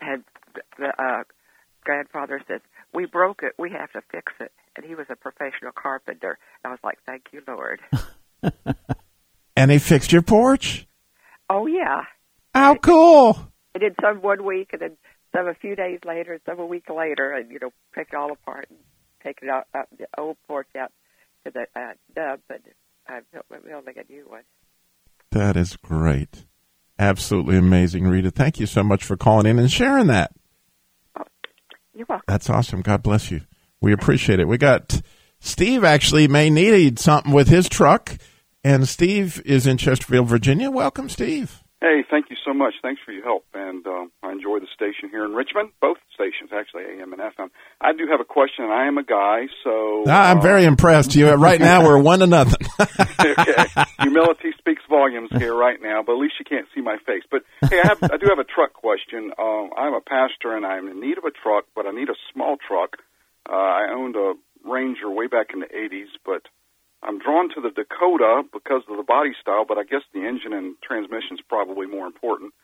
And 0.00 0.22
the 0.78 0.92
uh, 1.02 1.24
grandfather 1.82 2.40
says, 2.46 2.60
"We 2.94 3.06
broke 3.06 3.42
it. 3.42 3.52
We 3.58 3.70
have 3.70 3.92
to 3.92 4.02
fix 4.10 4.32
it." 4.40 4.52
And 4.76 4.84
he 4.86 4.94
was 4.94 5.06
a 5.10 5.16
professional 5.16 5.72
carpenter. 5.72 6.38
I 6.64 6.68
was 6.70 6.78
like, 6.84 6.98
"Thank 7.06 7.26
you, 7.32 7.42
Lord." 7.46 7.80
And 9.56 9.70
he 9.70 9.78
fixed 9.78 10.12
your 10.12 10.22
porch? 10.22 10.86
oh 11.50 11.66
yeah. 11.66 12.02
How 12.54 12.74
cool. 12.74 13.38
I 13.74 13.78
did 13.78 13.94
some 14.00 14.20
one 14.22 14.44
week, 14.44 14.70
and 14.72 14.82
then 14.82 14.96
some 15.34 15.46
a 15.46 15.54
few 15.54 15.76
days 15.76 16.00
later, 16.04 16.32
and 16.32 16.40
some 16.46 16.58
a 16.58 16.66
week 16.66 16.88
later, 16.90 17.32
and 17.32 17.50
you 17.50 17.58
know, 17.60 17.72
pick 17.94 18.08
it 18.12 18.16
all 18.16 18.32
apart 18.32 18.66
and 18.70 18.78
take 19.22 19.38
it 19.42 19.48
out, 19.48 19.66
out 19.74 19.88
the 19.96 20.06
old 20.18 20.36
porch 20.46 20.68
out 20.78 20.92
to 21.44 21.52
the 21.52 21.66
uh, 21.78 21.92
dump, 22.14 22.42
and 22.50 22.60
uh, 23.08 23.20
built- 23.32 23.64
building 23.64 23.94
a 23.96 24.12
new 24.12 24.24
one. 24.28 24.42
That 25.30 25.56
is 25.56 25.76
great. 25.76 26.44
Absolutely 26.98 27.56
amazing, 27.56 28.06
Rita. 28.06 28.30
Thank 28.30 28.60
you 28.60 28.66
so 28.66 28.82
much 28.82 29.04
for 29.04 29.16
calling 29.16 29.46
in 29.46 29.58
and 29.58 29.70
sharing 29.70 30.08
that. 30.08 30.32
You're 31.94 32.06
welcome. 32.08 32.24
That's 32.26 32.48
awesome. 32.48 32.80
God 32.80 33.02
bless 33.02 33.30
you. 33.30 33.42
We 33.80 33.92
appreciate 33.92 34.40
it. 34.40 34.48
We 34.48 34.58
got 34.58 35.02
Steve 35.40 35.84
actually 35.84 36.28
may 36.28 36.50
need 36.50 36.98
something 36.98 37.32
with 37.32 37.48
his 37.48 37.68
truck, 37.68 38.16
and 38.62 38.88
Steve 38.88 39.42
is 39.44 39.66
in 39.66 39.76
Chesterfield, 39.76 40.28
Virginia. 40.28 40.70
Welcome, 40.70 41.08
Steve. 41.08 41.62
Hey, 41.82 42.04
thank 42.08 42.30
you 42.30 42.36
so 42.46 42.54
much. 42.54 42.74
Thanks 42.80 43.02
for 43.04 43.10
your 43.10 43.24
help, 43.24 43.44
and 43.54 43.84
um, 43.88 44.12
I 44.22 44.30
enjoy 44.30 44.60
the 44.60 44.68
station 44.72 45.10
here 45.10 45.24
in 45.24 45.32
Richmond. 45.32 45.70
Both 45.80 45.98
stations, 46.14 46.50
actually, 46.54 46.84
AM 46.84 47.12
and 47.12 47.20
FM. 47.20 47.50
I 47.80 47.90
do 47.90 48.06
have 48.08 48.20
a 48.20 48.24
question. 48.24 48.62
And 48.66 48.72
I 48.72 48.86
am 48.86 48.98
a 48.98 49.02
guy, 49.02 49.48
so 49.64 50.04
Ah, 50.06 50.30
I'm 50.30 50.38
uh, 50.38 50.42
very 50.42 50.62
impressed. 50.62 51.16
You 51.16 51.32
right 51.32 51.58
now 51.58 51.84
we're 51.84 51.98
one 51.98 52.20
to 52.20 52.28
nothing. 52.28 52.64
okay. 52.80 53.66
Humility 53.98 54.54
speaks 54.58 54.82
volumes 54.88 55.30
here 55.36 55.56
right 55.56 55.82
now, 55.82 56.04
but 56.06 56.12
at 56.12 56.18
least 56.18 56.34
you 56.38 56.44
can't 56.44 56.68
see 56.72 56.82
my 56.82 56.98
face. 57.04 57.24
But 57.28 57.42
hey, 57.68 57.80
I, 57.82 57.88
have, 57.88 58.02
I 58.04 58.16
do 58.16 58.26
have 58.30 58.38
a 58.38 58.46
truck 58.46 58.74
question. 58.74 59.32
Um, 59.36 59.70
I'm 59.76 59.94
a 59.94 60.00
pastor, 60.00 60.54
and 60.54 60.64
I'm 60.64 60.86
in 60.86 61.00
need 61.00 61.18
of 61.18 61.24
a 61.24 61.32
truck, 61.32 61.64
but 61.74 61.86
I 61.86 61.90
need 61.90 62.10
a 62.10 62.18
small 62.32 62.58
truck. 62.62 62.98
Uh, 63.50 63.54
I 63.56 63.88
owned 63.92 64.14
a 64.14 64.34
Ranger 64.64 65.10
way 65.10 65.26
back 65.26 65.48
in 65.52 65.58
the 65.58 65.66
'80s, 65.66 66.14
but 66.24 66.42
I'm 67.02 67.18
drawn 67.18 67.48
to 67.54 67.60
the 67.60 67.70
Dakota 67.70 68.42
because 68.52 68.82
of 68.88 68.96
the 68.96 69.02
body 69.02 69.32
style, 69.40 69.64
but 69.66 69.76
I 69.78 69.82
guess 69.84 70.02
the 70.14 70.20
engine 70.20 70.52
and 70.52 70.76
transmission 70.82 71.34
is 71.34 71.40
probably 71.48 71.86
more 71.86 72.06
important. 72.06 72.54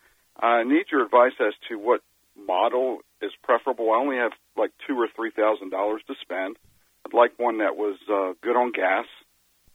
I 0.40 0.62
need 0.62 0.86
your 0.92 1.04
advice 1.04 1.32
as 1.40 1.54
to 1.68 1.76
what 1.78 2.00
model 2.36 2.98
is 3.20 3.32
preferable. 3.42 3.90
I 3.90 3.96
only 3.96 4.16
have 4.16 4.30
like 4.56 4.70
two 4.86 4.94
or 4.96 5.08
three 5.16 5.32
thousand 5.32 5.70
dollars 5.70 6.02
to 6.06 6.14
spend. 6.22 6.56
I'd 7.04 7.14
like 7.14 7.32
one 7.38 7.58
that 7.58 7.76
was 7.76 7.96
uh, 8.08 8.34
good 8.42 8.56
on 8.56 8.70
gas. 8.72 9.06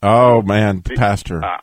Oh 0.01 0.41
man, 0.41 0.81
Pastor, 0.81 1.41
Ah, 1.43 1.61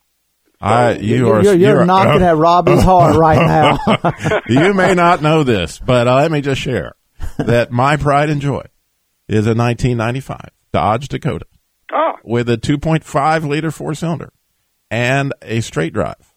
I 0.61 0.93
you 0.97 1.17
You're, 1.27 1.43
you're, 1.43 1.55
you're 1.55 1.87
knocking 1.87 2.23
at 2.23 2.37
Robbie's 2.37 2.83
heart 2.83 3.17
right 3.17 3.79
now. 3.89 4.41
you 4.49 4.75
may 4.75 4.95
not 4.95 5.23
know 5.23 5.43
this, 5.43 5.79
but 5.79 6.07
uh, 6.07 6.17
let 6.17 6.31
me 6.31 6.43
just 6.43 6.61
share 6.61 6.95
that 7.39 7.71
my 7.71 7.97
pride 7.97 8.29
and 8.29 8.41
joy 8.43 8.65
is 9.29 9.47
a 9.47 9.55
1995 9.55 10.51
Dodge 10.73 11.09
Dakota 11.09 11.47
ah, 11.93 12.17
with 12.23 12.49
a 12.49 12.57
2.5 12.57 13.49
liter 13.49 13.71
four 13.71 13.95
cylinder 13.95 14.33
and 14.91 15.35
a 15.43 15.61
straight 15.61 15.93
drive, 15.93 16.35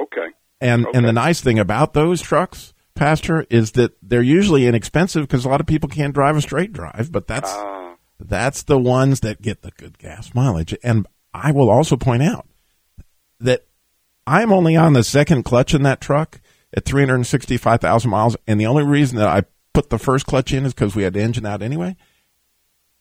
okay. 0.00 0.28
And 0.62 0.86
Okay. 0.86 0.96
and 0.96 1.06
the 1.06 1.12
nice 1.12 1.42
thing 1.42 1.58
about 1.58 1.92
those 1.92 2.22
trucks, 2.22 2.72
Pastor, 2.96 3.46
is 3.50 3.72
that 3.72 3.96
they're 4.02 4.22
usually 4.22 4.66
inexpensive 4.66 5.22
because 5.28 5.44
a 5.44 5.48
lot 5.48 5.60
of 5.60 5.66
people 5.66 5.88
can't 5.88 6.14
drive 6.14 6.36
a 6.36 6.42
straight 6.42 6.72
drive. 6.72 7.10
But 7.12 7.26
that's 7.26 7.52
Uh, 7.52 7.94
that's 8.18 8.62
the 8.62 8.78
ones 8.78 9.20
that 9.20 9.42
get 9.42 9.62
the 9.62 9.70
good 9.72 9.98
gas 9.98 10.34
mileage. 10.34 10.74
And 10.82 11.06
I 11.34 11.52
will 11.52 11.70
also 11.70 11.96
point 11.96 12.22
out 12.22 12.46
that 13.40 13.66
I'm 14.26 14.52
only 14.52 14.74
on 14.74 14.94
the 14.94 15.04
second 15.04 15.44
clutch 15.44 15.74
in 15.74 15.82
that 15.82 16.00
truck 16.00 16.40
at 16.74 16.84
365,000 16.84 18.10
miles. 18.10 18.36
And 18.46 18.60
the 18.60 18.66
only 18.66 18.84
reason 18.84 19.18
that 19.18 19.28
I 19.28 19.44
put 19.74 19.90
the 19.90 19.98
first 19.98 20.26
clutch 20.26 20.52
in 20.52 20.64
is 20.64 20.74
because 20.74 20.96
we 20.96 21.02
had 21.02 21.12
the 21.12 21.20
engine 21.20 21.46
out 21.46 21.62
anyway. 21.62 21.96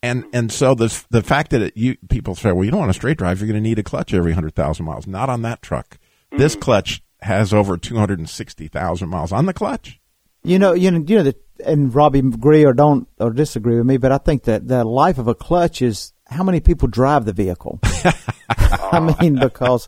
And 0.03 0.25
and 0.33 0.51
so 0.51 0.75
the 0.75 1.03
the 1.09 1.23
fact 1.23 1.49
that 1.51 1.61
it, 1.61 1.77
you 1.77 1.97
people 2.09 2.35
say, 2.35 2.51
well, 2.51 2.63
you 2.63 2.69
don't 2.69 2.81
want 2.81 2.91
a 2.91 2.93
straight 2.93 3.17
drive, 3.17 3.39
you're 3.39 3.47
going 3.47 3.63
to 3.63 3.67
need 3.67 3.79
a 3.79 3.83
clutch 3.83 4.13
every 4.13 4.33
hundred 4.33 4.53
thousand 4.53 4.85
miles. 4.85 5.07
Not 5.07 5.29
on 5.29 5.41
that 5.43 5.63
truck. 5.63 5.97
This 6.37 6.55
clutch 6.55 7.01
has 7.25 7.53
over 7.53 7.77
two 7.77 7.95
hundred 7.97 8.19
and 8.19 8.29
sixty 8.29 8.67
thousand 8.67 9.09
miles 9.09 9.31
on 9.31 9.45
the 9.45 9.53
clutch. 9.53 9.99
You 10.43 10.57
know, 10.59 10.73
you 10.73 10.91
know, 10.91 11.03
you 11.05 11.17
know 11.17 11.23
that, 11.23 11.41
and 11.65 11.93
Robbie 11.93 12.19
agree 12.19 12.63
or 12.65 12.73
don't 12.73 13.07
or 13.19 13.31
disagree 13.31 13.75
with 13.77 13.85
me, 13.85 13.97
but 13.97 14.11
I 14.11 14.17
think 14.19 14.43
that 14.43 14.67
the 14.67 14.83
life 14.83 15.17
of 15.17 15.27
a 15.27 15.35
clutch 15.35 15.81
is 15.81 16.13
how 16.27 16.43
many 16.43 16.59
people 16.59 16.87
drive 16.87 17.25
the 17.25 17.33
vehicle. 17.33 17.79
I 18.49 19.15
mean, 19.21 19.35
because 19.39 19.85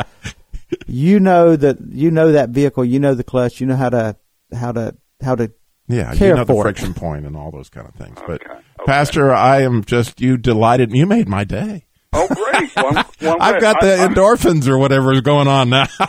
you 0.87 1.19
know 1.19 1.55
that 1.55 1.77
you 1.89 2.11
know 2.11 2.31
that 2.31 2.49
vehicle, 2.49 2.83
you 2.85 2.99
know 2.99 3.13
the 3.13 3.23
clutch, 3.23 3.59
you 3.61 3.67
know 3.67 3.75
how 3.75 3.89
to 3.89 4.15
how 4.53 4.71
to 4.71 4.95
how 5.21 5.35
to 5.35 5.51
Yeah, 5.87 6.13
care 6.15 6.29
you 6.29 6.35
know 6.35 6.43
the 6.43 6.53
for 6.53 6.61
it. 6.67 6.73
friction 6.77 6.93
point 6.93 7.25
and 7.25 7.35
all 7.37 7.51
those 7.51 7.69
kind 7.69 7.87
of 7.87 7.93
things. 7.95 8.17
But 8.27 8.41
Okay, 8.43 8.51
okay. 8.53 8.61
Pastor, 8.85 9.33
I 9.33 9.61
am 9.61 9.83
just 9.83 10.19
you 10.21 10.37
delighted. 10.37 10.91
You 10.91 11.05
made 11.05 11.27
my 11.27 11.43
day. 11.43 11.85
Oh, 12.19 12.27
great. 12.27 12.75
Well, 12.75 12.87
I'm, 12.87 13.05
well, 13.21 13.33
I'm 13.39 13.41
I've 13.55 13.59
glad. 13.59 13.61
got 13.61 13.81
the 13.81 13.95
I- 13.97 14.03
I- 14.03 14.07
endorphins 14.07 14.67
or 14.67 14.77
whatever 14.77 15.13
is 15.13 15.21
going 15.21 15.47
on 15.47 15.69
now. 15.69 15.85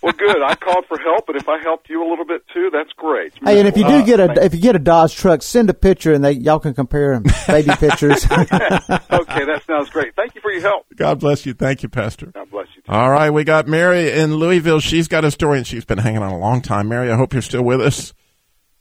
Well, 0.00 0.12
good. 0.12 0.42
I 0.42 0.54
called 0.54 0.84
for 0.86 0.96
help, 0.98 1.26
but 1.26 1.36
if 1.36 1.48
I 1.48 1.58
helped 1.60 1.90
you 1.90 2.06
a 2.06 2.08
little 2.08 2.24
bit 2.24 2.42
too, 2.54 2.70
that's 2.72 2.92
great. 2.92 3.32
Hey, 3.42 3.58
and 3.58 3.66
if 3.66 3.76
you 3.76 3.84
do 3.84 3.94
Uh, 3.96 4.02
get 4.04 4.20
a 4.20 4.44
if 4.44 4.54
you 4.54 4.60
get 4.60 4.76
a 4.76 4.78
Dodge 4.78 5.14
truck, 5.16 5.42
send 5.42 5.68
a 5.70 5.74
picture 5.74 6.12
and 6.14 6.24
they 6.24 6.32
y'all 6.32 6.60
can 6.60 6.72
compare 6.72 7.14
'em, 7.14 7.24
baby 7.46 7.70
pictures. 7.78 8.24
okay, 8.30 9.44
that 9.44 9.62
sounds 9.66 9.90
great. 9.90 10.14
Thank 10.14 10.34
you 10.34 10.40
for 10.40 10.52
your 10.52 10.60
help. 10.62 10.86
God 10.94 11.18
bless 11.20 11.44
you. 11.46 11.52
Thank 11.52 11.82
you, 11.82 11.88
Pastor. 11.88 12.26
God 12.26 12.50
bless 12.50 12.68
you. 12.76 12.82
Too. 12.82 12.92
All 12.92 13.10
right, 13.10 13.30
we 13.30 13.44
got 13.44 13.66
Mary 13.66 14.10
in 14.10 14.34
Louisville. 14.36 14.80
She's 14.80 15.08
got 15.08 15.24
a 15.24 15.30
story 15.30 15.58
and 15.58 15.66
she's 15.66 15.84
been 15.84 15.98
hanging 15.98 16.22
on 16.22 16.30
a 16.32 16.38
long 16.38 16.62
time. 16.62 16.88
Mary, 16.88 17.10
I 17.10 17.16
hope 17.16 17.32
you're 17.32 17.42
still 17.42 17.64
with 17.64 17.80
us. 17.80 18.14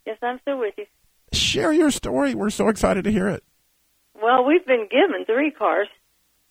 Yes, 0.06 0.18
I'm 0.22 0.40
still 0.42 0.60
with 0.60 0.76
you. 0.78 0.86
Share 1.34 1.74
your 1.74 1.90
story. 1.92 2.36
We're 2.36 2.52
so 2.52 2.68
excited 2.70 3.04
to 3.06 3.12
hear 3.12 3.28
it. 3.28 3.44
Well, 4.22 4.46
we've 4.46 4.66
been 4.66 4.88
given 4.90 5.26
three 5.26 5.52
cars. 5.52 5.88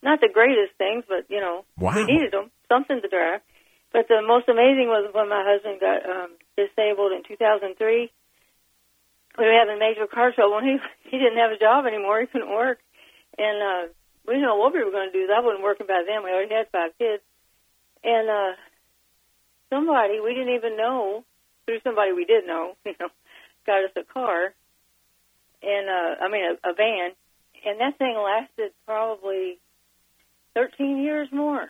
Not 0.03 0.21
the 0.21 0.29
greatest 0.33 0.77
things, 0.79 1.05
but 1.09 1.27
you 1.29 1.41
know, 1.41 1.65
Wow. 1.79 1.95
we 1.97 2.05
needed 2.05 2.33
them, 2.33 2.51
something 2.69 3.01
to 3.01 3.09
drive. 3.09 3.41
But 3.93 4.09
the 4.09 4.21
most 4.21 4.49
amazing 4.49 4.89
was 4.89 5.09
when 5.15 5.29
my 5.29 5.43
husband 5.47 5.81
got 5.81 6.05
um, 6.05 6.31
disabled 6.57 7.13
in 7.13 7.23
2003. 7.25 8.11
We 9.39 9.45
were 9.45 9.53
having 9.53 9.79
major 9.79 10.07
car 10.07 10.33
trouble, 10.33 10.59
and 10.59 10.67
he 10.67 10.77
he 11.11 11.19
didn't 11.19 11.39
have 11.39 11.53
a 11.53 11.59
job 11.59 11.87
anymore. 11.87 12.21
He 12.25 12.27
couldn't 12.27 12.51
work, 12.51 12.79
and 13.39 13.57
uh, 13.63 13.93
we 14.27 14.35
didn't 14.35 14.49
know 14.49 14.57
what 14.57 14.73
we 14.75 14.85
were 14.85 14.91
going 14.91 15.11
to 15.13 15.17
do. 15.17 15.33
I 15.33 15.41
wasn't 15.41 15.63
working 15.63 15.87
by 15.87 16.03
then. 16.07 16.25
We 16.25 16.31
already 16.31 16.55
had 16.55 16.69
five 16.71 16.93
kids, 16.99 17.23
and 18.05 18.29
uh, 18.29 18.53
somebody 19.71 20.21
we 20.21 20.35
didn't 20.35 20.55
even 20.55 20.77
know 20.77 21.25
through 21.65 21.81
somebody 21.83 22.13
we 22.13 22.25
did 22.25 22.47
know, 22.47 22.77
you 22.85 22.95
know, 23.01 23.09
got 23.67 23.85
us 23.85 23.91
a 23.97 24.05
car, 24.05 24.53
and 25.63 25.89
uh, 25.89 26.25
I 26.25 26.29
mean 26.29 26.45
a, 26.45 26.71
a 26.71 26.75
van, 26.75 27.11
and 27.65 27.81
that 27.81 27.99
thing 27.99 28.17
lasted 28.17 28.73
probably 28.87 29.59
13 30.57 31.05
years 31.05 31.29
more. 31.31 31.69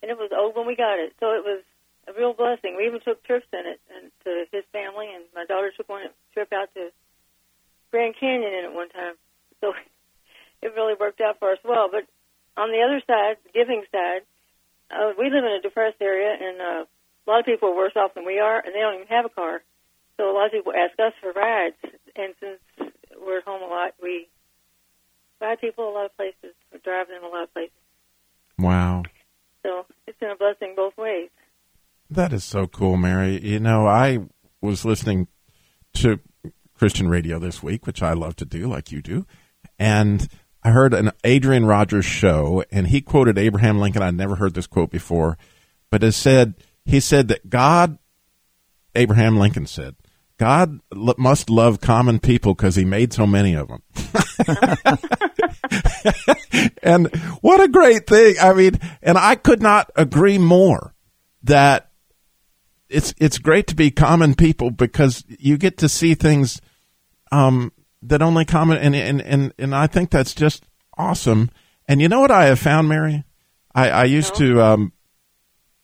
And 0.00 0.10
it 0.10 0.16
was 0.16 0.30
old 0.30 0.54
when 0.54 0.70
we 0.70 0.76
got 0.76 1.02
it, 1.02 1.12
so 1.18 1.34
it 1.34 1.42
was 1.42 1.66
a 2.06 2.12
real 2.14 2.32
blessing. 2.32 2.78
We 2.78 2.86
even 2.86 3.00
took 3.02 3.24
trips 3.24 3.50
in 3.52 3.66
it, 3.66 3.80
and 3.90 4.12
to 4.22 4.46
his 4.54 4.62
family, 4.70 5.10
and 5.12 5.24
my 5.34 5.44
daughter 5.44 5.72
took 5.76 5.88
one 5.88 6.06
trip 6.32 6.52
out 6.54 6.70
to 6.74 6.94
Grand 7.90 8.14
Canyon 8.20 8.54
in 8.54 8.64
it 8.70 8.72
one 8.72 8.88
time. 8.90 9.14
So 9.60 9.74
it 10.62 10.72
really 10.76 10.94
worked 10.94 11.20
out 11.20 11.40
for 11.40 11.50
us 11.50 11.58
well. 11.64 11.88
But 11.90 12.06
on 12.56 12.70
the 12.70 12.86
other 12.86 13.02
side, 13.02 13.42
the 13.42 13.50
giving 13.50 13.82
side, 13.90 14.22
uh, 14.94 15.18
we 15.18 15.26
live 15.26 15.42
in 15.42 15.58
a 15.58 15.60
depressed 15.60 16.00
area, 16.00 16.30
and 16.38 16.60
uh, 16.60 16.84
a 16.86 17.26
lot 17.26 17.40
of 17.40 17.46
people 17.46 17.70
are 17.70 17.76
worse 17.76 17.96
off 17.96 18.14
than 18.14 18.24
we 18.24 18.38
are, 18.38 18.62
and 18.62 18.72
they 18.74 18.78
don't 18.78 18.94
even 18.94 19.08
have 19.08 19.26
a 19.26 19.34
car. 19.34 19.60
So 20.16 20.30
a 20.30 20.32
lot 20.32 20.46
of 20.46 20.52
people 20.52 20.72
ask 20.72 20.94
us 21.00 21.12
for 21.20 21.32
rides, 21.32 21.76
and 22.14 22.32
since 22.38 22.92
we're 23.18 23.38
at 23.38 23.44
home 23.44 23.62
a 23.62 23.66
lot, 23.66 23.94
we 24.00 24.28
ride 25.40 25.60
people 25.60 25.88
a 25.88 25.92
lot 25.92 26.06
of 26.06 26.16
places, 26.16 26.54
or 26.72 26.78
drive 26.84 27.08
them 27.08 27.24
a 27.24 27.28
lot 27.28 27.44
of 27.44 27.52
places. 27.52 27.72
Wow. 28.58 29.02
So 29.62 29.86
it's 30.06 30.18
been 30.18 30.30
a 30.30 30.36
blessing 30.36 30.74
both 30.76 30.96
ways. 30.96 31.28
That 32.08 32.32
is 32.32 32.44
so 32.44 32.66
cool, 32.66 32.96
Mary. 32.96 33.40
You 33.42 33.60
know, 33.60 33.86
I 33.86 34.20
was 34.60 34.84
listening 34.84 35.28
to 35.94 36.20
Christian 36.74 37.08
radio 37.08 37.38
this 37.38 37.62
week, 37.62 37.86
which 37.86 38.02
I 38.02 38.12
love 38.12 38.36
to 38.36 38.44
do, 38.44 38.68
like 38.68 38.92
you 38.92 39.02
do, 39.02 39.26
and 39.78 40.28
I 40.62 40.70
heard 40.70 40.94
an 40.94 41.12
Adrian 41.24 41.64
Rogers 41.64 42.04
show, 42.04 42.64
and 42.70 42.88
he 42.88 43.00
quoted 43.00 43.38
Abraham 43.38 43.78
Lincoln. 43.78 44.02
I'd 44.02 44.14
never 44.14 44.36
heard 44.36 44.54
this 44.54 44.66
quote 44.66 44.90
before, 44.90 45.36
but 45.90 46.02
it 46.02 46.12
said 46.12 46.54
he 46.84 47.00
said 47.00 47.28
that 47.28 47.50
God, 47.50 47.98
Abraham 48.94 49.36
Lincoln 49.36 49.66
said, 49.66 49.96
God 50.38 50.80
must 50.92 51.50
love 51.50 51.80
common 51.80 52.20
people 52.20 52.54
because 52.54 52.76
he 52.76 52.84
made 52.84 53.12
so 53.12 53.26
many 53.26 53.54
of 53.54 53.68
them. 53.68 53.82
and 56.82 57.14
what 57.40 57.60
a 57.60 57.68
great 57.68 58.06
thing. 58.06 58.36
I 58.40 58.52
mean, 58.52 58.78
and 59.02 59.18
I 59.18 59.34
could 59.34 59.62
not 59.62 59.90
agree 59.96 60.38
more 60.38 60.94
that 61.42 61.90
it's 62.88 63.14
it's 63.18 63.38
great 63.38 63.66
to 63.68 63.74
be 63.74 63.90
common 63.90 64.34
people 64.34 64.70
because 64.70 65.24
you 65.28 65.56
get 65.56 65.78
to 65.78 65.88
see 65.88 66.14
things 66.14 66.60
um, 67.32 67.72
that 68.02 68.22
only 68.22 68.44
common 68.44 68.78
and, 68.78 68.94
and 68.94 69.20
and 69.20 69.52
and 69.58 69.74
I 69.74 69.86
think 69.86 70.10
that's 70.10 70.34
just 70.34 70.66
awesome. 70.96 71.50
And 71.88 72.00
you 72.00 72.08
know 72.08 72.20
what 72.20 72.30
I 72.30 72.46
have 72.46 72.58
found, 72.58 72.88
Mary? 72.88 73.24
I, 73.74 73.90
I 73.90 74.04
used 74.04 74.34
to 74.36 74.62
um, 74.62 74.92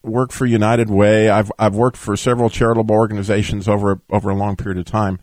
work 0.02 0.32
for 0.32 0.46
United 0.46 0.90
Way. 0.90 1.28
I've 1.28 1.50
I've 1.58 1.74
worked 1.74 1.96
for 1.96 2.16
several 2.16 2.50
charitable 2.50 2.94
organizations 2.94 3.68
over 3.68 4.00
over 4.10 4.30
a 4.30 4.34
long 4.34 4.56
period 4.56 4.78
of 4.78 4.84
time. 4.84 5.18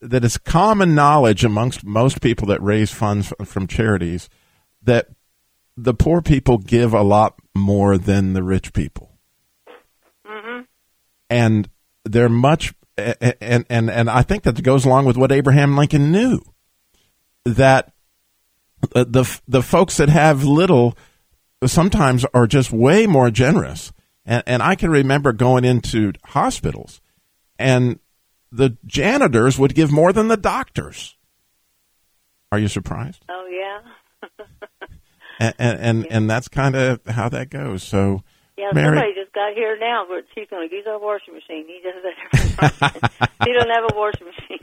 That 0.00 0.24
is 0.24 0.38
common 0.38 0.94
knowledge 0.94 1.44
amongst 1.44 1.84
most 1.84 2.20
people 2.20 2.46
that 2.48 2.62
raise 2.62 2.90
funds 2.90 3.32
from 3.44 3.66
charities 3.66 4.28
that 4.82 5.08
the 5.76 5.94
poor 5.94 6.22
people 6.22 6.58
give 6.58 6.94
a 6.94 7.02
lot 7.02 7.38
more 7.54 7.98
than 7.98 8.32
the 8.32 8.42
rich 8.42 8.72
people. 8.72 9.18
And 11.28 11.68
they're 12.04 12.28
much 12.28 12.74
and 12.96 13.64
and 13.68 13.90
and 13.90 14.10
I 14.10 14.22
think 14.22 14.42
that 14.44 14.62
goes 14.62 14.84
along 14.84 15.06
with 15.06 15.16
what 15.16 15.32
Abraham 15.32 15.76
Lincoln 15.76 16.12
knew 16.12 16.40
that 17.44 17.92
uh, 18.94 19.04
the 19.06 19.40
the 19.48 19.62
folks 19.62 19.96
that 19.96 20.08
have 20.08 20.44
little 20.44 20.96
sometimes 21.64 22.24
are 22.34 22.46
just 22.46 22.72
way 22.72 23.06
more 23.06 23.30
generous. 23.30 23.92
And 24.24 24.42
and 24.46 24.62
I 24.62 24.74
can 24.74 24.90
remember 24.90 25.32
going 25.32 25.64
into 25.64 26.12
hospitals 26.26 27.00
and 27.58 27.98
the 28.52 28.76
janitors 28.86 29.58
would 29.58 29.74
give 29.74 29.90
more 29.92 30.12
than 30.12 30.28
the 30.28 30.36
doctors 30.36 31.16
are 32.52 32.58
you 32.58 32.68
surprised 32.68 33.24
Oh 33.28 33.46
yeah. 33.50 34.46
and 35.40 35.54
and 35.58 35.78
and, 35.80 36.06
and 36.10 36.30
that's 36.30 36.48
kind 36.48 36.74
of 36.76 37.00
how 37.06 37.28
that 37.28 37.50
goes 37.50 37.82
so 37.82 38.22
Yeah, 38.56 38.70
Mary 38.74 38.96
somebody 38.96 39.14
just 39.14 39.32
got 39.32 39.54
here 39.54 39.78
now, 39.78 40.04
but 40.08 40.24
she's 40.34 40.48
going 40.50 40.68
to 40.68 40.74
use 40.74 40.84
our 40.86 40.98
washing 40.98 41.34
machine. 41.34 41.64
He 41.66 41.80
does 41.82 42.02
that. 42.02 43.30
he 43.46 43.52
doesn't 43.52 43.70
have 43.70 43.84
a 43.90 43.96
washing 43.96 44.26
machine. 44.26 44.58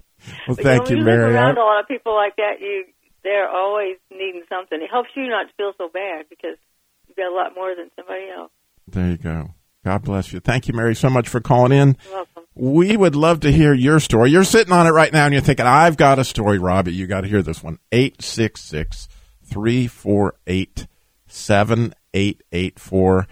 well 0.47 0.55
But, 0.55 0.63
thank 0.63 0.89
you, 0.89 0.97
you 0.97 1.03
know, 1.03 1.05
Mary 1.05 1.31
you 1.31 1.37
I- 1.37 1.47
live 1.47 1.55
around 1.55 1.57
a 1.57 1.61
lot 1.61 1.79
of 1.81 1.87
people 1.87 2.13
like 2.15 2.35
that, 2.37 2.59
you 2.59 2.85
they're 3.23 3.49
always 3.49 3.97
needing 4.11 4.43
something. 4.47 4.79
It 4.81 4.89
helps 4.91 5.09
you 5.15 5.27
not 5.27 5.47
feel 5.57 5.73
so 5.77 5.89
bad 5.91 6.25
because 6.29 6.55
you've 7.07 7.17
got 7.17 7.31
a 7.31 7.35
lot 7.35 7.55
more 7.55 7.75
than 7.75 7.89
somebody 7.95 8.29
else. 8.29 8.51
There 8.87 9.09
you 9.09 9.17
go. 9.17 9.49
God 9.83 10.03
bless 10.03 10.31
you. 10.31 10.39
Thank 10.39 10.67
you, 10.67 10.73
Mary, 10.73 10.95
so 10.95 11.09
much 11.09 11.27
for 11.27 11.39
calling 11.41 11.71
in. 11.71 11.97
We 12.59 12.97
would 12.97 13.15
love 13.15 13.41
to 13.41 13.51
hear 13.51 13.73
your 13.73 13.99
story. 13.99 14.31
You're 14.31 14.43
sitting 14.43 14.73
on 14.73 14.87
it 14.87 14.91
right 14.91 15.13
now 15.13 15.25
and 15.25 15.33
you're 15.33 15.41
thinking, 15.41 15.67
I've 15.67 15.95
got 15.95 16.17
a 16.17 16.23
story, 16.23 16.57
Robbie. 16.57 16.93
You 16.93 17.05
got 17.05 17.21
to 17.21 17.27
hear 17.27 17.43
this 17.43 17.63
one. 17.63 17.77
866 17.91 19.07
348 19.45 20.87
7884. 21.27 23.27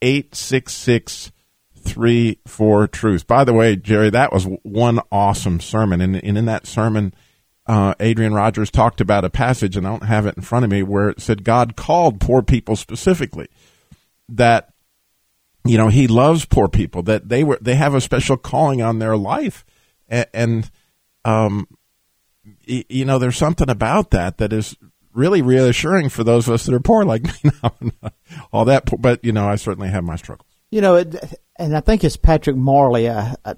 866 0.00 1.32
34 1.74 2.88
Truth. 2.88 3.26
By 3.26 3.44
the 3.44 3.52
way, 3.52 3.76
Jerry, 3.76 4.10
that 4.10 4.32
was 4.32 4.46
one 4.62 5.00
awesome 5.10 5.60
sermon. 5.60 6.00
And, 6.00 6.16
and 6.16 6.38
in 6.38 6.44
that 6.44 6.66
sermon, 6.66 7.14
uh, 7.66 7.94
Adrian 7.98 8.32
Rogers 8.32 8.70
talked 8.70 9.00
about 9.00 9.24
a 9.24 9.30
passage, 9.30 9.76
and 9.76 9.86
I 9.86 9.90
don't 9.90 10.04
have 10.04 10.26
it 10.26 10.36
in 10.36 10.42
front 10.42 10.64
of 10.64 10.70
me, 10.70 10.82
where 10.82 11.10
it 11.10 11.20
said 11.20 11.44
God 11.44 11.76
called 11.76 12.20
poor 12.20 12.42
people 12.42 12.76
specifically. 12.76 13.48
That 14.28 14.72
you 15.68 15.76
know 15.78 15.88
he 15.88 16.06
loves 16.06 16.44
poor 16.44 16.68
people 16.68 17.02
that 17.02 17.28
they 17.28 17.44
were 17.44 17.58
they 17.60 17.74
have 17.74 17.94
a 17.94 18.00
special 18.00 18.36
calling 18.36 18.82
on 18.82 18.98
their 18.98 19.16
life 19.16 19.64
and, 20.08 20.26
and 20.32 20.70
um 21.24 21.66
you 22.64 23.04
know 23.04 23.18
there's 23.18 23.36
something 23.36 23.68
about 23.68 24.10
that 24.10 24.38
that 24.38 24.52
is 24.52 24.76
really 25.12 25.42
reassuring 25.42 26.08
for 26.08 26.24
those 26.24 26.46
of 26.48 26.54
us 26.54 26.66
that 26.66 26.74
are 26.74 26.80
poor 26.80 27.04
like 27.04 27.22
me 27.44 27.50
now 27.62 27.74
all 28.52 28.64
that 28.64 28.86
po- 28.86 28.96
but 28.96 29.24
you 29.24 29.32
know 29.32 29.48
i 29.48 29.56
certainly 29.56 29.88
have 29.88 30.04
my 30.04 30.16
struggles 30.16 30.46
You 30.70 30.80
know, 30.82 30.96
it, 30.96 31.14
and 31.56 31.74
I 31.74 31.80
think 31.80 32.04
it's 32.04 32.18
Patrick 32.18 32.54
Morley. 32.56 33.08
I, 33.08 33.34
I, 33.42 33.54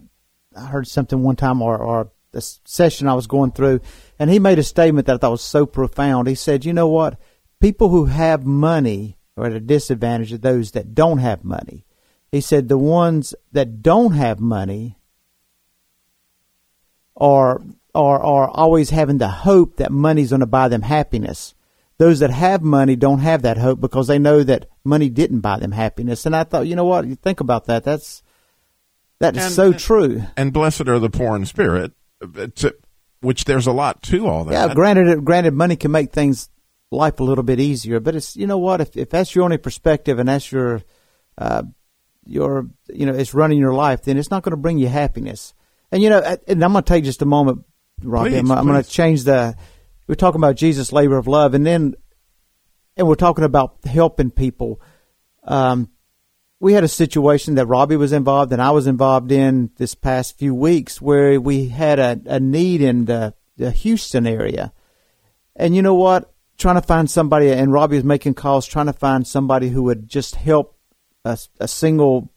I 0.56 0.66
heard 0.66 0.86
something 0.86 1.22
one 1.24 1.34
time, 1.34 1.60
or, 1.60 1.76
or 1.76 2.12
a 2.32 2.40
session 2.40 3.08
I 3.08 3.14
was 3.14 3.26
going 3.26 3.50
through, 3.50 3.80
and 4.16 4.30
he 4.30 4.38
made 4.38 4.60
a 4.60 4.62
statement 4.62 5.06
that 5.06 5.14
I 5.14 5.18
thought 5.18 5.32
was 5.32 5.42
so 5.42 5.66
profound. 5.66 6.28
He 6.28 6.36
said, 6.36 6.64
"You 6.64 6.72
know 6.72 6.86
what? 6.86 7.18
People 7.60 7.88
who 7.88 8.04
have 8.06 8.44
money 8.46 9.18
are 9.36 9.46
at 9.46 9.52
a 9.52 9.60
disadvantage 9.60 10.32
of 10.32 10.40
those 10.40 10.70
that 10.70 10.94
don't 10.94 11.18
have 11.18 11.42
money." 11.42 11.84
He 12.32 12.40
said, 12.40 12.68
"The 12.68 12.78
ones 12.78 13.34
that 13.52 13.82
don't 13.82 14.12
have 14.12 14.38
money 14.40 14.98
are 17.16 17.60
are 17.94 18.22
are 18.22 18.48
always 18.48 18.90
having 18.90 19.18
the 19.18 19.28
hope 19.28 19.76
that 19.76 19.90
money's 19.92 20.30
going 20.30 20.40
to 20.40 20.46
buy 20.46 20.68
them 20.68 20.82
happiness." 20.82 21.54
Those 21.98 22.20
that 22.20 22.30
have 22.30 22.62
money 22.62 22.96
don't 22.96 23.18
have 23.18 23.42
that 23.42 23.58
hope 23.58 23.78
because 23.78 24.06
they 24.06 24.18
know 24.18 24.42
that 24.42 24.66
money 24.84 25.10
didn't 25.10 25.40
buy 25.40 25.58
them 25.58 25.72
happiness. 25.72 26.24
And 26.24 26.34
I 26.34 26.44
thought, 26.44 26.66
you 26.66 26.74
know 26.74 26.86
what? 26.86 27.06
You 27.06 27.14
think 27.14 27.40
about 27.40 27.66
that. 27.66 27.84
That's 27.84 28.22
that 29.18 29.36
is 29.36 29.44
And- 29.44 29.52
so 29.52 29.72
true. 29.74 30.22
and 30.34 30.50
blessed 30.50 30.88
are 30.88 30.98
the 30.98 31.10
poor 31.10 31.36
in 31.36 31.44
spirit 31.44 31.92
which 33.20 33.44
there's 33.44 33.66
a 33.66 33.72
lot 33.72 34.02
to 34.04 34.26
all 34.26 34.44
that 34.44 34.52
Yeah, 34.54 34.74
granted, 34.74 35.24
granted, 35.26 35.52
money 35.52 35.76
can 35.76 35.90
make 35.90 36.10
things 36.10 36.48
life 36.90 37.20
a 37.20 37.24
little 37.24 37.44
bit 37.44 37.60
easier, 37.60 38.00
but 38.00 38.14
it's 38.14 38.34
you 38.34 38.46
know 38.46 38.56
what? 38.58 38.80
If 38.80 38.96
if 38.96 39.10
that's 39.10 39.34
your 39.34 39.44
only 39.44 39.58
perspective 39.58 40.18
and 40.18 40.28
that's 40.28 40.50
your 40.50 40.80
uh, 41.36 41.64
your 42.30 42.68
you 42.88 43.06
know 43.06 43.14
it's 43.14 43.34
running 43.34 43.58
your 43.58 43.74
life, 43.74 44.02
then 44.02 44.16
it's 44.16 44.30
not 44.30 44.42
going 44.42 44.52
to 44.52 44.56
bring 44.56 44.78
you 44.78 44.88
happiness. 44.88 45.52
And 45.92 46.02
you 46.02 46.08
know, 46.08 46.20
and 46.46 46.64
I'm 46.64 46.72
going 46.72 46.84
to 46.84 46.88
take 46.88 47.04
just 47.04 47.22
a 47.22 47.26
moment, 47.26 47.64
Robbie. 48.02 48.30
Please, 48.30 48.38
I'm, 48.38 48.50
I'm 48.52 48.66
going 48.66 48.82
to 48.82 48.88
change 48.88 49.24
the. 49.24 49.56
We're 50.06 50.14
talking 50.14 50.40
about 50.40 50.56
Jesus' 50.56 50.92
labor 50.92 51.18
of 51.18 51.26
love, 51.26 51.54
and 51.54 51.66
then, 51.66 51.94
and 52.96 53.06
we're 53.06 53.14
talking 53.16 53.44
about 53.44 53.78
helping 53.84 54.30
people. 54.30 54.80
Um, 55.44 55.90
we 56.60 56.74
had 56.74 56.84
a 56.84 56.88
situation 56.88 57.54
that 57.54 57.66
Robbie 57.66 57.96
was 57.96 58.12
involved 58.12 58.52
and 58.52 58.60
I 58.60 58.70
was 58.70 58.86
involved 58.86 59.32
in 59.32 59.70
this 59.78 59.94
past 59.94 60.38
few 60.38 60.54
weeks 60.54 61.00
where 61.00 61.40
we 61.40 61.68
had 61.68 61.98
a, 61.98 62.20
a 62.26 62.38
need 62.38 62.82
in 62.82 63.06
the, 63.06 63.34
the 63.56 63.70
Houston 63.70 64.26
area. 64.26 64.72
And 65.56 65.74
you 65.74 65.80
know 65.80 65.94
what? 65.94 66.32
Trying 66.58 66.74
to 66.74 66.82
find 66.82 67.10
somebody, 67.10 67.50
and 67.50 67.72
Robbie 67.72 67.96
was 67.96 68.04
making 68.04 68.34
calls 68.34 68.66
trying 68.66 68.86
to 68.86 68.92
find 68.92 69.26
somebody 69.26 69.70
who 69.70 69.84
would 69.84 70.06
just 70.06 70.34
help 70.34 70.76
a, 71.24 71.38
a 71.58 71.68
single 71.68 72.30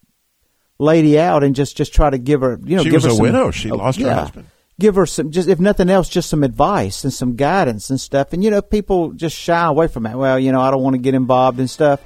lady 0.80 1.20
out 1.20 1.44
and 1.44 1.56
just, 1.56 1.78
just 1.78 1.94
try 1.94 2.10
to 2.10 2.18
give 2.18 2.42
her, 2.42 2.60
you 2.64 2.76
know, 2.78 2.84
She 2.84 2.90
give 2.90 2.96
was 2.96 3.04
her 3.06 3.10
a 3.12 3.16
some- 3.16 3.24
widow. 3.24 3.52
She 3.52 3.72
oh, 3.72 3.76
lost 3.76 4.00
her 4.00 4.14
husband. 4.14 4.48
Give 4.80 4.96
her 4.96 5.06
some, 5.06 5.30
just 5.32 5.48
if 5.48 5.60
nothing 5.60 5.90
else, 5.90 6.10
just 6.10 6.30
some 6.30 6.44
advice 6.44 7.04
and 7.04 7.14
some 7.14 7.36
guidance 7.36 7.92
and 7.92 8.02
stuff. 8.02 8.34
And 8.34 8.44
you 8.44 8.50
know, 8.50 8.62
people 8.62 9.12
just 9.12 9.38
shy 9.38 9.66
away 9.68 9.88
from 9.88 10.04
that. 10.04 10.18
Well, 10.18 10.40
you 10.40 10.52
know, 10.52 10.60
I 10.62 10.72
don't 10.72 10.82
want 10.82 10.96
to 10.96 11.02
get 11.02 11.14
involved 11.14 11.60
and 11.60 11.70
stuff, 11.70 12.02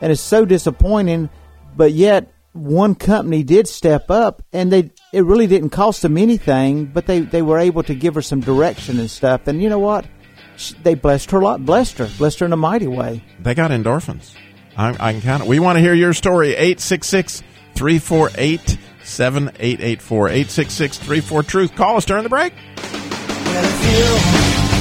and 0.00 0.12
it's 0.12 0.20
so 0.20 0.44
disappointing. 0.44 1.30
But 1.76 1.92
yet, 1.92 2.32
one 2.52 2.94
company 2.94 3.42
did 3.42 3.66
step 3.66 4.08
up, 4.08 4.40
and 4.52 4.72
they 4.72 4.92
it 5.12 5.24
really 5.24 5.48
didn't 5.48 5.70
cost 5.70 6.02
them 6.02 6.16
anything, 6.16 6.86
but 6.86 7.06
they 7.06 7.20
they 7.20 7.42
were 7.42 7.58
able 7.58 7.82
to 7.82 7.94
give 7.94 8.14
her 8.14 8.22
some 8.22 8.40
direction 8.40 9.00
and 9.00 9.10
stuff. 9.10 9.48
And 9.48 9.60
you 9.60 9.68
know 9.68 9.80
what? 9.80 10.06
They 10.84 10.94
blessed 10.94 11.32
her 11.32 11.40
a 11.40 11.44
lot, 11.44 11.66
blessed 11.66 11.98
her, 11.98 12.08
blessed 12.18 12.38
her 12.38 12.46
in 12.46 12.52
a 12.52 12.56
mighty 12.56 12.86
way. 12.86 13.24
They 13.40 13.54
got 13.56 13.72
endorphins. 13.72 14.36
I, 14.76 14.90
I 15.08 15.12
can 15.12 15.20
count 15.20 15.42
it. 15.42 15.48
We 15.48 15.58
want 15.60 15.76
to 15.76 15.80
hear 15.80 15.94
your 15.94 16.12
story. 16.14 16.50
866 16.50 17.42
348 17.74 18.78
7884. 19.04 20.28
866 20.28 20.98
34 20.98 21.42
Truth. 21.42 21.74
Call 21.74 21.96
us 21.96 22.04
during 22.04 22.22
the 22.22 22.28
break. 22.28 22.52
Well, 22.76 23.64
if 23.64 23.84
you 23.84 24.04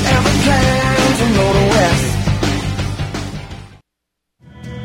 ever 0.09 0.29
plan 0.43 1.17
to 1.17 1.25
go 1.37 1.53
to 1.53 1.65
West, 1.75 2.07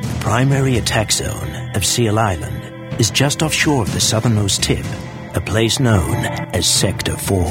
The 0.03 0.19
primary 0.21 0.77
attack 0.79 1.13
zone 1.13 1.71
of 1.77 1.85
Seal 1.85 2.19
Island 2.19 3.01
is 3.01 3.11
just 3.11 3.43
offshore 3.43 3.83
of 3.83 3.93
the 3.93 4.01
southernmost 4.01 4.63
tip, 4.63 4.85
a 5.35 5.41
place 5.41 5.79
known 5.79 6.17
as 6.53 6.67
Sector 6.67 7.17
4. 7.17 7.45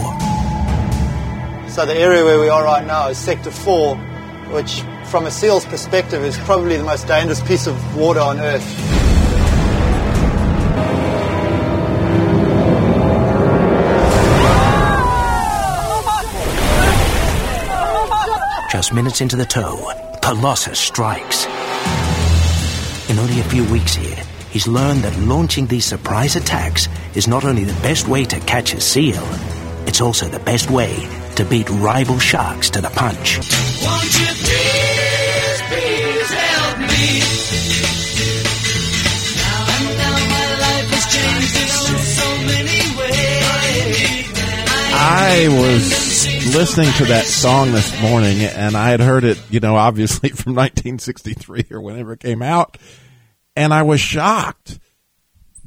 So 1.69 1.85
the 1.85 1.95
area 1.95 2.23
where 2.23 2.39
we 2.39 2.49
are 2.49 2.63
right 2.63 2.85
now 2.85 3.07
is 3.09 3.17
Sector 3.17 3.51
4, 3.51 3.95
which 4.51 4.81
from 5.07 5.25
a 5.25 5.31
seal's 5.31 5.65
perspective 5.65 6.23
is 6.23 6.37
probably 6.39 6.77
the 6.77 6.83
most 6.83 7.07
dangerous 7.07 7.41
piece 7.41 7.67
of 7.67 7.95
water 7.95 8.19
on 8.19 8.39
earth. 8.39 8.63
Just 18.71 18.93
minutes 18.93 19.21
into 19.21 19.35
the 19.37 19.45
tow, 19.45 19.89
Colossus 20.21 20.79
strikes. 20.79 21.45
In 23.09 23.19
only 23.19 23.39
a 23.39 23.43
few 23.45 23.63
weeks 23.71 23.95
here, 23.95 24.21
he's 24.49 24.67
learned 24.67 25.03
that 25.03 25.17
launching 25.19 25.67
these 25.67 25.85
surprise 25.85 26.35
attacks 26.35 26.89
is 27.13 27.27
not 27.27 27.45
only 27.45 27.63
the 27.63 27.81
best 27.81 28.07
way 28.07 28.25
to 28.25 28.39
catch 28.41 28.73
a 28.73 28.81
seal, 28.81 29.23
it's 29.87 30.01
also 30.01 30.27
the 30.27 30.39
best 30.39 30.69
way 30.69 31.07
to 31.35 31.45
beat 31.45 31.69
rival 31.69 32.19
sharks 32.19 32.69
to 32.71 32.81
the 32.81 32.89
punch. 32.89 33.39
I 45.07 45.49
was 45.49 46.55
listening 46.55 46.91
to 46.93 47.05
that 47.05 47.25
song 47.25 47.73
this 47.73 48.01
morning, 48.01 48.41
and 48.41 48.75
I 48.75 48.89
had 48.89 48.99
heard 48.99 49.23
it, 49.23 49.39
you 49.51 49.59
know, 49.59 49.75
obviously 49.75 50.29
from 50.29 50.55
1963 50.55 51.67
or 51.69 51.79
whenever 51.79 52.13
it 52.13 52.21
came 52.21 52.41
out, 52.41 52.79
and 53.55 53.71
I 53.71 53.83
was 53.83 54.01
shocked 54.01 54.79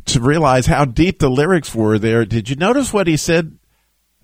to 0.07 0.21
realize 0.21 0.67
how 0.67 0.85
deep 0.85 1.21
the 1.21 1.31
lyrics 1.31 1.73
were 1.73 2.01
there. 2.01 2.25
Did 2.25 2.51
you 2.51 2.57
notice 2.57 2.93
what 2.93 3.07
he 3.07 3.17
said? 3.17 3.57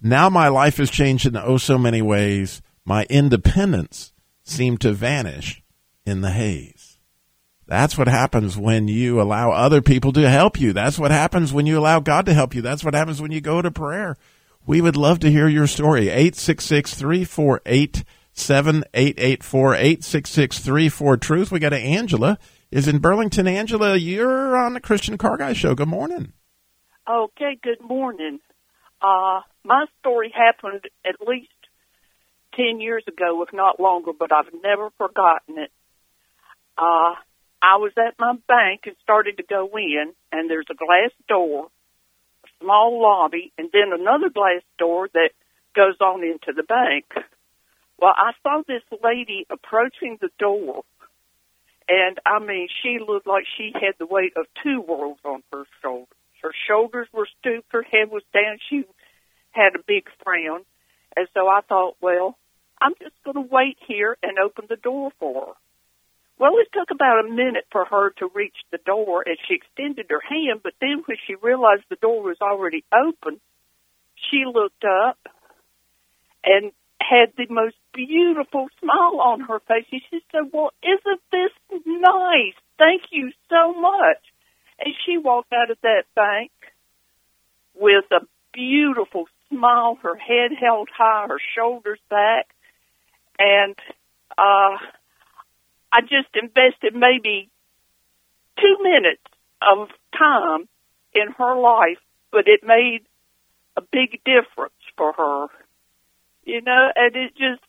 Now 0.02 0.28
my 0.28 0.48
life 0.48 0.78
has 0.78 0.90
changed 0.90 1.26
in 1.26 1.36
oh 1.36 1.58
so 1.58 1.78
many 1.78 2.02
ways. 2.02 2.60
My 2.84 3.06
independence 3.08 4.12
seemed 4.42 4.80
to 4.80 4.92
vanish 4.92 5.62
in 6.04 6.22
the 6.22 6.32
haze. 6.32 6.98
That's 7.68 7.96
what 7.96 8.08
happens 8.08 8.58
when 8.58 8.88
you 8.88 9.22
allow 9.22 9.52
other 9.52 9.80
people 9.80 10.12
to 10.14 10.28
help 10.28 10.60
you. 10.60 10.72
That's 10.72 10.98
what 10.98 11.12
happens 11.12 11.52
when 11.52 11.66
you 11.66 11.78
allow 11.78 12.00
God 12.00 12.26
to 12.26 12.34
help 12.34 12.52
you. 12.52 12.62
That's 12.62 12.82
what 12.82 12.94
happens 12.94 13.22
when 13.22 13.30
you 13.30 13.40
go 13.40 13.62
to 13.62 13.70
prayer. 13.70 14.16
We 14.66 14.80
would 14.80 14.96
love 14.96 15.20
to 15.20 15.30
hear 15.30 15.46
your 15.46 15.66
story. 15.66 16.08
866 16.08 16.94
348 16.94 18.04
7884 18.32 19.74
866 19.74 20.58
34 20.58 21.16
Truth. 21.18 21.52
We 21.52 21.58
got 21.58 21.72
a 21.72 21.78
Angela 21.78 22.38
is 22.70 22.88
in 22.88 22.98
Burlington. 22.98 23.46
Angela, 23.46 23.96
you're 23.96 24.56
on 24.56 24.74
the 24.74 24.80
Christian 24.80 25.18
Car 25.18 25.36
Guy 25.36 25.52
Show. 25.52 25.74
Good 25.74 25.88
morning. 25.88 26.32
Okay, 27.08 27.58
good 27.62 27.80
morning. 27.80 28.40
Uh, 29.02 29.42
my 29.64 29.84
story 30.00 30.32
happened 30.34 30.84
at 31.04 31.16
least 31.26 31.50
10 32.56 32.80
years 32.80 33.04
ago, 33.06 33.42
if 33.42 33.52
not 33.52 33.78
longer, 33.78 34.12
but 34.18 34.32
I've 34.32 34.52
never 34.62 34.88
forgotten 34.96 35.58
it. 35.58 35.70
Uh, 36.78 37.14
I 37.60 37.76
was 37.76 37.92
at 37.98 38.14
my 38.18 38.34
bank 38.48 38.82
and 38.86 38.96
started 39.02 39.36
to 39.36 39.42
go 39.42 39.70
in, 39.76 40.12
and 40.32 40.50
there's 40.50 40.66
a 40.70 40.74
glass 40.74 41.10
door, 41.28 41.68
small 42.64 43.00
lobby, 43.00 43.52
and 43.58 43.68
then 43.72 43.92
another 43.92 44.30
glass 44.30 44.62
door 44.78 45.08
that 45.12 45.30
goes 45.76 45.96
on 46.00 46.24
into 46.24 46.52
the 46.56 46.62
bank. 46.62 47.04
Well, 48.00 48.14
I 48.16 48.32
saw 48.42 48.62
this 48.66 48.82
lady 49.02 49.46
approaching 49.50 50.18
the 50.20 50.30
door, 50.38 50.82
and 51.88 52.18
I 52.26 52.38
mean, 52.38 52.68
she 52.82 52.98
looked 52.98 53.26
like 53.26 53.44
she 53.56 53.72
had 53.74 53.94
the 53.98 54.06
weight 54.06 54.32
of 54.36 54.46
two 54.62 54.80
worlds 54.80 55.20
on 55.24 55.42
her 55.52 55.64
shoulders. 55.82 56.08
Her 56.42 56.52
shoulders 56.68 57.08
were 57.12 57.28
stooped, 57.40 57.68
her 57.70 57.82
head 57.82 58.10
was 58.10 58.22
down, 58.32 58.58
she 58.68 58.84
had 59.52 59.74
a 59.74 59.82
big 59.86 60.08
frown. 60.22 60.60
And 61.16 61.28
so 61.32 61.48
I 61.48 61.60
thought, 61.68 61.96
well, 62.00 62.36
I'm 62.80 62.92
just 63.00 63.14
going 63.24 63.36
to 63.36 63.54
wait 63.54 63.78
here 63.86 64.16
and 64.22 64.38
open 64.38 64.66
the 64.68 64.76
door 64.76 65.12
for 65.18 65.46
her. 65.46 65.52
Well, 66.38 66.58
it 66.58 66.68
took 66.72 66.90
about 66.90 67.24
a 67.24 67.28
minute 67.28 67.66
for 67.70 67.84
her 67.84 68.10
to 68.18 68.30
reach 68.34 68.56
the 68.70 68.78
door 68.78 69.22
and 69.24 69.36
she 69.46 69.54
extended 69.54 70.06
her 70.10 70.20
hand, 70.20 70.60
but 70.62 70.74
then 70.80 71.02
when 71.06 71.16
she 71.26 71.34
realized 71.36 71.84
the 71.88 71.96
door 71.96 72.22
was 72.22 72.38
already 72.42 72.84
open, 72.92 73.40
she 74.16 74.44
looked 74.44 74.84
up 74.84 75.18
and 76.44 76.72
had 77.00 77.32
the 77.36 77.46
most 77.48 77.76
beautiful 77.92 78.68
smile 78.80 79.20
on 79.20 79.40
her 79.40 79.60
face. 79.60 79.86
And 79.92 80.02
she 80.10 80.20
said, 80.32 80.50
Well, 80.52 80.70
isn't 80.82 81.20
this 81.30 81.80
nice? 81.86 82.54
Thank 82.78 83.02
you 83.10 83.30
so 83.48 83.72
much. 83.72 84.18
And 84.78 84.94
she 85.06 85.18
walked 85.18 85.52
out 85.52 85.70
of 85.70 85.78
that 85.82 86.04
bank 86.16 86.50
with 87.74 88.04
a 88.10 88.26
beautiful 88.52 89.26
smile, 89.48 89.98
her 90.02 90.16
head 90.16 90.50
held 90.58 90.88
high, 90.96 91.26
her 91.28 91.40
shoulders 91.56 92.00
back. 92.10 92.46
And 93.38 93.76
uh, 94.36 94.78
I 95.94 96.00
just 96.00 96.34
invested 96.34 96.92
maybe 96.92 97.50
two 98.58 98.76
minutes 98.82 99.22
of 99.62 99.88
time 100.18 100.68
in 101.14 101.32
her 101.38 101.56
life, 101.56 102.02
but 102.32 102.48
it 102.48 102.66
made 102.66 103.02
a 103.76 103.80
big 103.80 104.20
difference 104.24 104.74
for 104.96 105.12
her. 105.12 105.46
You 106.44 106.62
know, 106.62 106.88
and 106.96 107.14
it 107.14 107.30
just, 107.36 107.62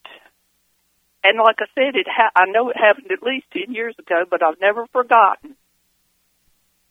and 1.23 1.37
like 1.37 1.57
I 1.59 1.65
said, 1.75 1.95
it 1.95 2.07
ha- 2.09 2.31
I 2.35 2.45
know 2.49 2.69
it 2.69 2.77
happened 2.77 3.11
at 3.11 3.21
least 3.21 3.45
10 3.53 3.73
years 3.75 3.95
ago, 3.99 4.23
but 4.29 4.41
I've 4.41 4.59
never 4.59 4.87
forgotten. 4.87 5.55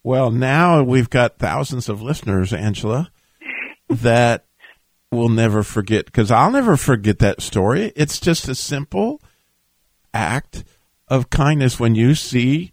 Well, 0.04 0.30
now 0.30 0.84
we've 0.84 1.10
got 1.10 1.38
thousands 1.38 1.88
of 1.88 2.00
listeners, 2.00 2.52
Angela, 2.52 3.10
that 3.88 4.44
will 5.10 5.28
never 5.28 5.64
forget 5.64 6.06
because 6.06 6.30
I'll 6.30 6.52
never 6.52 6.76
forget 6.76 7.18
that 7.18 7.42
story. 7.42 7.92
It's 7.96 8.20
just 8.20 8.48
a 8.48 8.54
simple 8.54 9.20
act 10.12 10.62
of 11.08 11.30
kindness 11.30 11.78
when 11.78 11.94
you 11.94 12.14
see 12.14 12.72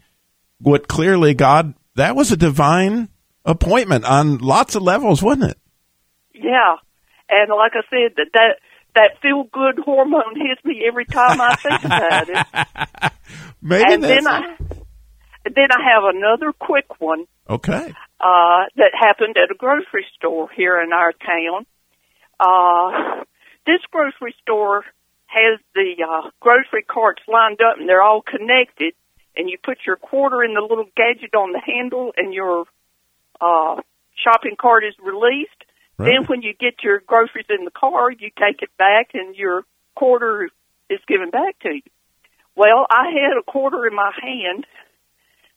what 0.60 0.88
clearly 0.88 1.34
God 1.34 1.74
that 1.96 2.16
was 2.16 2.32
a 2.32 2.38
divine 2.38 3.10
appointment 3.46 4.06
on 4.06 4.38
lots 4.38 4.76
of 4.76 4.84
levels, 4.84 5.22
wasn't 5.22 5.52
it? 5.52 5.58
Yeah. 6.34 6.76
And 7.30 7.50
like 7.50 7.72
I 7.74 7.82
said, 7.90 8.16
that 8.18 8.28
that, 8.34 8.56
that 8.96 9.22
feel 9.22 9.44
good 9.52 9.80
hormone 9.84 10.36
hits 10.36 10.64
me 10.64 10.84
every 10.88 11.06
time 11.06 11.40
I 11.42 11.56
think 11.56 11.84
about 11.84 12.30
it. 12.30 13.12
Maybe 13.62 13.94
and 13.94 14.04
then 14.04 14.28
I 14.28 14.56
then 15.46 15.68
I 15.72 15.94
have 15.94 16.04
another 16.16 16.54
quick 16.54 17.00
one 17.00 17.26
okay. 17.50 17.94
uh, 18.20 18.64
that 18.76 18.92
happened 19.00 19.36
at 19.38 19.52
a 19.52 19.58
grocery 19.58 20.06
store 20.16 20.50
here 20.56 20.80
in 20.82 20.94
our 20.94 21.14
town. 21.14 21.66
Uh, 22.40 23.24
this 23.66 23.82
grocery 23.92 24.36
store 24.42 24.84
has 25.32 25.60
the 25.74 26.04
uh, 26.04 26.30
grocery 26.42 26.84
carts 26.84 27.24
lined 27.28 27.60
up 27.62 27.80
and 27.80 27.88
they're 27.88 28.04
all 28.04 28.22
connected, 28.22 28.94
and 29.36 29.50
you 29.50 29.58
put 29.64 29.78
your 29.88 29.96
quarter 29.96 30.44
in 30.44 30.54
the 30.54 30.62
little 30.62 30.88
gadget 30.96 31.34
on 31.36 31.54
the 31.54 31.62
handle, 31.64 32.12
and 32.18 32.34
your 32.34 32.66
uh, 33.40 33.80
shopping 34.22 34.56
cart 34.60 34.84
is 34.84 34.94
released. 35.02 35.56
Then, 35.98 36.26
when 36.28 36.42
you 36.42 36.54
get 36.54 36.84
your 36.84 37.00
groceries 37.00 37.46
in 37.50 37.64
the 37.64 37.72
car, 37.72 38.12
you 38.12 38.32
take 38.36 38.62
it 38.62 38.76
back, 38.78 39.12
and 39.14 39.36
your 39.36 39.64
quarter 39.96 40.50
is 40.90 41.00
given 41.08 41.30
back 41.30 41.60
to 41.60 41.70
you. 41.76 41.82
Well, 42.56 42.88
I 42.90 43.12
had 43.14 43.38
a 43.40 43.44
quarter 43.44 43.86
in 43.86 43.96
my 43.96 44.12
hand, 44.20 44.66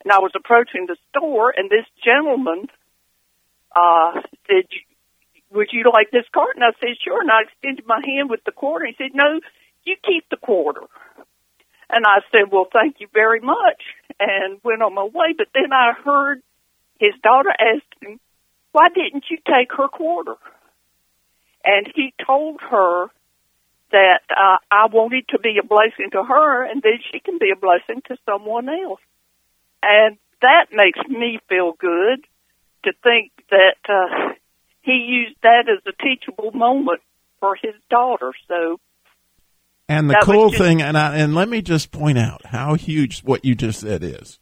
and 0.05 0.13
I 0.13 0.19
was 0.19 0.33
approaching 0.37 0.87
the 0.87 0.97
store, 1.11 1.53
and 1.57 1.71
this 1.71 1.87
gentleman 2.05 2.69
uh, 3.75 4.21
said, 4.47 4.69
"Would 5.51 5.69
you 5.73 5.85
like 5.93 6.11
this 6.13 6.29
cart?" 6.33 6.57
And 6.57 6.65
I 6.65 6.73
said, 6.79 6.95
"Sure." 7.03 7.21
And 7.21 7.31
I 7.31 7.43
extended 7.49 7.87
my 7.87 8.01
hand 8.05 8.31
with 8.31 8.45
the 8.45 8.53
quarter. 8.53 8.85
He 8.85 8.95
said, 8.97 9.15
"No, 9.15 9.41
you 9.85 9.97
keep 10.05 10.29
the 10.31 10.37
quarter." 10.37 10.83
And 11.91 12.05
I 12.07 12.21
said, 12.33 12.51
"Well, 12.51 12.67
thank 12.73 13.01
you 13.01 13.09
very 13.13 13.41
much," 13.41 13.83
and 14.19 14.61
went 14.65 14.83
on 14.83 14.95
my 14.95 15.05
way. 15.05 15.35
But 15.37 15.49
then 15.55 15.73
I 15.73 15.93
heard 15.93 16.43
his 16.99 17.15
daughter 17.23 17.51
ask 17.51 17.85
him, 18.01 18.21
"Why 18.73 18.89
didn't 18.89 19.31
you 19.31 19.39
take 19.47 19.73
her 19.73 19.89
quarter?" 19.89 20.37
And 21.65 21.91
he 21.95 22.13
told 22.27 22.61
her 22.61 23.09
that 23.91 24.21
uh, 24.31 24.59
I 24.71 24.87
wanted 24.87 25.29
to 25.29 25.39
be 25.39 25.59
a 25.59 25.67
blessing 25.67 26.11
to 26.13 26.23
her, 26.23 26.65
and 26.65 26.83
then 26.83 26.99
she 27.11 27.21
can 27.21 27.39
be 27.39 27.51
a 27.51 27.57
blessing 27.57 28.03
to 28.09 28.17
someone 28.27 28.69
else. 28.69 29.01
And 29.83 30.19
that 30.43 30.67
makes 30.73 30.99
me 31.09 31.39
feel 31.49 31.73
good 31.73 32.27
to 32.85 32.93
think 33.03 33.33
that 33.51 33.77
uh, 33.89 34.35
he 34.83 34.93
used 34.93 35.37
that 35.43 35.69
as 35.69 35.81
a 35.87 36.03
teachable 36.03 36.51
moment 36.53 37.01
for 37.41 37.55
his 37.55 37.75
daughter. 37.89 38.33
So 38.49 38.81
And 39.89 40.09
the 40.09 40.15
That 40.15 40.23
cool 40.23 40.51
just- 40.51 40.63
thing, 40.63 40.81
and 40.81 40.97
I, 40.97 41.17
and 41.19 41.35
let 41.35 41.49
me 41.49 41.61
just 41.61 41.91
point 41.93 42.17
out 42.19 42.47
how 42.47 42.75
huge 42.75 43.21
what 43.21 43.45
you 43.45 43.55
just 43.55 43.81
said 43.81 44.03
is. 44.03 44.39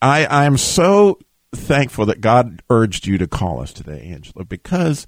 I 0.00 0.24
I 0.24 0.44
am 0.46 0.56
so 0.56 1.18
thankful 1.54 2.06
that 2.06 2.20
God 2.20 2.62
urged 2.70 3.06
you 3.06 3.18
to 3.18 3.26
call 3.26 3.60
us 3.60 3.72
today, 3.72 4.08
Angela, 4.12 4.44
because 4.44 5.06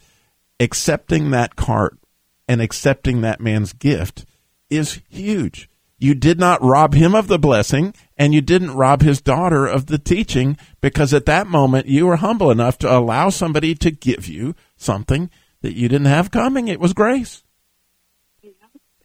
accepting 0.60 1.30
that 1.30 1.56
cart 1.56 1.98
and 2.46 2.60
accepting 2.60 3.22
that 3.22 3.40
man's 3.40 3.72
gift 3.72 4.26
is 4.68 5.00
huge. 5.08 5.68
You 5.98 6.14
did 6.14 6.38
not 6.38 6.62
rob 6.62 6.94
him 6.94 7.14
of 7.14 7.28
the 7.28 7.38
blessing, 7.38 7.94
and 8.18 8.34
you 8.34 8.40
didn't 8.40 8.74
rob 8.74 9.02
his 9.02 9.20
daughter 9.20 9.66
of 9.66 9.86
the 9.86 9.98
teaching 9.98 10.58
because 10.80 11.14
at 11.14 11.26
that 11.26 11.46
moment 11.46 11.86
you 11.86 12.06
were 12.06 12.16
humble 12.16 12.50
enough 12.50 12.76
to 12.78 12.92
allow 12.94 13.30
somebody 13.30 13.74
to 13.76 13.90
give 13.90 14.26
you 14.28 14.54
something 14.76 15.30
that 15.62 15.76
you 15.76 15.88
didn't 15.88 16.06
have 16.08 16.30
coming. 16.32 16.66
It 16.68 16.80
was 16.80 16.92
grace. 16.92 17.41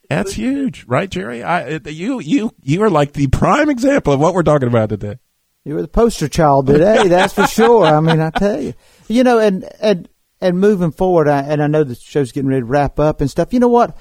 That's 0.10 0.34
huge, 0.34 0.86
right, 0.88 1.10
Jerry? 1.10 1.43
I, 1.43 1.80
you, 1.86 2.20
you, 2.20 2.53
you 2.62 2.82
are 2.84 2.89
like 2.89 3.14
the 3.14 3.28
prime 3.28 3.70
example 3.70 4.14
of 4.14 4.20
what 4.20 4.34
we're 4.34 4.43
talking 4.43 4.70
about 4.70 4.89
today. 4.89 5.18
You 5.66 5.76
were 5.76 5.82
the 5.82 5.89
poster 5.89 6.30
child 6.30 6.68
today, 6.68 7.08
that's 7.10 7.34
for 7.34 7.45
sure. 7.45 7.86
I 7.86 7.99
mean, 7.99 8.22
I 8.22 8.30
tell 8.30 8.62
you, 8.62 8.74
you 9.10 9.24
know, 9.24 9.38
and 9.39 9.68
and 9.82 10.08
and 10.39 10.60
moving 10.60 10.91
forward, 10.91 11.28
I, 11.28 11.41
and 11.41 11.62
I 11.62 11.68
know 11.68 11.84
the 11.84 11.95
show's 11.95 12.32
getting 12.32 12.49
ready 12.49 12.62
to 12.62 12.66
wrap 12.66 12.99
up 12.99 13.20
and 13.20 13.30
stuff. 13.30 13.51
You 13.51 13.60
know 13.60 13.68
what? 13.68 13.97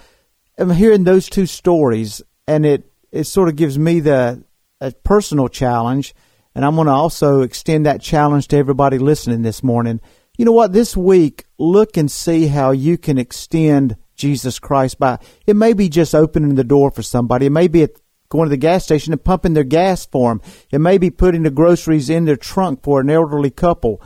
I'm 0.59 0.71
hearing 0.71 1.03
those 1.03 1.29
two 1.29 1.47
stories, 1.47 2.23
and 2.47 2.65
it 2.65 2.93
it 3.11 3.25
sort 3.25 3.49
of 3.49 3.57
gives 3.57 3.79
me 3.79 3.99
the 3.99 4.45
a 4.81 4.93
personal 4.93 5.49
challenge, 5.49 6.15
and 6.55 6.65
I'm 6.65 6.77
going 6.77 6.87
to 6.87 6.93
also 6.93 7.41
extend 7.41 7.87
that 7.87 8.01
challenge 8.01 8.47
to 8.49 8.57
everybody 8.57 8.99
listening 8.99 9.43
this 9.43 9.63
morning. 9.63 10.01
You 10.39 10.45
know 10.45 10.53
what? 10.53 10.73
This 10.73 10.97
week, 10.97 11.47
look 11.59 11.97
and 11.97 12.09
see 12.09 12.47
how 12.47 12.71
you 12.71 12.97
can 12.97 13.19
extend 13.19 13.97
Jesus 14.17 14.59
Christ 14.59 14.99
by. 14.99 15.19
It 15.47 15.57
may 15.57 15.73
be 15.73 15.89
just 15.89 16.15
opening 16.15 16.55
the 16.55 16.65
door 16.65 16.91
for 16.91 17.03
somebody. 17.03 17.47
It 17.47 17.51
may 17.51 17.69
be 17.69 17.83
at 17.83 17.91
going 18.29 18.47
to 18.47 18.51
the 18.51 18.57
gas 18.57 18.85
station 18.85 19.13
and 19.13 19.23
pumping 19.23 19.55
their 19.55 19.65
gas 19.65 20.05
for 20.07 20.31
them. 20.31 20.43
It 20.71 20.81
may 20.81 20.99
be 20.99 21.11
putting 21.11 21.45
the 21.45 21.51
groceries 21.51 22.11
in 22.11 22.25
their 22.25 22.37
trunk 22.37 22.83
for 22.83 23.01
an 23.01 23.11
elderly 23.11 23.51
couple. 23.51 24.03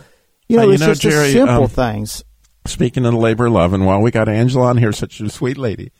You 0.49 0.57
know, 0.59 0.65
Uh, 0.65 0.67
you 0.67 0.73
it's 0.73 0.81
know, 0.81 0.87
just 0.89 1.03
Jerry, 1.03 1.33
simple 1.33 1.65
um, 1.65 1.69
things. 1.69 2.25
Speaking 2.67 3.07
of 3.07 3.15
labor 3.15 3.49
love, 3.49 3.73
and 3.73 3.87
while 3.87 4.03
we 4.03 4.11
got 4.11 4.29
Angela 4.29 4.67
on 4.67 4.77
here, 4.77 4.93
such 4.93 5.21
a 5.21 5.31
sweet 5.31 5.57
lady, 5.57 5.93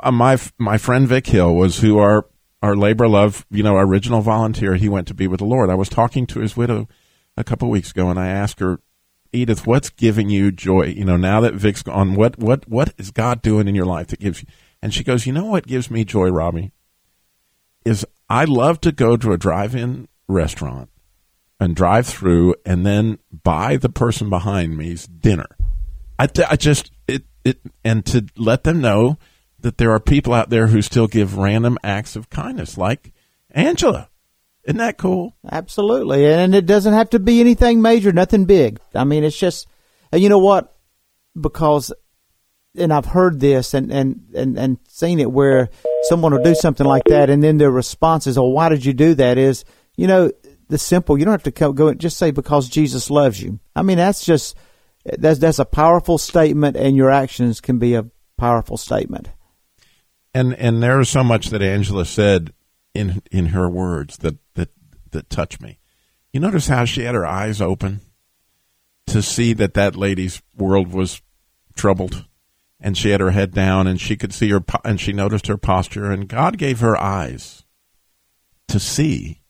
uh, 0.00 0.10
my 0.10 0.38
my 0.58 0.78
friend 0.78 1.06
Vic 1.06 1.26
Hill 1.28 1.54
was 1.54 1.78
who 1.78 1.98
our 1.98 2.26
our 2.62 2.74
labor 2.74 3.06
love, 3.06 3.46
you 3.50 3.62
know, 3.62 3.76
our 3.76 3.86
original 3.86 4.22
volunteer. 4.22 4.74
He 4.74 4.88
went 4.88 5.06
to 5.08 5.14
be 5.14 5.28
with 5.28 5.38
the 5.38 5.46
Lord. 5.46 5.70
I 5.70 5.74
was 5.74 5.88
talking 5.88 6.26
to 6.28 6.40
his 6.40 6.56
widow 6.56 6.88
a 7.36 7.44
couple 7.44 7.68
of 7.68 7.72
weeks 7.72 7.92
ago, 7.92 8.10
and 8.10 8.18
I 8.18 8.28
asked 8.28 8.58
her, 8.60 8.80
Edith, 9.36 9.66
what's 9.66 9.90
giving 9.90 10.30
you 10.30 10.50
joy? 10.50 10.86
You 10.86 11.04
know, 11.04 11.16
now 11.16 11.40
that 11.42 11.54
Vic's 11.54 11.82
gone, 11.82 12.14
what 12.14 12.38
what 12.38 12.68
what 12.68 12.94
is 12.98 13.10
God 13.10 13.42
doing 13.42 13.68
in 13.68 13.74
your 13.74 13.86
life 13.86 14.08
that 14.08 14.20
gives 14.20 14.42
you? 14.42 14.48
And 14.82 14.92
she 14.92 15.04
goes, 15.04 15.26
you 15.26 15.32
know 15.32 15.44
what 15.44 15.66
gives 15.66 15.90
me 15.90 16.04
joy, 16.04 16.28
Robbie, 16.28 16.72
is 17.84 18.06
I 18.28 18.44
love 18.44 18.80
to 18.82 18.92
go 18.92 19.16
to 19.16 19.32
a 19.32 19.38
drive-in 19.38 20.08
restaurant 20.28 20.90
and 21.60 21.76
drive 21.76 22.06
through 22.06 22.54
and 22.64 22.84
then 22.84 23.18
buy 23.30 23.76
the 23.76 23.88
person 23.88 24.28
behind 24.28 24.76
me's 24.76 25.06
dinner. 25.06 25.46
I, 26.18 26.28
I 26.48 26.56
just 26.56 26.90
it 27.06 27.24
it 27.44 27.60
and 27.84 28.04
to 28.06 28.26
let 28.36 28.64
them 28.64 28.80
know 28.80 29.18
that 29.60 29.78
there 29.78 29.92
are 29.92 30.00
people 30.00 30.32
out 30.32 30.50
there 30.50 30.68
who 30.68 30.82
still 30.82 31.06
give 31.06 31.38
random 31.38 31.78
acts 31.82 32.16
of 32.16 32.30
kindness, 32.30 32.78
like 32.78 33.12
Angela. 33.50 34.08
Isn't 34.66 34.78
that 34.78 34.98
cool? 34.98 35.36
Absolutely, 35.50 36.26
and 36.26 36.54
it 36.54 36.66
doesn't 36.66 36.92
have 36.92 37.10
to 37.10 37.20
be 37.20 37.40
anything 37.40 37.80
major, 37.80 38.12
nothing 38.12 38.46
big. 38.46 38.80
I 38.94 39.04
mean, 39.04 39.22
it's 39.22 39.38
just, 39.38 39.68
and 40.10 40.20
you 40.20 40.28
know 40.28 40.40
what? 40.40 40.74
Because, 41.40 41.92
and 42.76 42.92
I've 42.92 43.06
heard 43.06 43.38
this 43.38 43.74
and 43.74 43.92
and 43.92 44.22
and 44.34 44.58
and 44.58 44.78
seen 44.88 45.20
it 45.20 45.30
where 45.30 45.68
someone 46.08 46.32
will 46.32 46.42
do 46.42 46.56
something 46.56 46.86
like 46.86 47.04
that, 47.04 47.30
and 47.30 47.42
then 47.42 47.58
their 47.58 47.70
response 47.70 48.26
is, 48.26 48.36
"Oh, 48.36 48.48
why 48.48 48.68
did 48.68 48.84
you 48.84 48.92
do 48.92 49.14
that?" 49.14 49.38
Is 49.38 49.64
you 49.96 50.08
know 50.08 50.32
the 50.68 50.78
simple. 50.78 51.16
You 51.16 51.24
don't 51.24 51.40
have 51.40 51.54
to 51.54 51.72
go 51.72 51.88
and 51.88 52.00
just 52.00 52.16
say 52.16 52.32
because 52.32 52.68
Jesus 52.68 53.08
loves 53.08 53.40
you. 53.40 53.60
I 53.76 53.82
mean, 53.82 53.98
that's 53.98 54.24
just 54.24 54.56
that's 55.04 55.38
that's 55.38 55.60
a 55.60 55.64
powerful 55.64 56.18
statement, 56.18 56.76
and 56.76 56.96
your 56.96 57.10
actions 57.10 57.60
can 57.60 57.78
be 57.78 57.94
a 57.94 58.06
powerful 58.36 58.76
statement. 58.76 59.28
And 60.34 60.54
and 60.54 60.82
there 60.82 60.98
is 61.00 61.08
so 61.08 61.22
much 61.22 61.50
that 61.50 61.62
Angela 61.62 62.04
said 62.04 62.52
in 62.94 63.22
in 63.30 63.46
her 63.46 63.70
words 63.70 64.18
that 64.18 64.36
that 65.12 65.30
touched 65.30 65.60
me. 65.60 65.78
You 66.32 66.40
notice 66.40 66.68
how 66.68 66.84
she 66.84 67.02
had 67.02 67.14
her 67.14 67.26
eyes 67.26 67.60
open 67.60 68.00
to 69.06 69.22
see 69.22 69.52
that 69.54 69.74
that 69.74 69.96
lady's 69.96 70.42
world 70.56 70.92
was 70.92 71.22
troubled, 71.76 72.26
and 72.80 72.96
she 72.98 73.10
had 73.10 73.20
her 73.20 73.30
head 73.30 73.52
down, 73.54 73.86
and 73.86 74.00
she 74.00 74.16
could 74.16 74.32
see 74.32 74.50
her, 74.50 74.60
po- 74.60 74.80
and 74.84 75.00
she 75.00 75.12
noticed 75.12 75.46
her 75.46 75.56
posture, 75.56 76.10
and 76.10 76.28
God 76.28 76.58
gave 76.58 76.80
her 76.80 76.96
eyes 77.00 77.64
to 78.68 78.80
see 78.80 79.42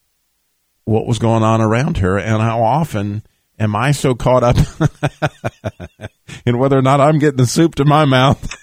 what 0.84 1.06
was 1.06 1.18
going 1.18 1.42
on 1.42 1.60
around 1.60 1.98
her, 1.98 2.18
and 2.18 2.42
how 2.42 2.62
often 2.62 3.22
am 3.58 3.74
I 3.74 3.90
so 3.92 4.14
caught 4.14 4.44
up 4.44 4.56
in 6.46 6.58
whether 6.58 6.78
or 6.78 6.82
not 6.82 7.00
I'm 7.00 7.18
getting 7.18 7.38
the 7.38 7.46
soup 7.46 7.74
to 7.76 7.84
my 7.84 8.04
mouth 8.04 8.54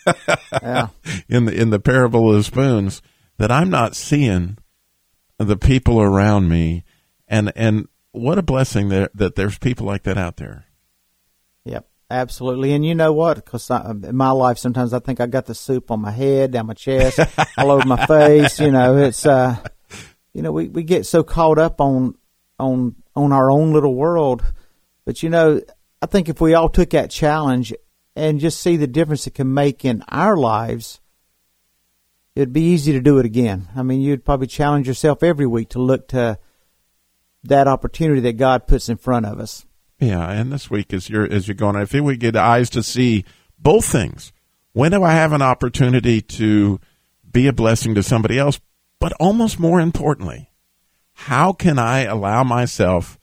Yeah. 0.61 0.87
in 1.27 1.45
the 1.45 1.53
in 1.59 1.71
the 1.71 1.79
parable 1.79 2.29
of 2.29 2.37
the 2.37 2.43
spoons 2.43 3.01
that 3.39 3.51
I'm 3.51 3.69
not 3.71 3.95
seeing 3.95 4.57
the 5.43 5.57
people 5.57 6.01
around 6.01 6.49
me, 6.49 6.83
and 7.27 7.51
and 7.55 7.87
what 8.11 8.37
a 8.37 8.43
blessing 8.43 8.89
that 8.89 9.15
that 9.15 9.35
there's 9.35 9.57
people 9.57 9.85
like 9.85 10.03
that 10.03 10.17
out 10.17 10.37
there. 10.37 10.65
Yep, 11.65 11.87
absolutely. 12.09 12.73
And 12.73 12.85
you 12.85 12.95
know 12.95 13.13
what? 13.13 13.35
Because 13.35 13.69
in 13.69 14.15
my 14.15 14.31
life, 14.31 14.57
sometimes 14.57 14.93
I 14.93 14.99
think 14.99 15.19
I 15.19 15.27
got 15.27 15.45
the 15.45 15.55
soup 15.55 15.91
on 15.91 16.01
my 16.01 16.11
head, 16.11 16.51
down 16.51 16.67
my 16.67 16.73
chest, 16.73 17.19
all 17.57 17.71
over 17.71 17.87
my 17.87 18.05
face. 18.05 18.59
You 18.59 18.71
know, 18.71 18.97
it's 18.97 19.25
uh, 19.25 19.57
you 20.33 20.41
know, 20.41 20.51
we, 20.51 20.67
we 20.67 20.83
get 20.83 21.05
so 21.05 21.23
caught 21.23 21.59
up 21.59 21.79
on 21.79 22.15
on 22.59 22.95
on 23.15 23.31
our 23.31 23.51
own 23.51 23.73
little 23.73 23.95
world. 23.95 24.43
But 25.05 25.23
you 25.23 25.29
know, 25.29 25.61
I 26.01 26.05
think 26.05 26.29
if 26.29 26.41
we 26.41 26.53
all 26.53 26.69
took 26.69 26.91
that 26.91 27.09
challenge 27.09 27.73
and 28.15 28.39
just 28.39 28.61
see 28.61 28.77
the 28.77 28.87
difference 28.87 29.27
it 29.27 29.35
can 29.35 29.53
make 29.53 29.85
in 29.85 30.03
our 30.07 30.37
lives, 30.37 30.99
it'd 32.35 32.53
be 32.53 32.61
easy 32.61 32.91
to 32.93 33.01
do 33.01 33.19
it 33.19 33.25
again. 33.25 33.67
I 33.75 33.83
mean, 33.83 34.01
you'd 34.01 34.25
probably 34.25 34.47
challenge 34.47 34.87
yourself 34.87 35.23
every 35.23 35.45
week 35.45 35.69
to 35.69 35.79
look 35.79 36.07
to 36.09 36.37
that 37.43 37.67
opportunity 37.67 38.21
that 38.21 38.33
God 38.33 38.67
puts 38.67 38.89
in 38.89 38.97
front 38.97 39.25
of 39.25 39.39
us. 39.39 39.65
Yeah, 39.99 40.29
and 40.29 40.51
this 40.51 40.69
week 40.69 40.93
as 40.93 41.09
you're 41.09 41.31
as 41.31 41.47
you're 41.47 41.55
going, 41.55 41.75
if 41.75 41.93
we 41.93 42.17
get 42.17 42.35
eyes 42.35 42.69
to 42.71 42.83
see 42.83 43.25
both 43.57 43.85
things. 43.85 44.31
When 44.73 44.91
do 44.91 45.03
I 45.03 45.11
have 45.11 45.33
an 45.33 45.41
opportunity 45.41 46.19
to 46.21 46.79
be 47.31 47.47
a 47.47 47.53
blessing 47.53 47.95
to 47.95 48.03
somebody 48.03 48.39
else? 48.39 48.59
But 48.99 49.13
almost 49.19 49.59
more 49.59 49.79
importantly, 49.79 50.49
how 51.13 51.53
can 51.53 51.77
I 51.77 52.01
allow 52.01 52.43
myself 52.43 53.19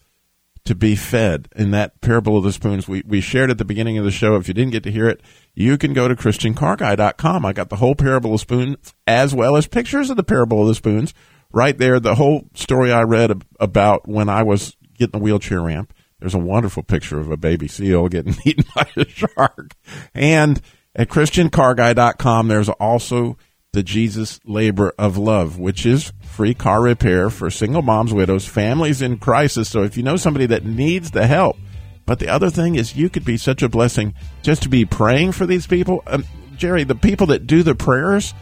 to 0.65 0.75
be 0.75 0.97
fed. 0.97 1.49
In 1.57 1.71
that 1.73 2.01
parable 2.01 2.37
of 2.37 2.45
the 2.45 2.53
spoons 2.53 2.89
we, 2.89 3.03
we 3.07 3.21
shared 3.21 3.51
at 3.51 3.59
the 3.59 3.65
beginning 3.65 3.99
of 3.99 4.05
the 4.05 4.11
show 4.11 4.37
if 4.37 4.49
you 4.49 4.55
didn't 4.55 4.73
get 4.73 4.83
to 4.85 4.93
hear 4.93 5.09
it 5.09 5.21
you 5.55 5.77
can 5.77 5.93
go 5.93 6.07
to 6.07 6.15
christiancarguy.com 6.15 7.45
i 7.45 7.53
got 7.53 7.71
the 7.71 7.77
whole 7.77 7.95
parable 7.97 8.35
of 8.35 8.41
spoons 8.41 8.95
as 9.07 9.35
well 9.35 9.57
as 9.57 9.67
pictures 9.67 10.11
of 10.11 10.17
the 10.17 10.23
parable 10.23 10.63
of 10.63 10.69
the 10.69 10.75
spoons 10.75 11.13
right 11.51 11.79
there 11.79 11.99
the 11.99 12.15
whole 12.15 12.49
story 12.55 12.93
i 12.93 13.03
read 13.03 13.43
about 13.59 14.07
when 14.09 14.29
i 14.29 14.43
was 14.43 14.77
getting 15.01 15.19
the 15.19 15.25
wheelchair 15.25 15.63
ramp. 15.63 15.93
There's 16.21 16.35
a 16.35 16.39
wonderful 16.39 16.85
picture 16.85 17.19
of 17.19 17.31
a 17.31 17.37
baby 17.37 17.67
seal 17.67 18.09
getting 18.09 18.37
eaten 18.45 18.65
by 18.77 18.87
a 18.97 19.09
shark. 19.09 19.75
And 20.15 20.61
at 20.95 21.09
christiancarguy.com 21.09 22.49
there's 22.49 22.69
also 22.69 23.37
the 23.73 23.83
Jesus 23.85 24.41
Labor 24.45 24.93
of 24.99 25.17
Love, 25.17 25.59
which 25.59 25.87
is 25.87 26.13
free 26.23 26.55
car 26.55 26.83
repair 26.83 27.31
for 27.31 27.51
single 27.51 27.83
moms, 27.83 28.13
widows, 28.13 28.45
families 28.45 29.01
in 29.01 29.19
crisis. 29.19 29.69
So 29.69 29.85
if 29.85 29.97
you 29.97 30.03
know 30.03 30.17
somebody 30.17 30.47
that 30.47 30.65
needs 30.65 31.13
the 31.13 31.27
help, 31.27 31.57
but 32.05 32.19
the 32.19 32.29
other 32.29 32.51
thing 32.51 32.75
is 32.75 32.97
you 32.97 33.09
could 33.09 33.25
be 33.25 33.37
such 33.37 33.63
a 33.63 33.69
blessing 33.69 34.15
just 34.43 34.65
to 34.65 34.69
be 34.69 34.85
praying 34.85 35.33
for 35.33 35.47
these 35.47 35.69
people. 35.69 36.03
Um, 36.09 36.25
Jerry, 36.57 36.83
the 36.83 36.97
people 36.97 37.29
that 37.29 37.47
do 37.47 37.63
the 37.63 37.77
prayers 37.77 38.35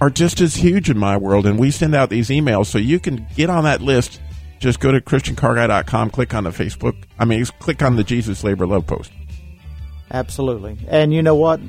are 0.00 0.10
just 0.10 0.40
as 0.40 0.56
huge 0.56 0.90
in 0.90 0.98
my 0.98 1.16
world, 1.16 1.46
and 1.46 1.60
we 1.60 1.70
send 1.70 1.94
out 1.94 2.10
these 2.10 2.28
emails 2.28 2.66
so 2.66 2.78
you 2.78 2.98
can 2.98 3.24
get 3.36 3.48
on 3.48 3.62
that 3.64 3.80
list. 3.80 4.20
Just 4.58 4.80
go 4.80 4.90
to 4.90 5.00
ChristianCarGuy.com, 5.00 6.10
click 6.10 6.34
on 6.34 6.42
the 6.44 6.50
Facebook, 6.50 7.04
I 7.20 7.24
mean, 7.24 7.44
click 7.60 7.82
on 7.82 7.94
the 7.94 8.04
Jesus 8.04 8.42
Labor 8.42 8.66
Love 8.66 8.86
post. 8.88 9.12
Absolutely. 10.10 10.76
And 10.88 11.14
you 11.14 11.22
know 11.22 11.36
what? 11.36 11.60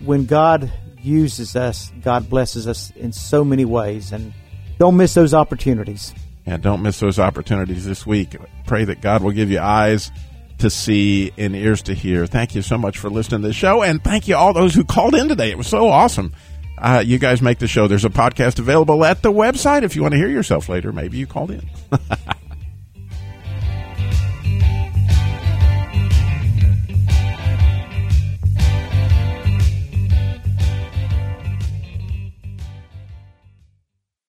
When 0.00 0.24
God 0.24 0.72
uses 1.02 1.56
us, 1.56 1.92
God 2.02 2.28
blesses 2.28 2.66
us 2.66 2.90
in 2.96 3.12
so 3.12 3.44
many 3.44 3.64
ways. 3.64 4.12
And 4.12 4.32
don't 4.78 4.96
miss 4.96 5.14
those 5.14 5.34
opportunities. 5.34 6.14
And 6.46 6.62
don't 6.62 6.82
miss 6.82 6.98
those 7.00 7.18
opportunities 7.18 7.84
this 7.86 8.06
week. 8.06 8.36
Pray 8.66 8.84
that 8.84 9.00
God 9.00 9.22
will 9.22 9.30
give 9.30 9.50
you 9.50 9.60
eyes 9.60 10.10
to 10.58 10.70
see 10.70 11.32
and 11.36 11.54
ears 11.54 11.82
to 11.82 11.94
hear. 11.94 12.26
Thank 12.26 12.54
you 12.54 12.62
so 12.62 12.78
much 12.78 12.98
for 12.98 13.10
listening 13.10 13.42
to 13.42 13.48
the 13.48 13.54
show. 13.54 13.82
And 13.82 14.02
thank 14.02 14.28
you 14.28 14.36
all 14.36 14.52
those 14.52 14.74
who 14.74 14.84
called 14.84 15.14
in 15.14 15.28
today. 15.28 15.50
It 15.50 15.58
was 15.58 15.68
so 15.68 15.88
awesome. 15.88 16.32
Uh, 16.78 17.02
you 17.04 17.18
guys 17.18 17.42
make 17.42 17.58
the 17.58 17.68
show. 17.68 17.86
There's 17.86 18.04
a 18.04 18.10
podcast 18.10 18.58
available 18.58 19.04
at 19.04 19.22
the 19.22 19.32
website 19.32 19.82
if 19.82 19.94
you 19.94 20.02
want 20.02 20.12
to 20.12 20.18
hear 20.18 20.28
yourself 20.28 20.68
later. 20.68 20.92
Maybe 20.92 21.18
you 21.18 21.26
called 21.26 21.50
in. 21.52 21.68